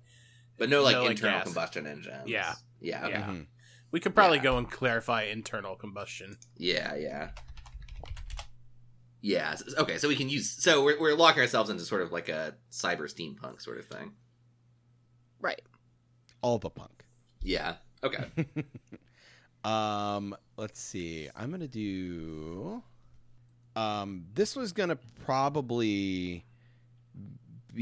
But 0.57 0.69
no 0.69 0.83
like 0.83 0.93
No, 0.95 1.07
internal 1.07 1.39
gas. 1.39 1.45
combustion 1.45 1.87
engines. 1.87 2.23
Yeah. 2.27 2.53
Yeah. 2.79 3.01
Okay. 3.05 3.09
Yeah. 3.11 3.23
mhm. 3.27 3.47
we 3.91 3.99
could 3.99 4.13
probably 4.15 4.37
Yeah. 4.37 4.43
go 4.43 4.57
and 4.57 4.69
clarify 4.69 5.23
internal 5.23 5.75
combustion. 5.75 6.37
Yeah, 6.57 6.95
yeah. 6.95 7.31
Yeah. 9.21 9.55
Okay, 9.77 9.97
so 9.97 10.07
we 10.07 10.15
can 10.15 10.29
use 10.29 10.49
so 10.63 10.83
we're 10.83 10.99
we're 10.99 11.15
locking 11.15 11.41
ourselves 11.41 11.69
into 11.69 11.83
sort 11.83 12.01
of 12.01 12.11
like 12.11 12.29
a 12.29 12.55
cyber 12.71 13.01
steampunk 13.13 13.61
sort 13.61 13.77
of 13.79 13.85
thing. 13.87 14.13
right. 15.41 15.61
all 16.41 16.57
the 16.57 16.69
punk. 16.69 17.05
Yeah. 17.41 17.75
Okay. 18.03 18.25
Um, 19.61 20.37
let's 20.55 20.79
see. 20.79 21.27
I'm 21.35 21.51
gonna 21.51 21.67
do. 21.67 22.81
Um, 23.75 24.23
this 24.33 24.55
was 24.55 24.71
gonna 24.71 24.97
probably 25.25 26.45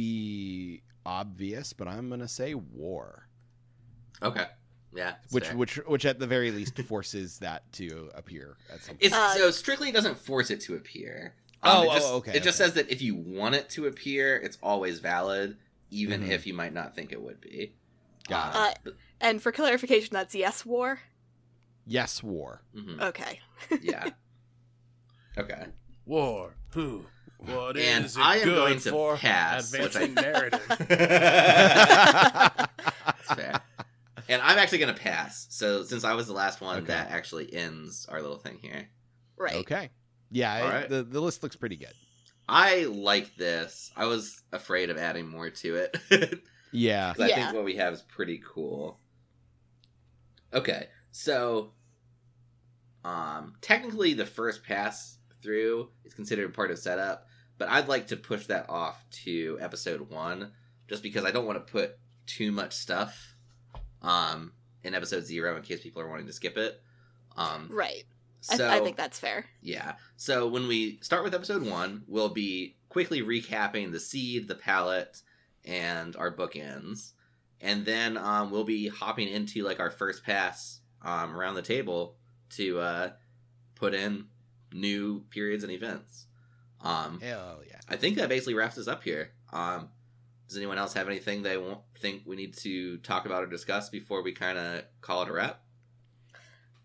be 0.01 0.83
obvious, 1.07 1.73
but 1.73 1.87
I'm 1.87 2.07
gonna 2.09 2.27
say 2.27 2.53
war, 2.53 3.27
Okay. 4.21 4.45
Yeah. 4.95 5.15
which 5.31 5.47
fair. 5.47 5.57
which 5.57 5.75
which 5.87 6.05
at 6.05 6.19
the 6.19 6.27
very 6.27 6.51
least 6.51 6.77
forces 6.87 7.39
that 7.39 7.71
to 7.73 8.11
appear 8.13 8.57
at 8.71 8.81
some 8.83 8.95
point. 8.95 9.03
It's, 9.05 9.15
Uh, 9.15 9.33
so 9.35 9.49
strictly 9.51 9.91
doesn't 9.91 10.19
force 10.19 10.51
it 10.51 10.61
to 10.61 10.75
appear. 10.75 11.33
Oh, 11.63 11.81
it 11.83 11.93
just, 11.95 12.07
oh, 12.07 12.15
okay, 12.17 12.37
It 12.37 12.43
just 12.43 12.57
says 12.59 12.73
that 12.73 12.89
if 12.91 13.01
you 13.01 13.15
want 13.15 13.55
it 13.55 13.69
to 13.71 13.87
appear, 13.87 14.37
it's 14.37 14.59
always 14.61 14.99
valid, 14.99 15.57
even 15.89 16.21
Mhm. 16.21 16.29
if 16.29 16.45
you 16.45 16.53
might 16.53 16.73
not 16.73 16.93
think 16.95 17.11
it 17.11 17.19
would 17.21 17.41
be. 17.41 17.73
Got 18.27 18.55
Uh, 18.55 18.73
Uh, 18.89 18.91
And 19.19 19.41
for 19.41 19.51
clarification, 19.51 20.13
that's 20.13 20.35
yes 20.35 20.63
war. 20.63 20.99
Yes, 21.87 22.21
war. 22.21 22.61
mhm, 22.75 23.01
Okay. 23.01 23.39
Yeah. 23.81 24.09
Okay. 25.37 25.67
War. 26.05 26.55
Who? 26.73 27.07
What 27.37 27.77
is 27.77 27.85
And 27.87 28.05
it 28.05 28.17
I 28.17 28.37
am 28.37 28.43
good 28.45 28.55
going 28.55 28.79
to 28.79 28.89
for? 28.89 29.17
pass, 29.17 29.71
which 29.71 29.95
I- 29.95 30.01
Advancing 30.01 30.13
narrative. 30.15 30.65
That's 30.67 30.87
fair. 33.35 33.61
And 34.29 34.41
I'm 34.41 34.57
actually 34.57 34.79
going 34.79 34.93
to 34.93 34.99
pass. 34.99 35.47
So 35.49 35.83
since 35.83 36.03
I 36.03 36.13
was 36.13 36.27
the 36.27 36.33
last 36.33 36.59
one, 36.61 36.77
Okay. 36.77 36.87
that 36.87 37.11
actually 37.11 37.53
ends 37.53 38.05
our 38.09 38.21
little 38.21 38.37
thing 38.39 38.57
here. 38.61 38.87
Right. 39.37 39.55
Okay. 39.55 39.89
Yeah, 40.31 40.61
All 40.61 40.69
it- 40.69 40.73
right. 40.73 40.89
the 40.89 41.03
the 41.03 41.21
list 41.21 41.43
looks 41.43 41.55
pretty 41.55 41.77
good. 41.77 41.93
I 42.49 42.83
like 42.85 43.35
this. 43.37 43.91
I 43.95 44.05
was 44.05 44.41
afraid 44.51 44.89
of 44.89 44.97
adding 44.97 45.27
more 45.27 45.49
to 45.49 45.75
it. 45.75 45.97
Yeah. 46.73 47.13
I 47.17 47.27
Yeah. 47.27 47.35
think 47.35 47.53
what 47.55 47.63
we 47.63 47.77
have 47.77 47.93
is 47.93 48.01
pretty 48.01 48.41
cool. 48.45 48.99
Okay, 50.53 50.87
so 51.11 51.71
um 53.05 53.53
technically 53.61 54.13
the 54.13 54.25
first 54.25 54.63
pass 54.63 55.17
through 55.41 55.89
is 56.03 56.13
considered 56.13 56.53
part 56.53 56.69
of 56.71 56.77
setup, 56.77 57.26
but 57.57 57.69
I'd 57.69 57.87
like 57.87 58.07
to 58.07 58.17
push 58.17 58.45
that 58.47 58.69
off 58.69 59.03
to 59.23 59.57
episode 59.61 60.09
one, 60.09 60.51
just 60.87 61.03
because 61.03 61.25
I 61.25 61.31
don't 61.31 61.45
want 61.45 61.65
to 61.65 61.71
put 61.71 61.97
too 62.25 62.51
much 62.51 62.73
stuff 62.73 63.35
um 64.01 64.51
in 64.83 64.93
episode 64.93 65.23
zero 65.25 65.55
in 65.55 65.63
case 65.63 65.81
people 65.81 66.01
are 66.01 66.09
wanting 66.09 66.27
to 66.27 66.33
skip 66.33 66.57
it. 66.57 66.81
Um 67.35 67.69
Right. 67.71 68.03
I, 68.49 68.55
so 68.57 68.69
I 68.69 68.79
think 68.79 68.97
that's 68.97 69.19
fair. 69.19 69.45
yeah. 69.61 69.93
So 70.15 70.47
when 70.47 70.67
we 70.67 70.99
start 71.01 71.23
with 71.23 71.33
episode 71.33 71.65
one, 71.65 72.03
we'll 72.07 72.29
be 72.29 72.75
quickly 72.89 73.21
recapping 73.21 73.91
the 73.91 73.99
seed, 73.99 74.47
the 74.47 74.55
palette, 74.55 75.21
and 75.65 76.15
our 76.15 76.33
bookends. 76.33 77.13
And 77.59 77.85
then 77.85 78.17
um, 78.17 78.51
we'll 78.51 78.63
be 78.63 78.87
hopping 78.87 79.27
into 79.27 79.63
like 79.63 79.79
our 79.79 79.89
first 79.89 80.23
pass 80.23 80.79
um, 81.01 81.35
around 81.35 81.55
the 81.55 81.61
table 81.63 82.15
to 82.51 82.79
uh, 82.79 83.09
put 83.75 83.93
in 83.93 84.25
new 84.71 85.25
periods 85.31 85.63
and 85.63 85.71
events. 85.71 86.27
Um, 86.81 87.19
Hell 87.21 87.61
yeah. 87.67 87.79
I 87.89 87.95
think 87.95 88.17
that 88.17 88.29
basically 88.29 88.53
wraps 88.53 88.77
us 88.77 88.87
up 88.87 89.03
here. 89.03 89.31
Um, 89.51 89.89
does 90.47 90.57
anyone 90.57 90.77
else 90.77 90.93
have 90.93 91.07
anything 91.07 91.41
they 91.43 91.57
want, 91.57 91.79
think 91.99 92.21
we 92.25 92.35
need 92.35 92.55
to 92.57 92.97
talk 92.99 93.25
about 93.25 93.43
or 93.43 93.47
discuss 93.47 93.89
before 93.89 94.21
we 94.23 94.31
kind 94.31 94.57
of 94.57 94.83
call 95.01 95.23
it 95.23 95.29
a 95.29 95.33
wrap? 95.33 95.61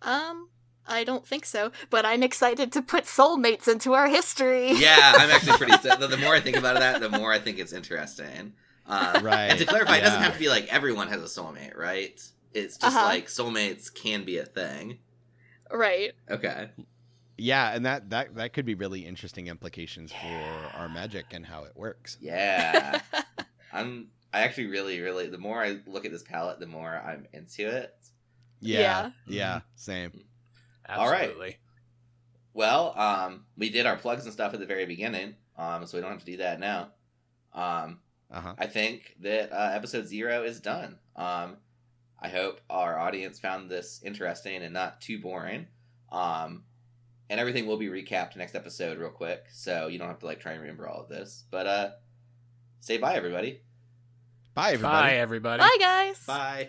Um, 0.03 0.49
I 0.87 1.05
don't 1.05 1.27
think 1.27 1.45
so, 1.45 1.71
but 1.91 2.05
I'm 2.05 2.23
excited 2.23 2.73
to 2.73 2.83
put 2.83 3.05
soulmates 3.05 3.69
into 3.69 3.93
our 3.95 4.09
history. 4.09 4.73
yeah, 4.73 5.13
I'm 5.17 5.31
actually 5.35 5.57
pretty. 5.59 5.77
The, 5.77 6.07
the 6.09 6.17
more 6.17 6.35
I 6.35 6.41
think 6.41 6.57
about 6.57 6.79
that, 6.81 7.01
the 7.01 7.09
more 7.11 7.33
I 7.33 7.39
think 7.39 7.59
it's 7.59 7.73
interesting. 7.73 8.55
Um, 8.87 9.25
Right. 9.25 9.45
And 9.47 9.59
to 9.61 9.65
clarify, 9.65 9.99
it 9.99 10.01
doesn't 10.01 10.23
have 10.23 10.33
to 10.35 10.39
be 10.41 10.49
like 10.49 10.67
everyone 10.73 11.09
has 11.09 11.23
a 11.23 11.27
soulmate, 11.41 11.77
right? 11.77 12.21
It's 12.53 12.77
just 12.77 12.97
Uh-huh. 12.97 13.07
like 13.07 13.27
soulmates 13.29 13.95
can 13.95 14.25
be 14.25 14.39
a 14.39 14.45
thing. 14.45 14.99
Right. 15.71 16.13
Okay. 16.29 16.71
Yeah, 17.43 17.75
and 17.75 17.85
that 17.87 18.11
that 18.11 18.37
that 18.37 18.53
could 18.53 18.65
be 18.65 18.77
really 18.77 19.05
interesting 19.05 19.49
implications 19.49 20.13
for 20.13 20.79
our 20.79 20.89
magic 20.89 21.27
and 21.33 21.45
how 21.45 21.65
it 21.65 21.73
works. 21.75 22.17
Yeah. 22.21 23.01
I'm. 23.73 24.09
I 24.33 24.43
actually 24.43 24.69
really, 24.69 25.01
really. 25.01 25.29
The 25.29 25.39
more 25.39 25.61
I 25.61 25.79
look 25.87 26.05
at 26.05 26.13
this 26.13 26.23
palette, 26.23 26.61
the 26.61 26.67
more 26.67 27.03
I'm 27.05 27.27
into 27.33 27.69
it. 27.69 27.93
Yeah. 28.61 28.81
Yeah. 28.81 29.11
Yeah. 29.27 29.61
Same. 29.75 30.13
All 30.89 31.11
right. 31.11 31.23
Absolutely. 31.25 31.57
Well, 32.55 32.97
um, 32.97 33.45
we 33.57 33.71
did 33.71 33.87
our 33.87 33.97
plugs 33.97 34.23
and 34.25 34.33
stuff 34.33 34.55
at 34.55 34.61
the 34.61 34.67
very 34.67 34.87
beginning, 34.87 35.35
um, 35.59 35.85
so 35.87 35.99
we 35.99 36.03
don't 36.03 36.13
have 36.13 36.21
to 36.21 36.27
do 36.27 36.37
that 36.37 36.61
now. 36.61 36.91
Um, 37.55 37.99
Uh 38.31 38.41
huh. 38.41 38.55
I 38.57 38.67
think 38.67 39.17
that 39.21 39.51
uh, 39.53 39.73
episode 39.75 40.07
zero 40.07 40.45
is 40.45 40.61
done. 40.61 40.97
Um, 41.17 41.57
I 42.21 42.29
hope 42.29 42.61
our 42.71 43.01
audience 43.01 43.41
found 43.41 43.69
this 43.69 44.01
interesting 44.05 44.63
and 44.63 44.73
not 44.73 45.01
too 45.01 45.21
boring. 45.21 45.67
Um, 46.13 46.65
and 47.33 47.41
everything 47.41 47.67
will 47.67 47.79
be 47.79 47.87
recapped 47.87 48.37
next 48.37 48.55
episode 48.55 48.99
real 48.99 49.09
quick, 49.09 49.47
so 49.51 49.87
you 49.87 49.99
don't 49.99 50.09
have 50.09 50.19
to 50.19 50.27
like 50.27 50.39
try 50.39 50.53
and 50.53 50.61
remember 50.61 50.87
all 50.87 51.01
of 51.01 51.09
this. 51.09 51.45
But 51.51 51.67
uh, 51.67 51.91
say 52.81 52.99
bye, 52.99 53.15
everybody. 53.15 53.63
Bye, 54.53 54.73
everybody. 54.73 55.09
Bye, 55.09 55.17
everybody. 55.17 55.61
Bye, 55.63 55.77
guys. 55.81 56.27
Bye. 56.27 56.69